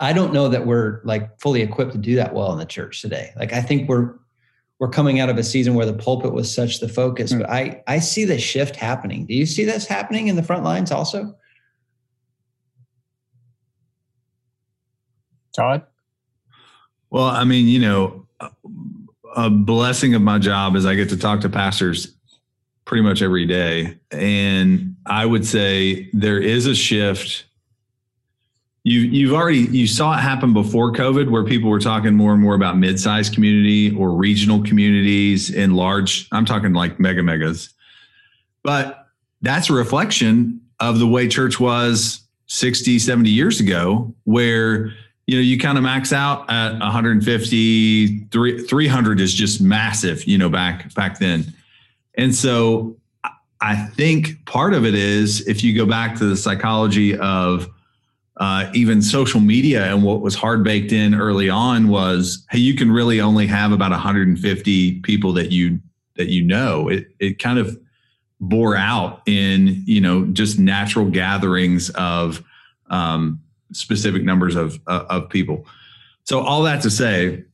I 0.00 0.12
don't 0.12 0.32
know 0.32 0.48
that 0.48 0.66
we're 0.66 1.00
like 1.04 1.38
fully 1.40 1.62
equipped 1.62 1.92
to 1.92 1.98
do 1.98 2.16
that 2.16 2.34
well 2.34 2.52
in 2.52 2.58
the 2.58 2.66
church 2.66 3.00
today. 3.00 3.32
Like 3.36 3.52
I 3.52 3.60
think 3.60 3.88
we're 3.88 4.14
we're 4.80 4.88
coming 4.88 5.20
out 5.20 5.28
of 5.28 5.38
a 5.38 5.44
season 5.44 5.74
where 5.74 5.86
the 5.86 5.94
pulpit 5.94 6.32
was 6.32 6.52
such 6.52 6.80
the 6.80 6.88
focus. 6.88 7.32
Hmm. 7.32 7.40
But 7.40 7.50
I 7.50 7.82
I 7.86 8.00
see 8.00 8.24
the 8.24 8.38
shift 8.38 8.76
happening. 8.76 9.26
Do 9.26 9.34
you 9.34 9.46
see 9.46 9.64
this 9.64 9.86
happening 9.86 10.28
in 10.28 10.36
the 10.36 10.42
front 10.42 10.64
lines 10.64 10.90
also? 10.90 11.34
Todd? 15.54 15.86
Well, 17.14 17.26
I 17.26 17.44
mean, 17.44 17.68
you 17.68 17.78
know, 17.78 18.26
a 19.36 19.48
blessing 19.48 20.16
of 20.16 20.22
my 20.22 20.40
job 20.40 20.74
is 20.74 20.84
I 20.84 20.96
get 20.96 21.10
to 21.10 21.16
talk 21.16 21.42
to 21.42 21.48
pastors 21.48 22.12
pretty 22.86 23.04
much 23.04 23.22
every 23.22 23.46
day. 23.46 23.96
And 24.10 24.96
I 25.06 25.24
would 25.24 25.46
say 25.46 26.10
there 26.12 26.40
is 26.40 26.66
a 26.66 26.74
shift. 26.74 27.44
You 28.82 28.98
you've 28.98 29.32
already 29.32 29.58
you 29.58 29.86
saw 29.86 30.18
it 30.18 30.22
happen 30.22 30.52
before 30.52 30.90
COVID 30.90 31.30
where 31.30 31.44
people 31.44 31.70
were 31.70 31.78
talking 31.78 32.16
more 32.16 32.32
and 32.32 32.42
more 32.42 32.56
about 32.56 32.78
mid-sized 32.78 33.32
community 33.32 33.94
or 33.94 34.10
regional 34.10 34.64
communities 34.64 35.50
in 35.50 35.76
large, 35.76 36.26
I'm 36.32 36.44
talking 36.44 36.72
like 36.72 36.98
mega 36.98 37.22
megas. 37.22 37.72
But 38.64 39.06
that's 39.40 39.70
a 39.70 39.72
reflection 39.72 40.60
of 40.80 40.98
the 40.98 41.06
way 41.06 41.28
church 41.28 41.60
was 41.60 42.22
60, 42.46 42.98
70 42.98 43.30
years 43.30 43.60
ago, 43.60 44.12
where 44.24 44.92
you 45.26 45.36
know, 45.36 45.42
you 45.42 45.58
kind 45.58 45.78
of 45.78 45.84
max 45.84 46.12
out 46.12 46.50
at 46.50 46.72
150, 46.78 48.18
300 48.28 49.20
is 49.20 49.34
just 49.34 49.60
massive, 49.60 50.24
you 50.24 50.36
know, 50.36 50.48
back 50.48 50.92
back 50.94 51.18
then. 51.18 51.52
And 52.16 52.34
so 52.34 52.96
I 53.60 53.76
think 53.76 54.44
part 54.44 54.74
of 54.74 54.84
it 54.84 54.94
is 54.94 55.46
if 55.48 55.64
you 55.64 55.74
go 55.74 55.86
back 55.86 56.16
to 56.16 56.26
the 56.26 56.36
psychology 56.36 57.16
of 57.16 57.68
uh, 58.36 58.70
even 58.74 59.00
social 59.00 59.40
media 59.40 59.86
and 59.86 60.02
what 60.02 60.20
was 60.20 60.34
hard 60.34 60.64
baked 60.64 60.92
in 60.92 61.14
early 61.14 61.48
on 61.48 61.88
was, 61.88 62.44
hey, 62.50 62.58
you 62.58 62.74
can 62.74 62.90
really 62.90 63.20
only 63.20 63.46
have 63.46 63.72
about 63.72 63.92
150 63.92 65.00
people 65.00 65.32
that 65.32 65.50
you 65.50 65.78
that 66.16 66.28
you 66.28 66.42
know. 66.42 66.88
It 66.88 67.06
it 67.18 67.38
kind 67.38 67.58
of 67.58 67.78
bore 68.40 68.76
out 68.76 69.22
in 69.26 69.82
you 69.86 70.00
know 70.00 70.26
just 70.26 70.58
natural 70.58 71.08
gatherings 71.08 71.90
of 71.90 72.42
um, 72.90 73.40
specific 73.74 74.22
numbers 74.22 74.56
of 74.56 74.78
uh, 74.86 75.04
of 75.10 75.28
people. 75.28 75.66
So 76.24 76.40
all 76.40 76.62
that 76.62 76.82
to 76.82 76.90
say, 76.90 77.44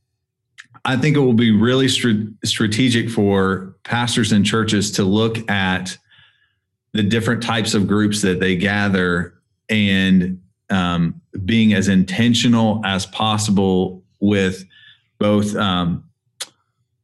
I 0.85 0.97
think 0.97 1.15
it 1.15 1.19
will 1.19 1.33
be 1.33 1.51
really 1.51 1.87
str- 1.87 2.29
strategic 2.43 3.09
for 3.09 3.75
pastors 3.83 4.31
and 4.31 4.45
churches 4.45 4.91
to 4.91 5.03
look 5.03 5.49
at 5.49 5.97
the 6.93 7.03
different 7.03 7.43
types 7.43 7.73
of 7.73 7.87
groups 7.87 8.21
that 8.21 8.39
they 8.39 8.55
gather 8.55 9.35
and 9.69 10.41
um, 10.69 11.21
being 11.45 11.73
as 11.73 11.87
intentional 11.87 12.81
as 12.85 13.05
possible 13.05 14.03
with 14.19 14.65
both 15.19 15.55
um, 15.55 16.03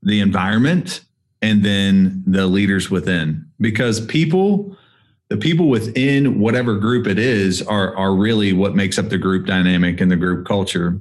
the 0.02 0.20
environment 0.22 1.02
and 1.42 1.64
then 1.64 2.24
the 2.26 2.48
leaders 2.48 2.90
within 2.90 3.46
because 3.60 4.04
people 4.06 4.76
the 5.30 5.38
people 5.38 5.68
within 5.68 6.40
whatever 6.40 6.78
group 6.78 7.06
it 7.06 7.20
is 7.20 7.62
are 7.62 7.96
are 7.98 8.16
really 8.16 8.54
what 8.54 8.76
makes 8.76 8.98
up 8.98 9.10
the 9.10 9.18
group 9.18 9.46
dynamic 9.46 10.00
and 10.00 10.10
the 10.10 10.16
group 10.16 10.46
culture. 10.46 11.00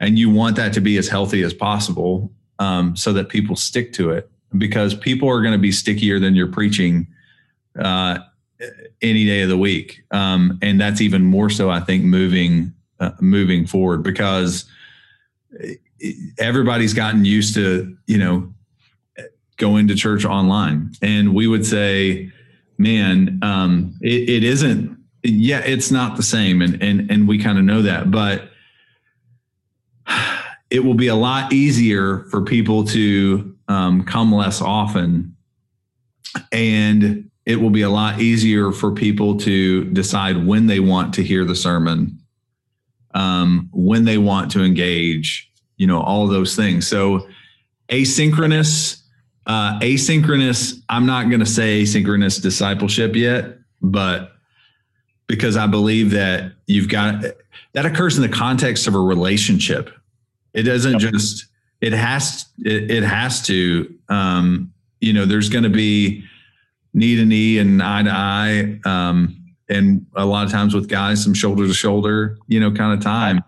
And 0.00 0.18
you 0.18 0.30
want 0.30 0.56
that 0.56 0.72
to 0.74 0.80
be 0.80 0.96
as 0.98 1.08
healthy 1.08 1.42
as 1.42 1.54
possible 1.54 2.32
um, 2.58 2.96
so 2.96 3.12
that 3.12 3.28
people 3.28 3.56
stick 3.56 3.92
to 3.94 4.10
it. 4.10 4.30
Because 4.56 4.94
people 4.94 5.28
are 5.28 5.42
going 5.42 5.52
to 5.52 5.58
be 5.58 5.72
stickier 5.72 6.18
than 6.18 6.34
your 6.34 6.46
preaching 6.46 7.06
uh, 7.78 8.18
any 9.02 9.26
day 9.26 9.42
of 9.42 9.48
the 9.48 9.58
week. 9.58 10.02
Um, 10.10 10.58
and 10.62 10.80
that's 10.80 11.00
even 11.00 11.22
more 11.22 11.50
so 11.50 11.68
i 11.68 11.80
think 11.80 12.04
moving 12.04 12.72
uh, 13.00 13.10
moving 13.20 13.66
forward. 13.66 14.02
Because 14.02 14.64
everybody's 16.38 16.94
gotten 16.94 17.24
used 17.24 17.54
to 17.54 17.96
you 18.06 18.18
know 18.18 18.52
going 19.56 19.88
to 19.88 19.94
church 19.94 20.24
online. 20.24 20.92
And 21.02 21.34
we 21.34 21.46
would 21.46 21.66
say 21.66 22.30
man, 22.78 23.38
um, 23.42 23.94
it, 24.00 24.28
it 24.28 24.44
isn't. 24.44 24.96
Yeah, 25.22 25.60
it's 25.60 25.90
not 25.90 26.16
the 26.16 26.22
same, 26.22 26.62
and 26.62 26.80
and 26.82 27.10
and 27.10 27.26
we 27.26 27.38
kind 27.42 27.58
of 27.58 27.64
know 27.64 27.82
that, 27.82 28.10
but 28.10 28.50
it 30.70 30.84
will 30.84 30.94
be 30.94 31.08
a 31.08 31.14
lot 31.14 31.52
easier 31.52 32.26
for 32.30 32.42
people 32.42 32.84
to 32.84 33.56
um, 33.68 34.04
come 34.04 34.32
less 34.32 34.60
often, 34.60 35.36
and 36.52 37.28
it 37.44 37.60
will 37.60 37.70
be 37.70 37.82
a 37.82 37.90
lot 37.90 38.20
easier 38.20 38.72
for 38.72 38.92
people 38.92 39.36
to 39.38 39.84
decide 39.86 40.46
when 40.46 40.66
they 40.66 40.80
want 40.80 41.14
to 41.14 41.22
hear 41.22 41.44
the 41.44 41.54
sermon, 41.54 42.18
um, 43.14 43.68
when 43.72 44.04
they 44.04 44.18
want 44.18 44.50
to 44.52 44.62
engage, 44.62 45.50
you 45.76 45.86
know, 45.86 46.00
all 46.00 46.26
those 46.26 46.54
things. 46.56 46.86
So, 46.86 47.26
asynchronous 47.88 49.02
uh, 49.46 49.78
asynchronous, 49.80 50.80
I'm 50.88 51.06
not 51.06 51.28
going 51.28 51.40
to 51.40 51.46
say 51.46 51.82
asynchronous 51.82 52.42
discipleship 52.42 53.14
yet, 53.14 53.58
but 53.80 54.32
because 55.26 55.56
I 55.56 55.66
believe 55.66 56.10
that 56.12 56.52
you've 56.66 56.88
got 56.88 57.24
that 57.72 57.86
occurs 57.86 58.16
in 58.16 58.22
the 58.22 58.28
context 58.28 58.86
of 58.86 58.94
a 58.94 58.98
relationship. 58.98 59.90
It 60.54 60.62
doesn't 60.62 61.00
yep. 61.00 61.12
just, 61.12 61.46
it 61.80 61.92
has, 61.92 62.46
it, 62.64 62.90
it 62.90 63.02
has 63.02 63.42
to, 63.46 63.94
um, 64.08 64.72
you 65.00 65.12
know, 65.12 65.26
there's 65.26 65.50
going 65.50 65.64
to 65.64 65.70
be 65.70 66.24
knee 66.94 67.16
to 67.16 67.24
knee 67.24 67.58
and 67.58 67.82
eye 67.82 68.02
to 68.02 68.10
eye. 68.10 68.80
Um, 68.86 69.36
and 69.68 70.06
a 70.14 70.24
lot 70.24 70.46
of 70.46 70.52
times 70.52 70.74
with 70.74 70.88
guys, 70.88 71.22
some 71.22 71.34
shoulder 71.34 71.66
to 71.66 71.74
shoulder, 71.74 72.38
you 72.48 72.58
know, 72.60 72.70
kind 72.72 72.94
of 72.94 73.00
time. 73.00 73.44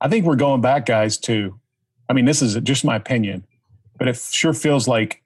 I 0.00 0.08
think 0.08 0.24
we're 0.24 0.36
going 0.36 0.60
back, 0.60 0.86
guys, 0.86 1.16
to, 1.18 1.58
I 2.08 2.12
mean, 2.12 2.26
this 2.26 2.42
is 2.42 2.54
just 2.56 2.84
my 2.84 2.94
opinion, 2.94 3.44
but 3.98 4.06
it 4.06 4.16
sure 4.16 4.52
feels 4.52 4.86
like 4.86 5.22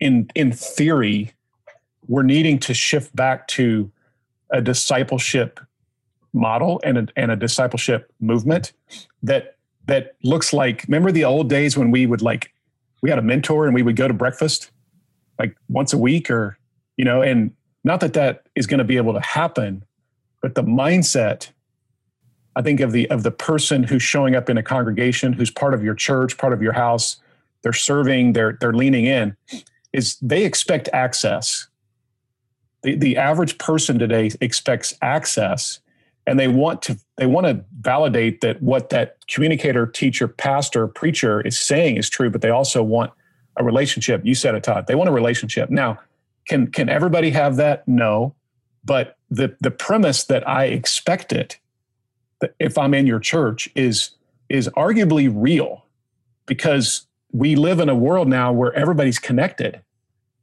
in 0.00 0.30
in 0.34 0.52
theory, 0.52 1.32
we're 2.08 2.22
needing 2.22 2.58
to 2.60 2.74
shift 2.74 3.14
back 3.14 3.48
to 3.48 3.90
a 4.50 4.60
discipleship 4.60 5.60
model 6.32 6.80
and 6.84 6.98
a, 6.98 7.06
and 7.16 7.30
a 7.30 7.36
discipleship 7.36 8.12
movement 8.20 8.72
that 9.22 9.56
that 9.86 10.16
looks 10.22 10.52
like 10.52 10.84
remember 10.86 11.10
the 11.10 11.24
old 11.24 11.48
days 11.48 11.76
when 11.76 11.90
we 11.90 12.06
would 12.06 12.22
like 12.22 12.52
we 13.02 13.08
had 13.08 13.18
a 13.18 13.22
mentor 13.22 13.66
and 13.66 13.74
we 13.74 13.82
would 13.82 13.96
go 13.96 14.06
to 14.06 14.14
breakfast 14.14 14.70
like 15.38 15.56
once 15.68 15.92
a 15.92 15.98
week 15.98 16.30
or 16.30 16.58
you 16.96 17.04
know 17.04 17.22
and 17.22 17.52
not 17.84 18.00
that 18.00 18.12
that 18.12 18.46
is 18.54 18.66
going 18.66 18.78
to 18.78 18.84
be 18.84 18.96
able 18.96 19.14
to 19.14 19.20
happen 19.20 19.82
but 20.42 20.54
the 20.54 20.62
mindset 20.62 21.48
i 22.54 22.60
think 22.60 22.80
of 22.80 22.92
the 22.92 23.08
of 23.10 23.22
the 23.22 23.30
person 23.30 23.82
who's 23.82 24.02
showing 24.02 24.34
up 24.34 24.50
in 24.50 24.58
a 24.58 24.62
congregation 24.62 25.32
who's 25.32 25.50
part 25.50 25.72
of 25.72 25.82
your 25.82 25.94
church 25.94 26.36
part 26.36 26.52
of 26.52 26.60
your 26.60 26.72
house 26.72 27.16
they're 27.62 27.72
serving 27.72 28.34
they're 28.34 28.58
they're 28.60 28.74
leaning 28.74 29.06
in 29.06 29.34
is 29.96 30.16
they 30.20 30.44
expect 30.44 30.88
access. 30.92 31.68
The, 32.82 32.94
the 32.94 33.16
average 33.16 33.58
person 33.58 33.98
today 33.98 34.30
expects 34.40 34.94
access 35.02 35.80
and 36.26 36.38
they 36.38 36.48
want 36.48 36.82
to 36.82 36.98
they 37.16 37.26
want 37.26 37.46
to 37.46 37.64
validate 37.80 38.40
that 38.42 38.60
what 38.60 38.90
that 38.90 39.16
communicator 39.28 39.86
teacher 39.86 40.28
pastor 40.28 40.86
preacher 40.86 41.40
is 41.40 41.58
saying 41.58 41.96
is 41.96 42.10
true 42.10 42.30
but 42.30 42.42
they 42.42 42.50
also 42.50 42.82
want 42.82 43.12
a 43.56 43.64
relationship. 43.64 44.20
You 44.24 44.34
said 44.34 44.54
it 44.54 44.64
todd. 44.64 44.86
They 44.86 44.94
want 44.94 45.08
a 45.08 45.12
relationship. 45.12 45.70
Now 45.70 45.98
can 46.46 46.66
can 46.68 46.88
everybody 46.88 47.30
have 47.30 47.56
that? 47.56 47.88
No. 47.88 48.34
But 48.84 49.16
the 49.30 49.56
the 49.60 49.70
premise 49.70 50.24
that 50.24 50.46
i 50.48 50.64
expect 50.66 51.32
it 51.32 51.58
if 52.58 52.78
i'm 52.78 52.94
in 52.94 53.06
your 53.06 53.18
church 53.18 53.68
is 53.74 54.10
is 54.48 54.68
arguably 54.76 55.32
real 55.34 55.84
because 56.46 57.06
we 57.32 57.56
live 57.56 57.80
in 57.80 57.88
a 57.88 57.94
world 57.94 58.28
now 58.28 58.52
where 58.52 58.72
everybody's 58.74 59.18
connected 59.18 59.80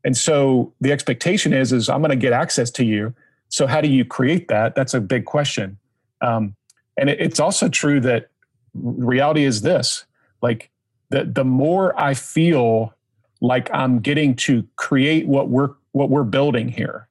and 0.03 0.17
so 0.17 0.73
the 0.81 0.91
expectation 0.91 1.53
is, 1.53 1.71
is 1.71 1.89
I'm 1.89 2.01
going 2.01 2.11
to 2.11 2.15
get 2.15 2.33
access 2.33 2.69
to 2.71 2.85
you. 2.85 3.13
So 3.49 3.67
how 3.67 3.81
do 3.81 3.87
you 3.87 4.03
create 4.03 4.47
that? 4.49 4.75
That's 4.75 4.93
a 4.93 4.99
big 4.99 5.25
question. 5.25 5.77
Um, 6.21 6.55
and 6.97 7.09
it, 7.09 7.19
it's 7.19 7.39
also 7.39 7.69
true 7.69 7.99
that 8.01 8.29
reality 8.73 9.43
is 9.43 9.61
this: 9.61 10.05
like 10.41 10.69
the 11.09 11.25
the 11.25 11.45
more 11.45 11.99
I 11.99 12.13
feel 12.13 12.93
like 13.41 13.69
I'm 13.73 13.99
getting 13.99 14.35
to 14.37 14.67
create 14.75 15.27
what 15.27 15.49
we're 15.49 15.71
what 15.91 16.09
we're 16.09 16.23
building 16.23 16.69
here, 16.69 17.07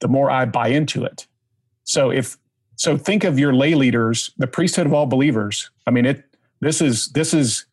the 0.00 0.08
more 0.08 0.30
I 0.30 0.46
buy 0.46 0.68
into 0.68 1.04
it. 1.04 1.26
So 1.84 2.10
if 2.10 2.38
so, 2.76 2.98
think 2.98 3.24
of 3.24 3.38
your 3.38 3.54
lay 3.54 3.74
leaders, 3.74 4.30
the 4.36 4.46
priesthood 4.46 4.86
of 4.86 4.92
all 4.92 5.06
believers. 5.06 5.70
I 5.86 5.90
mean, 5.90 6.06
it. 6.06 6.24
This 6.60 6.80
is 6.80 7.08
this 7.08 7.34
is. 7.34 7.66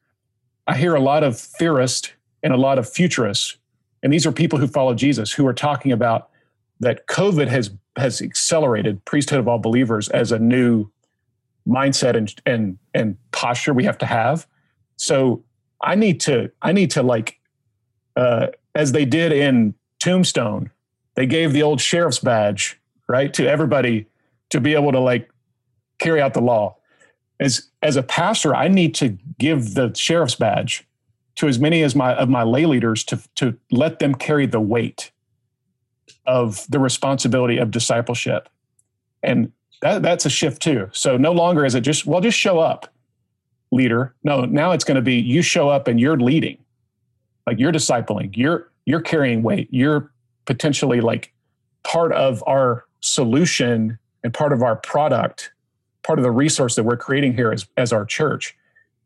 I 0.66 0.78
hear 0.78 0.96
a 0.96 1.00
lot 1.02 1.24
of 1.24 1.38
theorists 1.38 2.12
and 2.42 2.54
a 2.54 2.58
lot 2.58 2.78
of 2.78 2.90
futurists 2.90 3.58
and 4.04 4.12
these 4.12 4.28
are 4.28 4.32
people 4.32 4.60
who 4.60 4.68
follow 4.68 4.94
Jesus 4.94 5.32
who 5.32 5.48
are 5.48 5.54
talking 5.54 5.92
about 5.92 6.30
that 6.82 7.08
COVID 7.08 7.48
has 7.48 7.72
has 7.96 8.22
accelerated 8.22 9.04
priesthood 9.06 9.40
of 9.40 9.48
all 9.48 9.60
believers 9.60 10.10
as 10.10 10.32
a 10.32 10.40
new 10.40 10.92
mindset 11.68 12.16
and 12.16 12.36
and 12.46 12.78
and 12.94 13.18
posture 13.32 13.74
we 13.74 13.86
have 13.86 13.98
to 14.00 14.06
have. 14.06 14.46
So 14.98 15.44
I 15.82 15.96
need 15.96 16.20
to 16.22 16.52
I 16.62 16.74
need 16.74 16.92
to 16.92 17.02
like 17.02 17.40
uh, 18.16 18.48
as 18.76 18.92
they 18.92 19.06
did 19.06 19.32
in 19.32 19.74
Tombstone, 20.00 20.70
they 21.16 21.26
gave 21.26 21.54
the 21.54 21.64
old 21.64 21.80
sheriff's 21.82 22.20
badge 22.20 22.80
right 23.08 23.34
to 23.34 23.48
everybody 23.48 24.06
to 24.50 24.60
be 24.60 24.74
able 24.76 24.92
to 24.92 25.00
like 25.00 25.30
carry 25.98 26.22
out 26.22 26.34
the 26.34 26.42
law. 26.42 26.76
As 27.40 27.70
as 27.82 27.96
a 27.96 28.04
pastor, 28.04 28.54
I 28.54 28.68
need 28.68 28.94
to 28.96 29.18
give 29.40 29.76
the 29.76 29.94
sheriff's 29.94 30.36
badge 30.36 30.86
to 31.44 31.50
as 31.50 31.60
many 31.60 31.84
as 31.84 31.94
my 31.94 32.14
of 32.14 32.30
my 32.30 32.44
lay 32.44 32.66
leaders 32.66 33.04
to 33.04 33.20
to 33.36 33.58
let 33.70 34.00
them 34.00 34.16
carry 34.16 34.46
the 34.46 34.62
weight 34.62 35.12
of 36.26 36.66
the 36.70 36.80
responsibility 36.80 37.58
of 37.58 37.70
discipleship. 37.70 38.48
And 39.22 39.52
that, 39.82 40.02
that's 40.02 40.26
a 40.26 40.30
shift 40.30 40.62
too. 40.62 40.90
So 40.94 41.18
no 41.18 41.34
longer 41.34 41.66
is 41.66 41.76
it 41.76 41.82
just, 41.82 42.06
well, 42.06 42.22
just 42.22 42.38
show 42.38 42.60
up, 42.60 42.94
leader. 43.72 44.16
No, 44.24 44.46
now 44.46 44.72
it's 44.72 44.86
going 44.86 44.96
to 44.96 45.02
be 45.02 45.16
you 45.16 45.42
show 45.42 45.68
up 45.68 45.90
and 45.90 46.00
you're 46.00 46.18
leading. 46.18 46.58
Like 47.46 47.60
you're 47.60 47.74
discipling, 47.74 48.38
you're 48.38 48.72
you're 48.86 49.02
carrying 49.02 49.44
weight. 49.44 49.68
You're 49.70 50.12
potentially 50.46 51.02
like 51.02 51.34
part 51.84 52.14
of 52.14 52.42
our 52.48 52.86
solution 53.02 54.00
and 54.24 54.34
part 54.34 54.54
of 54.54 54.64
our 54.64 54.78
product, 54.78 55.52
part 56.04 56.20
of 56.20 56.24
the 56.24 56.32
resource 56.32 56.76
that 56.76 56.86
we're 56.86 56.96
creating 56.96 57.34
here 57.34 57.52
as, 57.52 57.68
as 57.76 57.92
our 57.92 58.06
church. 58.06 58.56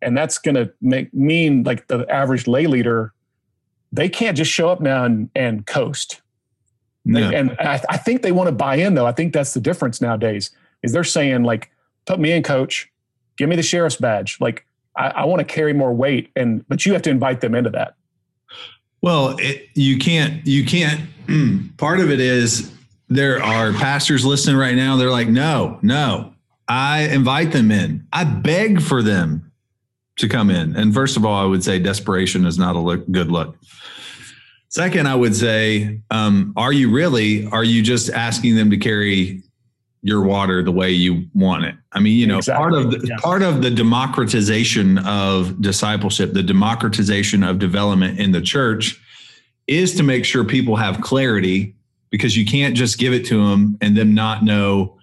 And 0.01 0.17
that's 0.17 0.37
going 0.37 0.55
to 0.55 0.71
make 0.81 1.13
mean 1.13 1.63
like 1.63 1.87
the 1.87 2.05
average 2.09 2.47
lay 2.47 2.67
leader, 2.67 3.13
they 3.91 4.09
can't 4.09 4.37
just 4.37 4.51
show 4.51 4.69
up 4.69 4.81
now 4.81 5.05
and, 5.05 5.29
and 5.35 5.65
coast. 5.65 6.21
No. 7.05 7.29
And 7.29 7.55
I, 7.59 7.81
I 7.89 7.97
think 7.97 8.21
they 8.21 8.33
want 8.33 8.47
to 8.47 8.51
buy 8.51 8.75
in, 8.75 8.95
though. 8.95 9.05
I 9.05 9.13
think 9.13 9.33
that's 9.33 9.53
the 9.53 9.61
difference 9.61 10.01
nowadays. 10.01 10.51
Is 10.83 10.91
they're 10.91 11.03
saying 11.05 11.43
like, 11.43 11.71
put 12.05 12.19
me 12.19 12.31
in, 12.31 12.43
coach. 12.43 12.91
Give 13.37 13.47
me 13.47 13.55
the 13.55 13.63
sheriff's 13.63 13.95
badge. 13.95 14.37
Like, 14.41 14.65
I, 14.95 15.07
I 15.09 15.25
want 15.25 15.39
to 15.39 15.45
carry 15.45 15.73
more 15.73 15.93
weight, 15.93 16.31
and 16.35 16.67
but 16.67 16.85
you 16.85 16.93
have 16.93 17.01
to 17.03 17.09
invite 17.09 17.41
them 17.41 17.55
into 17.55 17.69
that. 17.71 17.95
Well, 19.01 19.37
it, 19.39 19.69
you 19.73 19.97
can't. 19.97 20.45
You 20.45 20.65
can't. 20.65 21.01
part 21.77 21.99
of 21.99 22.11
it 22.11 22.19
is 22.19 22.73
there 23.07 23.41
are 23.41 23.71
pastors 23.73 24.25
listening 24.25 24.57
right 24.57 24.75
now. 24.75 24.97
They're 24.97 25.11
like, 25.11 25.29
no, 25.29 25.79
no. 25.81 26.33
I 26.67 27.03
invite 27.03 27.53
them 27.53 27.71
in. 27.71 28.05
I 28.11 28.25
beg 28.25 28.81
for 28.81 29.01
them 29.01 29.46
to 30.17 30.27
come 30.27 30.49
in. 30.49 30.75
And 30.75 30.93
first 30.93 31.17
of 31.17 31.25
all, 31.25 31.41
I 31.41 31.45
would 31.45 31.63
say 31.63 31.79
desperation 31.79 32.45
is 32.45 32.57
not 32.57 32.75
a 32.75 32.79
look, 32.79 33.09
good 33.11 33.31
look. 33.31 33.57
Second, 34.69 35.07
I 35.07 35.15
would 35.15 35.35
say, 35.35 36.01
um, 36.11 36.53
are 36.57 36.73
you 36.73 36.91
really? 36.91 37.47
Are 37.47 37.63
you 37.63 37.81
just 37.81 38.09
asking 38.09 38.55
them 38.55 38.69
to 38.69 38.77
carry 38.77 39.41
your 40.01 40.23
water 40.23 40.61
the 40.61 40.71
way 40.71 40.91
you 40.91 41.25
want 41.33 41.65
it? 41.65 41.75
I 41.93 41.99
mean, 41.99 42.17
you 42.17 42.27
know, 42.27 42.37
exactly. 42.37 42.59
part 42.59 42.73
of 42.73 42.91
the, 42.91 43.07
yeah. 43.07 43.17
part 43.17 43.43
of 43.43 43.61
the 43.61 43.71
democratization 43.71 44.97
of 44.99 45.61
discipleship, 45.61 46.33
the 46.33 46.43
democratization 46.43 47.43
of 47.43 47.59
development 47.59 48.19
in 48.19 48.31
the 48.31 48.41
church, 48.41 48.99
is 49.67 49.95
to 49.95 50.03
make 50.03 50.25
sure 50.25 50.43
people 50.43 50.75
have 50.75 51.01
clarity 51.01 51.75
because 52.09 52.35
you 52.35 52.45
can't 52.45 52.75
just 52.75 52.97
give 52.97 53.13
it 53.13 53.25
to 53.27 53.47
them 53.47 53.77
and 53.81 53.95
them 53.97 54.13
not 54.13 54.43
know 54.43 54.97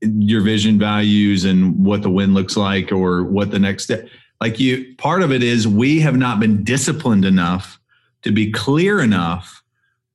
your 0.00 0.42
vision 0.42 0.78
values 0.78 1.44
and 1.44 1.84
what 1.84 2.02
the 2.02 2.10
win 2.10 2.34
looks 2.34 2.56
like 2.56 2.92
or 2.92 3.24
what 3.24 3.50
the 3.50 3.58
next 3.58 3.84
step. 3.84 4.06
Like 4.44 4.60
you, 4.60 4.94
part 4.98 5.22
of 5.22 5.32
it 5.32 5.42
is 5.42 5.66
we 5.66 6.00
have 6.00 6.18
not 6.18 6.38
been 6.38 6.64
disciplined 6.64 7.24
enough 7.24 7.80
to 8.20 8.30
be 8.30 8.52
clear 8.52 9.00
enough 9.00 9.62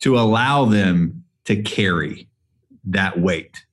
to 0.02 0.20
allow 0.20 0.66
them 0.66 1.24
to 1.46 1.60
carry 1.64 2.28
that 2.84 3.20
weight. 3.20 3.66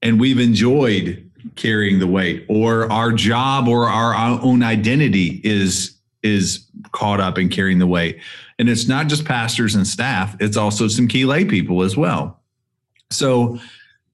And 0.00 0.20
we've 0.20 0.38
enjoyed 0.38 1.28
carrying 1.56 1.98
the 1.98 2.06
weight 2.06 2.46
or 2.48 2.88
our 2.92 3.10
job 3.10 3.66
or 3.66 3.88
our 3.88 4.14
own 4.40 4.62
identity 4.62 5.40
is 5.42 5.96
is 6.22 6.64
caught 6.92 7.18
up 7.18 7.36
in 7.36 7.48
carrying 7.48 7.80
the 7.80 7.86
weight. 7.88 8.20
And 8.60 8.68
it's 8.68 8.86
not 8.86 9.08
just 9.08 9.24
pastors 9.24 9.74
and 9.74 9.84
staff, 9.84 10.36
it's 10.38 10.56
also 10.56 10.86
some 10.86 11.08
key 11.08 11.24
lay 11.24 11.44
people 11.44 11.82
as 11.82 11.96
well. 11.96 12.40
So 13.10 13.58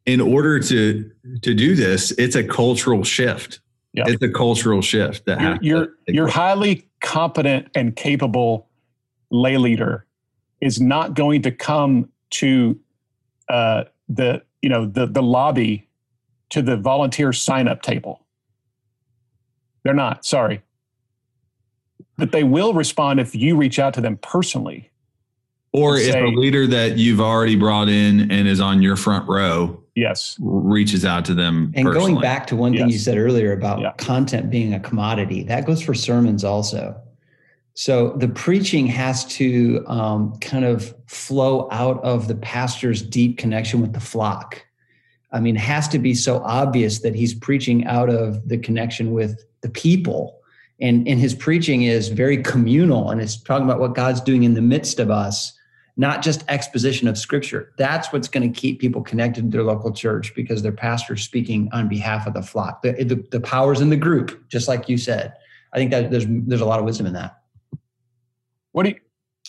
in 0.07 0.22
order 0.22 0.61
to 0.61 1.11
to 1.43 1.53
do 1.53 1.74
this, 1.74 2.11
it's 2.12 2.37
a 2.37 2.43
cultural 2.43 3.05
shift. 3.05 3.61
Yeah. 3.95 4.05
It's 4.09 4.22
a 4.22 4.28
cultural 4.28 4.82
shift 4.82 5.24
that 5.26 5.40
you're 5.40 5.59
you're, 5.62 5.88
you're 6.09 6.28
highly 6.28 6.88
competent 7.01 7.68
and 7.76 7.95
capable 7.95 8.68
lay 9.30 9.57
leader 9.57 10.05
is 10.61 10.80
not 10.80 11.14
going 11.14 11.42
to 11.42 11.53
come 11.53 12.09
to 12.30 12.78
uh, 13.49 13.84
the 14.09 14.42
you 14.62 14.68
know 14.68 14.86
the 14.86 15.07
the 15.07 15.22
lobby 15.22 15.88
to 16.51 16.61
the 16.61 16.76
volunteer 16.76 17.32
sign 17.32 17.68
up 17.68 17.82
table. 17.82 18.20
They're 19.84 19.95
not. 19.95 20.24
Sorry, 20.24 20.61
but 22.16 22.32
they 22.32 22.42
will 22.42 22.74
respond 22.74 23.20
if 23.20 23.32
you 23.34 23.57
reach 23.57 23.78
out 23.78 23.95
to 23.95 24.01
them 24.01 24.16
personally. 24.16 24.90
Or 25.72 25.99
if 25.99 26.12
say, 26.12 26.22
a 26.22 26.26
leader 26.28 26.66
that 26.66 26.99
you've 26.99 27.20
already 27.20 27.55
brought 27.55 27.88
in 27.88 28.30
and 28.32 28.49
is 28.49 28.61
on 28.61 28.82
your 28.82 28.97
front 28.97 29.28
row, 29.28 29.84
yes, 29.95 30.36
reaches 30.40 31.05
out 31.05 31.24
to 31.26 31.34
them. 31.34 31.72
And 31.74 31.86
personally. 31.86 32.12
going 32.12 32.22
back 32.22 32.47
to 32.49 32.57
one 32.57 32.72
thing 32.72 32.88
yes. 32.88 32.92
you 32.92 32.99
said 32.99 33.18
earlier 33.18 33.53
about 33.53 33.80
yeah. 33.80 33.92
content 33.99 34.51
being 34.51 34.74
a 34.74 34.80
commodity, 34.80 35.42
that 35.45 35.66
goes 35.66 35.82
for 35.82 35.95
sermons 35.95 36.45
also. 36.45 37.01
So 37.74 38.11
the 38.18 38.28
preaching 38.28 38.86
has 38.86 39.24
to 39.36 39.84
um, 39.88 40.38
kind 40.38 40.64
of 40.64 40.95
flow 41.07 41.68
out 41.72 42.03
of 42.05 42.28
the 42.28 42.36
pastor's 42.36 43.03
deep 43.03 43.36
connection 43.36 43.80
with 43.80 43.92
the 43.92 44.01
flock. 44.01 44.64
I 45.32 45.40
mean, 45.40 45.57
it 45.57 45.61
has 45.61 45.88
to 45.88 45.99
be 45.99 46.14
so 46.14 46.38
obvious 46.45 47.01
that 47.01 47.16
he's 47.16 47.34
preaching 47.34 47.84
out 47.86 48.09
of 48.09 48.49
the 48.49 48.59
connection 48.59 49.12
with 49.12 49.45
the 49.62 49.68
people. 49.68 50.40
And, 50.80 51.07
and 51.09 51.18
his 51.18 51.34
preaching 51.34 51.82
is 51.82 52.09
very 52.09 52.40
communal 52.42 53.11
and 53.11 53.20
it's 53.20 53.36
talking 53.36 53.64
about 53.64 53.80
what 53.80 53.95
God's 53.95 54.20
doing 54.20 54.45
in 54.45 54.55
the 54.55 54.62
midst 54.62 55.01
of 55.01 55.11
us, 55.11 55.53
not 55.97 56.22
just 56.22 56.45
exposition 56.49 57.07
of 57.07 57.16
scripture. 57.16 57.72
That's 57.78 58.12
what's 58.12 58.28
going 58.28 58.53
to 58.53 58.61
keep 58.61 58.80
people 58.80 59.03
connected 59.03 59.42
to 59.42 59.57
their 59.57 59.64
local 59.64 59.92
church 59.92 60.34
because 60.34 60.62
their 60.62 60.72
pastor's 60.72 61.22
speaking 61.22 61.68
on 61.72 61.88
behalf 61.88 62.26
of 62.26 62.34
the 62.34 62.42
flock. 62.42 62.82
The, 62.82 62.92
the, 62.92 63.24
the 63.30 63.40
power's 63.40 63.80
in 63.80 63.90
the 63.90 63.97
group, 63.97 64.49
just 64.49 64.66
like 64.66 64.88
you 64.88 64.99
said. 64.99 65.34
I 65.72 65.78
think 65.78 65.90
that 65.92 66.11
there's, 66.11 66.26
there's 66.28 66.61
a 66.61 66.66
lot 66.66 66.80
of 66.80 66.84
wisdom 66.84 67.07
in 67.07 67.12
that. 67.12 67.38
What 68.72 68.84
do 68.84 68.90
you, 68.90 68.97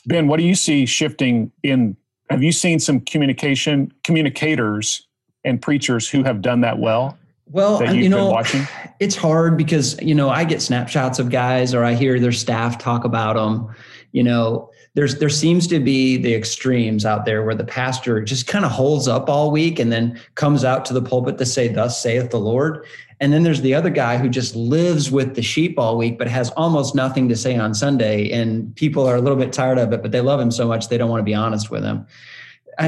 Ben? 0.06 0.28
What 0.28 0.38
do 0.38 0.44
you 0.44 0.56
see 0.56 0.86
shifting 0.86 1.52
in? 1.64 1.98
Have 2.30 2.44
you 2.44 2.52
seen 2.52 2.80
some 2.80 3.00
communication 3.02 3.92
communicators 4.04 5.08
and 5.44 5.62
preachers 5.62 6.08
who 6.10 6.24
have 6.24 6.42
done 6.42 6.62
that 6.62 6.78
well? 6.78 7.18
Well, 7.50 7.94
you 7.94 8.10
know, 8.10 8.40
it's 9.00 9.16
hard 9.16 9.58
because 9.58 10.00
you 10.02 10.14
know 10.14 10.30
I 10.30 10.44
get 10.44 10.62
snapshots 10.62 11.18
of 11.18 11.30
guys 11.32 11.74
or 11.74 11.84
I 11.84 11.96
hear 11.96 12.20
their 12.20 12.32
staff 12.32 12.78
talk 12.78 13.04
about 13.04 13.36
them. 13.36 13.74
You 14.12 14.24
know, 14.24 14.70
there's 14.96 15.20
there 15.20 15.30
seems 15.30 15.68
to 15.68 15.80
be 15.80 16.18
the 16.18 16.34
extremes 16.34 17.06
out 17.06 17.26
there 17.26 17.44
where 17.44 17.54
the 17.54 17.66
pastor 17.66 18.22
just 18.22 18.48
kind 18.48 18.66
of 18.66 18.72
holds 18.72 19.08
up 19.08 19.30
all 19.30 19.52
week 19.52 19.78
and 19.78 19.92
then 19.92 20.20
comes 20.36 20.64
out 20.64 20.86
to 20.86 20.94
the 20.94 21.02
pulpit 21.02 21.38
to 21.38 21.46
say, 21.46 21.68
"Thus 21.68 22.02
saith 22.02 22.32
the 22.32 22.40
Lord." 22.40 22.86
And 23.22 23.32
then 23.32 23.44
there's 23.44 23.62
the 23.62 23.74
other 23.74 23.90
guy 23.90 24.18
who 24.18 24.28
just 24.28 24.56
lives 24.56 25.10
with 25.10 25.36
the 25.36 25.42
sheep 25.42 25.80
all 25.80 25.98
week, 25.98 26.18
but 26.18 26.28
has 26.28 26.50
almost 26.52 26.96
nothing 26.96 27.30
to 27.30 27.36
say 27.36 27.56
on 27.56 27.74
Sunday. 27.74 28.30
And 28.32 28.76
people 28.76 29.08
are 29.08 29.16
a 29.16 29.22
little 29.22 29.38
bit 29.38 29.54
tired 29.54 29.78
of 29.78 29.94
it, 29.94 30.02
but 30.02 30.12
they 30.12 30.20
love 30.20 30.40
him 30.40 30.52
so 30.52 30.68
much 30.68 30.90
they 30.90 30.98
don't 30.98 31.10
want 31.10 31.22
to 31.22 31.26
be 31.26 31.34
honest 31.34 31.72
with 31.72 31.84
him. 31.84 32.06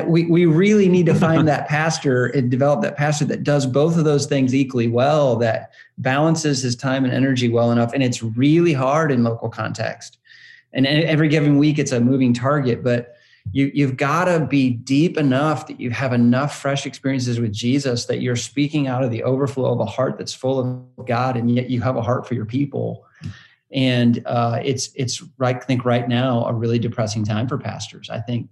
we, 0.05 0.25
we 0.25 0.45
really 0.45 0.89
need 0.89 1.05
to 1.05 1.15
find 1.15 1.47
that 1.47 1.67
pastor 1.69 2.25
and 2.27 2.51
develop 2.51 2.81
that 2.81 2.97
pastor 2.97 3.23
that 3.25 3.43
does 3.43 3.65
both 3.65 3.97
of 3.97 4.03
those 4.03 4.25
things 4.25 4.53
equally 4.53 4.89
well, 4.89 5.37
that 5.37 5.71
balances 5.97 6.61
his 6.61 6.75
time 6.75 7.05
and 7.05 7.13
energy 7.13 7.47
well 7.47 7.71
enough. 7.71 7.93
And 7.93 8.03
it's 8.03 8.21
really 8.21 8.73
hard 8.73 9.13
in 9.13 9.23
local 9.23 9.49
context. 9.49 10.17
And 10.73 10.85
every 10.85 11.29
given 11.29 11.57
week, 11.57 11.79
it's 11.79 11.91
a 11.91 11.99
moving 11.99 12.33
target, 12.33 12.83
but 12.83 13.15
you, 13.51 13.71
you've 13.73 13.97
got 13.97 14.25
to 14.25 14.45
be 14.45 14.71
deep 14.71 15.17
enough 15.17 15.67
that 15.67 15.79
you 15.79 15.89
have 15.91 16.13
enough 16.13 16.59
fresh 16.59 16.85
experiences 16.85 17.39
with 17.39 17.53
Jesus 17.53 18.05
that 18.05 18.21
you're 18.21 18.35
speaking 18.35 18.87
out 18.87 19.03
of 19.03 19.11
the 19.11 19.23
overflow 19.23 19.73
of 19.73 19.79
a 19.79 19.85
heart 19.85 20.17
that's 20.17 20.33
full 20.33 20.59
of 20.59 21.05
God, 21.05 21.37
and 21.37 21.49
yet 21.53 21.69
you 21.69 21.81
have 21.81 21.95
a 21.95 22.01
heart 22.01 22.27
for 22.27 22.33
your 22.33 22.45
people. 22.45 23.05
And 23.71 24.21
uh, 24.25 24.59
it's 24.63 24.89
it's 24.95 25.23
right. 25.37 25.55
I 25.55 25.59
think 25.59 25.85
right 25.85 26.07
now 26.07 26.45
a 26.45 26.53
really 26.53 26.79
depressing 26.79 27.25
time 27.25 27.47
for 27.47 27.57
pastors. 27.57 28.09
I 28.09 28.19
think 28.21 28.49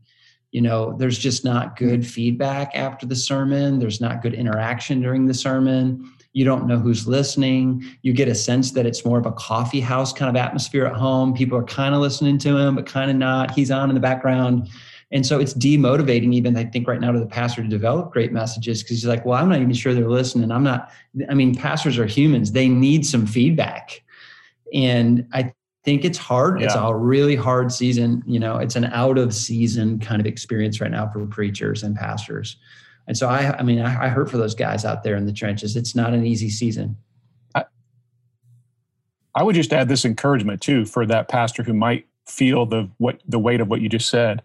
you 0.51 0.61
know 0.61 0.95
there's 0.97 1.18
just 1.18 1.45
not 1.45 1.78
good 1.78 2.05
feedback 2.05 2.72
after 2.76 3.05
the 3.05 3.16
sermon. 3.16 3.80
There's 3.80 4.01
not 4.01 4.22
good 4.22 4.34
interaction 4.34 5.01
during 5.01 5.26
the 5.26 5.34
sermon. 5.34 6.11
You 6.36 6.44
don't 6.44 6.68
know 6.68 6.78
who's 6.78 7.08
listening. 7.08 7.86
You 8.02 8.12
get 8.12 8.28
a 8.28 8.36
sense 8.36 8.72
that 8.72 8.86
it's 8.86 9.06
more 9.06 9.18
of 9.18 9.26
a 9.26 9.32
coffee 9.32 9.80
house 9.80 10.12
kind 10.12 10.30
of 10.30 10.36
atmosphere 10.36 10.86
at 10.86 10.94
home. 10.94 11.34
People 11.34 11.58
are 11.58 11.64
kind 11.64 11.96
of 11.96 12.02
listening 12.02 12.38
to 12.40 12.58
him, 12.58 12.76
but 12.76 12.86
kind 12.86 13.10
of 13.10 13.16
not. 13.16 13.52
He's 13.52 13.72
on 13.72 13.90
in 13.90 13.96
the 13.96 14.02
background. 14.02 14.68
And 15.12 15.26
so 15.26 15.40
it's 15.40 15.54
demotivating, 15.54 16.34
even 16.34 16.58
I 16.58 16.66
think 16.66 16.90
right 16.90 17.00
now, 17.00 17.14
to 17.14 17.20
the 17.20 17.26
pastor 17.26 17.64
to 17.64 17.70
develop 17.70 18.12
great 18.12 18.34
messages 18.34 18.84
because 18.84 18.98
he's 18.98 19.06
like, 19.06 19.26
well, 19.26 19.42
I'm 19.42 19.48
not 19.48 19.62
even 19.62 19.74
sure 19.74 19.94
they're 19.94 20.10
listening. 20.10 20.52
I'm 20.52 20.64
not, 20.64 20.92
I 21.30 21.34
mean, 21.36 21.56
pastors 21.56 21.98
are 21.98 22.06
humans, 22.06 22.52
they 22.52 22.68
need 22.68 23.06
some 23.06 23.26
feedback. 23.26 24.04
And 24.74 25.26
I 25.32 25.54
think 25.86 26.04
it's 26.04 26.18
hard. 26.18 26.60
Yeah. 26.60 26.66
It's 26.66 26.76
a 26.76 26.94
really 26.94 27.38
hard 27.38 27.72
season. 27.72 28.24
You 28.28 28.42
know, 28.42 28.58
it's 28.58 28.76
an 28.76 28.86
out 28.86 29.18
of 29.18 29.34
season 29.34 30.00
kind 30.00 30.20
of 30.20 30.26
experience 30.26 30.82
right 30.82 30.92
now 30.92 31.08
for 31.08 31.26
preachers 31.28 31.82
and 31.82 31.96
pastors. 31.96 32.58
And 33.08 33.18
so 33.18 33.28
I, 33.28 33.58
I 33.58 33.64
mean, 33.64 33.80
I, 33.80 34.06
I 34.06 34.08
hurt 34.10 34.30
for 34.30 34.38
those 34.38 34.56
guys 34.56 34.84
out 34.84 35.03
there 35.03 35.16
in 35.16 35.26
the 35.26 35.34
trenches. 35.34 35.76
It's 35.76 35.95
not 35.95 36.14
an 36.14 36.26
easy 36.26 36.49
season. 36.49 36.97
I, 37.53 37.66
I 39.36 39.43
would 39.43 39.56
just 39.56 39.74
add 39.74 39.89
this 39.89 40.06
encouragement 40.06 40.62
too 40.62 40.86
for 40.86 41.06
that 41.06 41.28
pastor 41.28 41.64
who 41.64 41.74
might 41.74 42.08
feel 42.26 42.66
the 42.66 42.89
what 42.97 43.22
the 43.28 43.39
weight 43.39 43.62
of 43.62 43.68
what 43.68 43.82
you 43.82 43.89
just 43.89 44.10
said, 44.10 44.41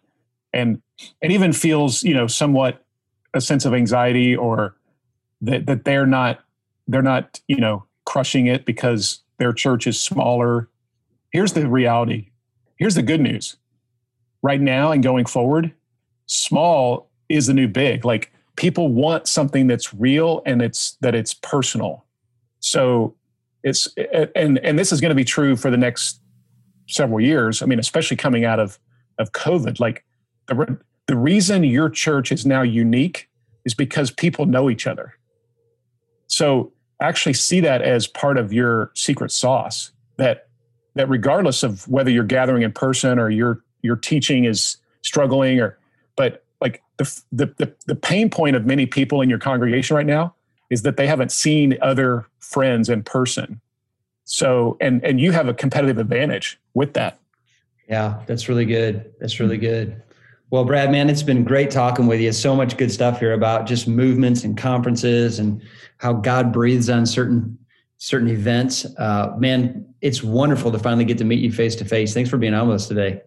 and 0.53 0.83
and 1.23 1.33
even 1.33 1.53
feels 1.53 2.03
you 2.03 2.15
know 2.15 2.27
somewhat 2.27 2.85
a 3.33 3.41
sense 3.41 3.65
of 3.65 3.73
anxiety 3.73 4.37
or 4.37 4.77
that 5.41 5.67
that 5.67 5.85
they're 5.85 6.07
not 6.07 6.41
they're 6.87 7.03
not 7.03 7.41
you 7.49 7.57
know 7.57 7.85
crushing 8.05 8.47
it 8.47 8.67
because 8.67 9.23
their 9.39 9.53
church 9.53 9.87
is 9.87 9.99
smaller. 9.99 10.69
Here's 11.33 11.55
the 11.55 11.69
reality: 11.69 12.31
here's 12.77 12.95
the 12.95 13.03
good 13.03 13.21
news. 13.21 13.57
Right 14.43 14.61
now 14.61 14.91
and 14.91 15.03
going 15.03 15.27
forward, 15.27 15.73
small 16.27 17.11
is 17.29 17.47
the 17.47 17.55
new 17.55 17.69
big. 17.69 18.05
Like 18.05 18.33
people 18.61 18.89
want 18.89 19.27
something 19.27 19.69
that's 19.69 19.95
real 19.95 20.43
and 20.45 20.61
it's 20.61 20.99
that 21.01 21.15
it's 21.15 21.33
personal. 21.33 22.05
So 22.59 23.15
it's 23.65 23.89
and 24.35 24.59
and 24.59 24.79
this 24.79 24.93
is 24.93 25.01
going 25.01 25.09
to 25.09 25.15
be 25.15 25.25
true 25.25 25.57
for 25.57 25.71
the 25.71 25.79
next 25.79 26.21
several 26.87 27.23
years. 27.23 27.63
I 27.63 27.67
mean, 27.67 27.79
especially 27.79 28.19
coming 28.19 28.45
out 28.45 28.61
of 28.61 28.79
of 29.19 29.33
COVID. 29.33 29.81
Like 29.81 30.05
the 30.47 30.79
the 31.07 31.17
reason 31.17 31.65
your 31.65 31.89
church 31.89 32.31
is 32.31 32.45
now 32.45 32.61
unique 32.61 33.31
is 33.65 33.73
because 33.73 34.11
people 34.11 34.45
know 34.45 34.69
each 34.69 34.87
other. 34.87 35.15
So 36.27 36.71
actually 37.01 37.33
see 37.33 37.61
that 37.61 37.81
as 37.81 38.07
part 38.07 38.37
of 38.37 38.53
your 38.53 38.93
secret 38.95 39.33
sauce. 39.33 39.91
That 40.19 40.49
that 40.97 41.09
regardless 41.09 41.63
of 41.63 41.89
whether 41.89 42.11
you're 42.11 42.25
gathering 42.25 42.63
in 42.63 42.73
person 42.73 43.19
or 43.19 43.31
your 43.31 43.65
your 43.81 43.97
teaching 43.97 44.45
is 44.45 44.77
struggling 45.01 45.61
or 45.61 45.79
but 46.15 46.45
like 46.61 46.83
the, 46.97 47.23
the 47.33 47.75
the 47.87 47.95
pain 47.95 48.31
point 48.31 48.57
of 48.57 48.67
many 48.67 48.87
people 48.87 49.23
in 49.23 49.31
your 49.31 49.39
congregation 49.39 49.97
right 49.97 50.07
now 50.07 50.35
is 50.69 50.83
that 50.83 50.97
they 50.97 51.07
haven't 51.07 51.33
seen 51.33 51.77
other 51.81 52.27
friends 52.39 52.89
in 52.89 53.03
person. 53.03 53.61
So 54.25 54.77
and 54.81 55.03
and 55.05 55.21
you 55.21 55.33
have 55.33 55.49
a 55.49 55.55
competitive 55.55 55.99
advantage 55.99 56.59
with 56.75 56.95
that. 56.95 57.19
Yeah 57.89 58.21
that's 58.27 58.49
really 58.49 58.67
good. 58.67 59.13
That's 59.21 59.41
really 59.41 59.59
good. 59.59 60.03
Well 60.51 60.65
brad 60.65 60.93
man 60.93 61.09
it's 61.09 61.23
been 61.23 61.45
great 61.45 61.71
talking 61.71 62.07
with 62.07 62.21
you. 62.21 62.33
So 62.33 62.55
much 62.55 62.77
good 62.77 62.93
stuff 62.93 63.19
here 63.19 63.33
about 63.33 63.67
just 63.67 63.89
movements 63.89 64.45
and 64.45 64.57
conferences 64.57 65.39
and 65.39 65.63
how 65.99 66.13
god 66.13 66.53
breathes 66.53 66.91
on 66.91 67.07
certain 67.07 67.59
certain 67.97 68.29
events. 68.29 68.87
Uh, 68.99 69.35
man 69.39 69.87
it's 70.03 70.23
wonderful 70.23 70.71
to 70.73 70.79
finally 70.79 71.05
get 71.05 71.19
to 71.19 71.25
meet 71.25 71.41
you 71.41 71.53
face 71.53 71.77
to 71.77 71.85
face. 71.85 72.15
Thanks 72.15 72.31
for 72.31 72.39
being 72.39 72.55
on 72.55 72.69
with 72.69 72.77
us 72.77 72.89
today 72.89 73.23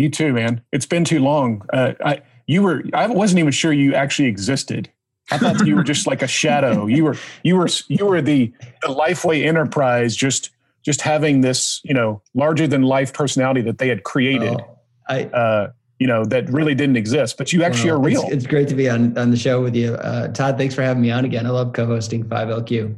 you 0.00 0.10
too, 0.10 0.32
man. 0.32 0.62
It's 0.72 0.86
been 0.86 1.04
too 1.04 1.20
long. 1.20 1.62
Uh, 1.72 1.92
I 2.04 2.22
you 2.46 2.62
were 2.62 2.82
I 2.94 3.06
wasn't 3.06 3.40
even 3.40 3.52
sure 3.52 3.72
you 3.72 3.94
actually 3.94 4.28
existed. 4.28 4.90
I 5.30 5.38
thought 5.38 5.64
you 5.66 5.76
were 5.76 5.84
just 5.84 6.06
like 6.06 6.22
a 6.22 6.26
shadow. 6.26 6.86
You 6.86 7.04
were 7.04 7.16
you 7.44 7.56
were 7.56 7.68
you 7.88 8.06
were 8.06 8.20
the 8.20 8.52
the 8.82 8.88
Lifeway 8.88 9.46
Enterprise, 9.46 10.16
just 10.16 10.50
just 10.84 11.02
having 11.02 11.42
this 11.42 11.80
you 11.84 11.94
know 11.94 12.22
larger 12.34 12.66
than 12.66 12.82
life 12.82 13.12
personality 13.12 13.60
that 13.62 13.78
they 13.78 13.88
had 13.88 14.02
created. 14.02 14.60
Oh, 14.60 14.78
I. 15.08 15.24
Uh, 15.24 15.72
you 16.00 16.06
know 16.06 16.24
that 16.24 16.48
really 16.48 16.74
didn't 16.74 16.96
exist, 16.96 17.36
but 17.36 17.52
you 17.52 17.62
actually 17.62 17.90
well, 17.90 18.00
are 18.00 18.02
real. 18.02 18.22
It's, 18.22 18.32
it's, 18.32 18.46
great 18.46 18.68
to 18.68 18.74
be 18.74 18.88
on 18.88 19.18
on 19.18 19.30
the 19.30 19.36
show 19.36 19.62
with 19.62 19.76
you, 19.76 19.96
uh, 19.96 20.28
Todd. 20.28 20.56
Thanks 20.56 20.74
for 20.74 20.80
having 20.80 21.02
me 21.02 21.10
on 21.10 21.26
again. 21.26 21.44
I 21.44 21.50
love 21.50 21.74
co-hosting 21.74 22.26
Five 22.26 22.48
LQ. 22.48 22.96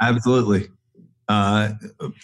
Absolutely. 0.00 0.68
Uh, 1.28 1.74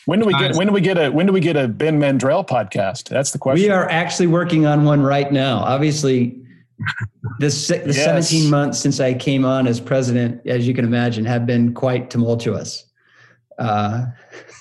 when 0.06 0.18
do 0.18 0.24
we 0.24 0.32
get 0.32 0.56
when 0.56 0.66
do 0.66 0.72
we 0.72 0.80
get 0.80 0.96
a 0.96 1.10
when 1.10 1.26
do 1.26 1.32
we 1.32 1.40
get 1.40 1.56
a 1.56 1.68
Ben 1.68 2.00
Mandrell 2.00 2.46
podcast? 2.46 3.08
That's 3.08 3.32
the 3.32 3.38
question. 3.38 3.66
We 3.66 3.70
are 3.70 3.88
actually 3.90 4.28
working 4.28 4.64
on 4.64 4.84
one 4.84 5.02
right 5.02 5.30
now. 5.30 5.58
Obviously, 5.58 6.40
the, 7.38 7.48
the 7.84 7.92
yes. 7.94 8.30
17 8.30 8.48
months 8.48 8.78
since 8.78 9.00
I 9.00 9.12
came 9.12 9.44
on 9.44 9.66
as 9.66 9.78
president, 9.78 10.46
as 10.46 10.66
you 10.66 10.72
can 10.72 10.86
imagine, 10.86 11.26
have 11.26 11.44
been 11.44 11.74
quite 11.74 12.08
tumultuous. 12.08 12.84
Uh, 13.58 14.06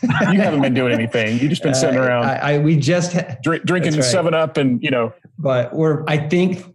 you 0.04 0.42
haven't 0.42 0.62
been 0.62 0.74
doing 0.74 0.92
anything. 0.94 1.40
You've 1.40 1.50
just 1.50 1.64
been 1.64 1.74
sitting 1.74 1.98
uh, 1.98 2.04
around. 2.04 2.26
I, 2.26 2.56
I 2.56 2.58
we 2.60 2.76
just 2.76 3.14
ha- 3.14 3.38
drink, 3.42 3.64
drinking 3.64 3.94
right. 3.94 4.04
Seven 4.04 4.34
Up, 4.34 4.58
and 4.58 4.84
you 4.84 4.92
know. 4.92 5.14
But 5.40 5.74
we're. 5.74 6.04
I 6.08 6.18
think. 6.18 6.66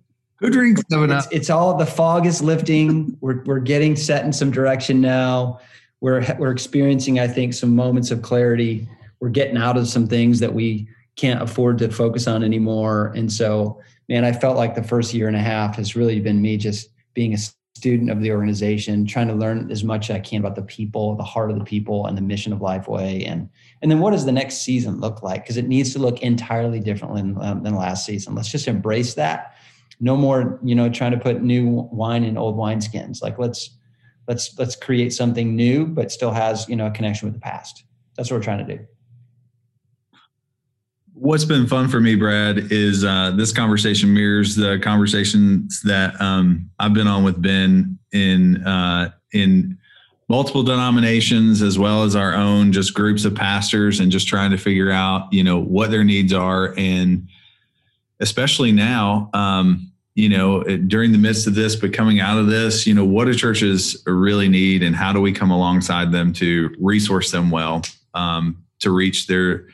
Who 0.41 0.51
drinks 0.51 0.83
Seven 0.91 1.11
Up? 1.11 1.25
It's, 1.27 1.35
it's 1.35 1.51
all 1.51 1.77
the 1.77 1.85
fog 1.85 2.25
is 2.25 2.41
lifting. 2.41 3.17
we're 3.21 3.43
we're 3.45 3.61
getting 3.61 3.95
set 3.95 4.25
in 4.25 4.33
some 4.33 4.51
direction 4.51 5.03
now 5.03 5.61
we're 6.01 6.25
we're 6.39 6.53
experiencing, 6.53 7.19
I 7.19 7.29
think, 7.29 7.55
some 7.55 7.75
moments 7.75 8.11
of 8.11 8.23
clarity. 8.23 8.89
We're 9.21 9.31
getting 9.31 9.57
out 9.57 9.77
of 9.77 9.89
some 9.89 10.07
things 10.07 10.41
that 10.41 10.55
we 10.55 10.89
can't 11.17 11.43
afford 11.43 11.79
to 11.79 11.91
focus 11.91 12.29
on 12.29 12.45
anymore. 12.45 13.13
And 13.17 13.33
so, 13.33 13.81
man, 14.09 14.25
I 14.25 14.33
felt 14.33 14.57
like 14.57 14.77
the 14.77 14.83
first 14.83 15.13
year 15.13 15.27
and 15.27 15.37
a 15.37 15.41
half 15.41 15.75
has 15.77 15.97
really 15.97 16.21
been 16.21 16.41
me 16.41 16.57
just 16.57 16.91
being 17.15 17.35
a 17.35 17.39
student 17.79 18.11
of 18.11 18.21
the 18.21 18.31
organization, 18.31 19.07
trying 19.07 19.29
to 19.29 19.35
learn 19.35 19.71
as 19.71 19.83
much 19.83 20.11
as 20.11 20.17
I 20.17 20.21
can 20.21 20.41
about 20.41 20.57
the 20.57 20.63
people, 20.63 21.15
the 21.17 21.25
heart 21.25 21.51
of 21.51 21.59
the 21.59 21.65
people, 21.65 22.07
and 22.07 22.17
the 22.17 22.23
mission 22.23 22.53
of 22.53 22.61
Lifeway. 22.61 23.27
And 23.27 23.49
and 23.83 23.91
then 23.91 24.01
what 24.01 24.13
does 24.13 24.25
the 24.25 24.33
next 24.33 24.59
season 24.59 25.01
look 25.01 25.23
like? 25.23 25.43
Because 25.43 25.57
it 25.57 25.69
needs 25.69 25.93
to 25.95 25.99
look 25.99 26.21
entirely 26.21 26.81
different 26.81 27.15
than, 27.15 27.37
um, 27.41 27.63
than 27.63 27.75
last 27.75 28.07
season. 28.07 28.35
Let's 28.35 28.51
just 28.51 28.69
embrace 28.69 29.15
that. 29.15 29.55
No 30.01 30.17
more, 30.17 30.61
you 30.63 30.75
know, 30.75 30.89
trying 30.89 31.13
to 31.13 31.19
put 31.19 31.43
new 31.43 31.89
wine 31.91 32.25
in 32.25 32.37
old 32.37 32.57
wineskins. 32.57 33.23
Like 33.23 33.39
let's 33.39 33.71
let's 34.29 34.57
let's 34.59 34.77
create 34.77 35.13
something 35.13 35.57
new 35.57 35.87
but 35.87 36.13
still 36.13 36.31
has 36.31 36.69
you 36.69 36.77
know 36.77 36.87
a 36.87 36.91
connection 36.91 37.27
with 37.27 37.35
the 37.35 37.41
past. 37.41 37.85
That's 38.17 38.31
what 38.31 38.37
we're 38.37 38.45
trying 38.45 38.67
to 38.67 38.77
do. 38.77 38.87
What's 41.15 41.45
been 41.45 41.67
fun 41.67 41.89
for 41.89 42.01
me 42.01 42.15
brad 42.15 42.71
is 42.71 43.05
uh, 43.05 43.33
this 43.33 43.53
conversation 43.53 44.15
mirrors 44.15 44.55
the 44.55 44.79
conversations 44.79 45.83
that 45.83 46.21
um, 46.21 46.71
i've 46.79 46.95
been 46.95 47.09
on 47.09 47.25
with 47.25 47.43
ben 47.43 47.99
in 48.13 48.65
uh, 48.65 49.11
in 49.33 49.79
multiple 50.29 50.63
denominations 50.63 51.63
as 51.63 51.79
well 51.79 52.05
as 52.05 52.15
our 52.15 52.35
own 52.35 52.71
just 52.73 52.95
groups 52.95 53.25
of 53.25 53.35
pastors 53.35 53.99
and 53.99 54.13
just 54.13 54.29
trying 54.29 54.51
to 54.51 54.59
figure 54.59 54.91
out 54.91 55.33
you 55.33 55.43
know 55.43 55.59
what 55.59 55.91
their 55.91 56.05
needs 56.05 56.33
are. 56.33 56.75
And 56.77 57.29
especially 58.21 58.73
now 58.73 59.31
um, 59.33 59.91
you 60.19 60.29
know, 60.29 60.65
during 60.65 61.13
the 61.13 61.19
midst 61.19 61.47
of 61.47 61.55
this, 61.55 61.77
but 61.77 61.93
coming 61.93 62.19
out 62.19 62.39
of 62.39 62.49
this, 62.49 62.89
you 62.89 62.93
know, 62.93 63.05
what 63.05 63.27
do 63.27 63.35
churches 63.35 64.03
really 64.05 64.49
need 64.49 64.83
and 64.83 64.97
how 64.97 65.13
do 65.13 65.21
we 65.21 65.31
come 65.31 65.53
alongside 65.53 66.11
them 66.11 66.33
to 66.33 66.75
resource 66.81 67.31
them 67.31 67.53
well 67.53 67.83
um, 68.15 68.61
to 68.81 68.91
reach 68.91 69.29
their 69.29 69.69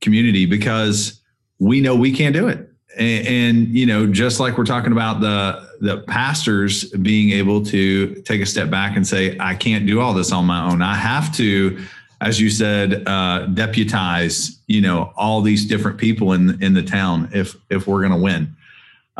community? 0.00 0.46
Because 0.46 1.20
we 1.58 1.80
know 1.80 1.96
we 1.96 2.12
can't 2.12 2.32
do 2.32 2.46
it. 2.46 2.70
And, 2.96 3.26
and, 3.26 3.68
you 3.76 3.84
know, 3.84 4.06
just 4.06 4.38
like 4.38 4.56
we're 4.56 4.66
talking 4.66 4.92
about 4.92 5.20
the 5.20 5.68
the 5.80 6.02
pastors 6.02 6.84
being 6.90 7.30
able 7.30 7.64
to 7.64 8.14
take 8.22 8.40
a 8.40 8.46
step 8.46 8.70
back 8.70 8.96
and 8.96 9.04
say, 9.04 9.36
I 9.40 9.56
can't 9.56 9.84
do 9.84 10.00
all 10.00 10.14
this 10.14 10.30
on 10.30 10.44
my 10.44 10.70
own. 10.70 10.80
I 10.80 10.94
have 10.94 11.34
to, 11.38 11.84
as 12.20 12.40
you 12.40 12.50
said, 12.50 13.02
uh, 13.08 13.46
deputize, 13.46 14.60
you 14.68 14.80
know, 14.80 15.12
all 15.16 15.40
these 15.40 15.66
different 15.66 15.98
people 15.98 16.34
in 16.34 16.62
in 16.62 16.72
the 16.72 16.84
town 16.84 17.30
if 17.34 17.56
if 17.68 17.88
we're 17.88 18.06
going 18.06 18.12
to 18.12 18.22
win. 18.22 18.54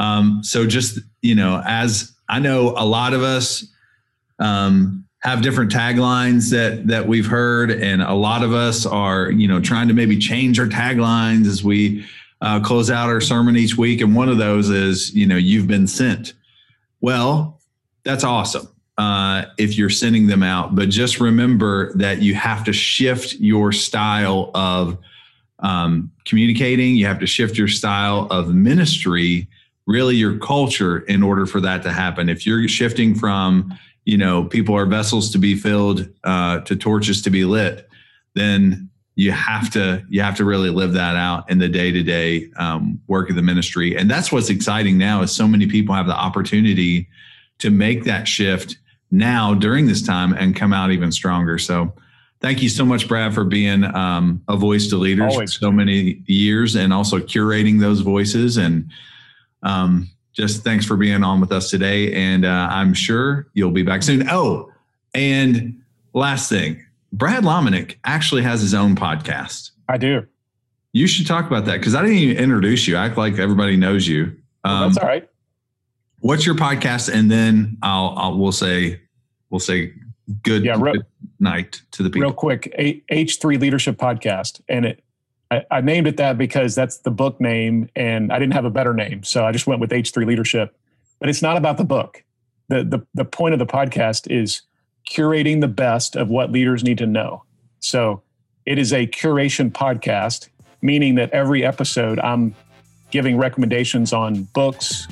Um, 0.03 0.43
so 0.43 0.67
just 0.67 0.99
you 1.23 1.37
know, 1.37 1.63
as 1.65 2.13
I 2.29 2.41
know, 2.41 2.71
a 2.77 2.85
lot 2.85 3.15
of 3.15 3.23
us 3.23 3.65
um, 4.41 5.05
have 5.21 5.43
different 5.43 5.71
taglines 5.71 6.51
that 6.51 6.89
that 6.89 7.07
we've 7.07 7.27
heard, 7.27 7.71
and 7.71 8.03
a 8.03 8.13
lot 8.13 8.43
of 8.43 8.53
us 8.53 8.85
are 8.85 9.31
you 9.31 9.47
know 9.47 9.61
trying 9.61 9.87
to 9.89 9.95
maybe 9.95 10.19
change 10.19 10.59
our 10.59 10.67
taglines 10.67 11.47
as 11.47 11.63
we 11.63 12.05
uh, 12.41 12.59
close 12.59 12.91
out 12.91 13.09
our 13.09 13.21
sermon 13.21 13.57
each 13.57 13.79
week. 13.79 14.01
And 14.01 14.17
one 14.17 14.29
of 14.29 14.39
those 14.39 14.71
is 14.71 15.15
you 15.15 15.25
know 15.25 15.37
you've 15.37 15.69
been 15.69 15.87
sent. 15.87 16.33
Well, 17.01 17.61
that's 18.03 18.25
awesome 18.25 18.69
uh, 18.99 19.45
if 19.57 19.79
you're 19.79 19.89
sending 19.89 20.27
them 20.27 20.43
out, 20.43 20.75
but 20.75 20.89
just 20.89 21.21
remember 21.21 21.95
that 21.95 22.23
you 22.23 22.35
have 22.35 22.65
to 22.65 22.73
shift 22.73 23.35
your 23.35 23.71
style 23.71 24.51
of 24.53 24.99
um, 25.61 26.11
communicating. 26.25 26.97
You 26.97 27.07
have 27.07 27.21
to 27.21 27.27
shift 27.27 27.57
your 27.57 27.69
style 27.69 28.27
of 28.33 28.53
ministry 28.53 29.47
really 29.87 30.17
your 30.17 30.39
culture 30.39 31.01
in 31.01 31.23
order 31.23 31.47
for 31.47 31.61
that 31.61 31.83
to 31.83 31.93
happen. 31.93 32.29
If 32.29 32.47
you're 32.47 32.67
shifting 32.69 33.15
from, 33.15 33.77
you 34.05 34.17
know, 34.17 34.45
people 34.45 34.77
are 34.77 34.87
vessels 34.87 35.31
to 35.33 35.39
be 35.39 35.55
filled 35.55 36.09
uh, 36.25 36.61
to 36.61 36.77
torches 36.77 37.23
to 37.23 37.31
be 37.31 37.45
lit, 37.45 37.89
then 38.35 38.89
you 39.15 39.31
have 39.31 39.71
to 39.71 40.03
you 40.09 40.23
have 40.23 40.37
to 40.37 40.45
really 40.45 40.71
live 40.71 40.95
that 40.95 41.17
out 41.17 41.51
in 41.51 41.59
the 41.59 41.69
day 41.69 41.91
to 41.93 42.03
day 42.03 42.49
work 43.09 43.29
of 43.29 43.37
the 43.37 43.43
ministry. 43.43 43.97
And 43.97 44.11
that's 44.11 44.33
what's 44.33 44.51
exciting 44.51 44.97
now 44.97 45.23
is 45.23 45.33
so 45.33 45.47
many 45.47 45.67
people 45.67 45.95
have 45.95 46.07
the 46.07 46.17
opportunity 46.17 47.09
to 47.59 47.71
make 47.71 48.05
that 48.05 48.27
shift 48.27 48.79
now 49.11 49.53
during 49.53 49.87
this 49.87 50.03
time 50.03 50.33
and 50.33 50.57
come 50.57 50.73
out 50.73 50.91
even 50.91 51.13
stronger. 51.13 51.59
So. 51.59 51.95
Thank 52.41 52.61
you 52.61 52.69
so 52.69 52.85
much, 52.85 53.07
Brad, 53.07 53.33
for 53.33 53.45
being 53.45 53.85
um, 53.85 54.43
a 54.49 54.57
voice 54.57 54.89
to 54.89 54.97
leaders 54.97 55.33
Always. 55.33 55.55
for 55.55 55.61
so 55.61 55.71
many 55.71 56.25
years 56.27 56.75
and 56.75 56.93
also 56.93 57.21
curating 57.21 57.79
those 57.79 58.01
voices 58.01 58.57
and 58.57 58.91
um, 59.63 60.09
just 60.33 60.65
thanks 60.65 60.85
for 60.85 60.97
being 60.97 61.23
on 61.23 61.41
with 61.41 61.53
us 61.53 61.71
today. 61.71 62.13
And 62.15 62.45
uh, 62.45 62.69
I'm 62.71 62.95
sure 62.95 63.49
you'll 63.55 63.71
be 63.71 63.83
back 63.83 64.03
soon. 64.03 64.29
Oh, 64.29 64.73
and 65.15 65.81
last 66.15 66.49
thing 66.49 66.85
Brad 67.13 67.45
Lomenick 67.45 67.97
actually 68.05 68.43
has 68.43 68.61
his 68.61 68.75
own 68.75 68.97
podcast. 68.97 69.71
I 69.89 69.99
do. 69.99 70.27
You 70.93 71.07
should 71.07 71.27
talk 71.27 71.47
about 71.47 71.65
that 71.67 71.79
because 71.79 71.95
I 71.95 72.03
didn't 72.03 72.17
even 72.19 72.37
introduce 72.37 72.87
you. 72.87 72.97
I 72.97 73.07
act 73.07 73.19
like 73.19 73.39
everybody 73.39 73.77
knows 73.77 74.07
you. 74.07 74.25
Um, 74.65 74.81
well, 74.81 74.89
that's 74.89 74.99
all 74.99 75.09
right. 75.09 75.29
What's 76.21 76.47
your 76.47 76.55
podcast? 76.55 77.13
And 77.13 77.31
then 77.31 77.77
I'll, 77.83 78.15
I'll 78.17 78.39
we'll 78.39 78.53
say 78.53 79.01
we'll 79.51 79.59
say 79.59 79.93
good, 80.43 80.65
yeah, 80.65 80.77
real, 80.79 80.95
good 80.95 81.07
night 81.41 81.83
to 81.93 82.03
the 82.03 82.11
people. 82.11 82.29
Real 82.29 82.33
quick, 82.33 82.73
H 83.09 83.39
three 83.39 83.59
Leadership 83.59 83.97
Podcast, 83.97 84.61
and 84.69 84.87
it 84.87 85.03
I, 85.53 85.67
I, 85.71 85.81
named 85.83 86.07
it 86.07 86.17
that 86.17 86.39
because 86.39 86.75
that's 86.75 86.99
the 86.99 87.11
book 87.11 87.39
name, 87.39 87.91
and 87.95 88.33
I 88.33 88.39
didn't 88.39 88.55
have 88.55 88.65
a 88.65 88.71
better 88.71 88.95
name, 88.95 89.23
so 89.23 89.45
I 89.45 89.53
just 89.53 89.67
went 89.67 89.81
with 89.81 89.91
H3 89.91 90.27
Leadership. 90.27 90.75
But 91.21 91.29
it's 91.29 91.43
not 91.43 91.59
about 91.59 91.77
the 91.77 91.85
book. 91.85 92.25
the 92.69 92.85
the 92.85 93.07
The 93.15 93.25
point 93.27 93.53
of 93.53 93.59
the 93.59 93.67
podcast 93.67 94.31
is 94.31 94.63
curating 95.11 95.61
the 95.61 95.69
best 95.69 96.17
of 96.17 96.29
what 96.29 96.51
leaders 96.51 96.83
need 96.83 96.99
to 96.99 97.07
know. 97.07 97.45
So 97.81 98.23
it 98.65 98.79
is 98.79 98.93
a 98.93 99.07
curation 99.07 99.71
podcast, 99.71 100.49
meaning 100.81 101.17
that 101.17 101.31
every 101.33 101.65
episode 101.67 102.19
I'm 102.21 102.55
giving 103.11 103.37
recommendations 103.37 104.15
on 104.15 104.45
books, 104.55 105.07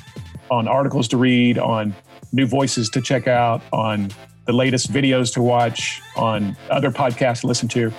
on 0.50 0.66
articles 0.68 1.06
to 1.08 1.18
read, 1.18 1.58
on 1.58 1.94
new 2.32 2.46
voices 2.46 2.88
to 2.90 3.02
check 3.02 3.28
out, 3.28 3.60
on 3.72 4.10
the 4.46 4.52
latest 4.54 4.90
videos 4.90 5.34
to 5.34 5.42
watch, 5.42 6.00
on 6.16 6.56
other 6.70 6.90
podcasts 6.90 7.42
to 7.42 7.46
listen 7.46 7.68
to, 7.68 7.92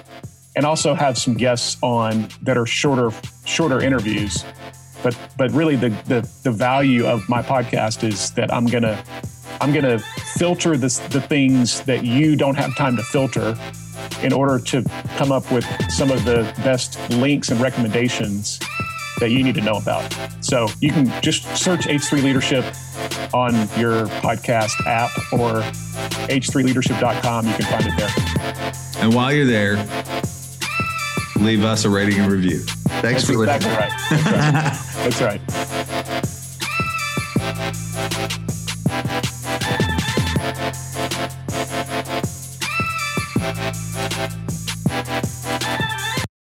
and 0.56 0.66
also 0.66 0.94
have 0.94 1.18
some 1.18 1.34
guests 1.34 1.78
on 1.82 2.28
that 2.42 2.58
are 2.58 2.66
shorter 2.66 3.12
shorter 3.46 3.82
interviews. 3.82 4.44
But 5.04 5.18
but 5.38 5.52
really 5.52 5.76
the 5.76 5.90
the, 6.06 6.30
the 6.44 6.52
value 6.52 7.06
of 7.06 7.28
my 7.30 7.42
podcast 7.42 8.04
is 8.08 8.32
that 8.32 8.54
I'm 8.54 8.66
gonna 8.66 9.04
I'm 9.60 9.74
gonna 9.74 10.00
filter 10.00 10.78
this, 10.78 11.00
the 11.00 11.22
things 11.22 11.82
that 11.82 12.04
you 12.04 12.36
don't 12.36 12.56
have 12.56 12.76
time 12.76 12.96
to 12.98 13.04
filter 13.04 13.58
in 14.24 14.34
order 14.34 14.60
to 14.60 14.84
come 15.18 15.32
up 15.32 15.50
with 15.52 15.66
some 15.92 16.12
of 16.12 16.24
the 16.26 16.52
best 16.64 17.00
links 17.12 17.50
and 17.50 17.60
recommendations 17.60 18.60
that 19.20 19.30
you 19.30 19.44
need 19.44 19.56
to 19.56 19.62
know 19.62 19.76
about. 19.76 20.16
So 20.42 20.68
you 20.80 20.92
can 20.92 21.08
just 21.22 21.44
search 21.56 21.82
H3 21.82 22.24
Leadership 22.24 22.66
on 23.34 23.54
your 23.80 24.08
podcast 24.22 24.86
app 24.88 25.12
or 25.32 25.62
h3leadership.com. 26.28 27.48
You 27.48 27.54
can 27.54 27.66
find 27.66 27.86
it 27.86 27.98
there. 27.98 29.04
And 29.04 29.14
while 29.14 29.32
you're 29.32 29.46
there, 29.46 29.78
leave 31.46 31.64
us 31.64 31.86
a 31.86 31.90
rating 31.90 32.20
and 32.20 32.32
review. 32.32 32.60
Thanks 32.60 33.26
That's 33.26 33.36
for 33.36 33.44
exactly 33.44 33.70
listening. 33.70 34.34
right. 34.34 34.74
That's 35.04 35.22
right. 35.22 35.42
That's 35.48 35.90
right. 35.90 36.01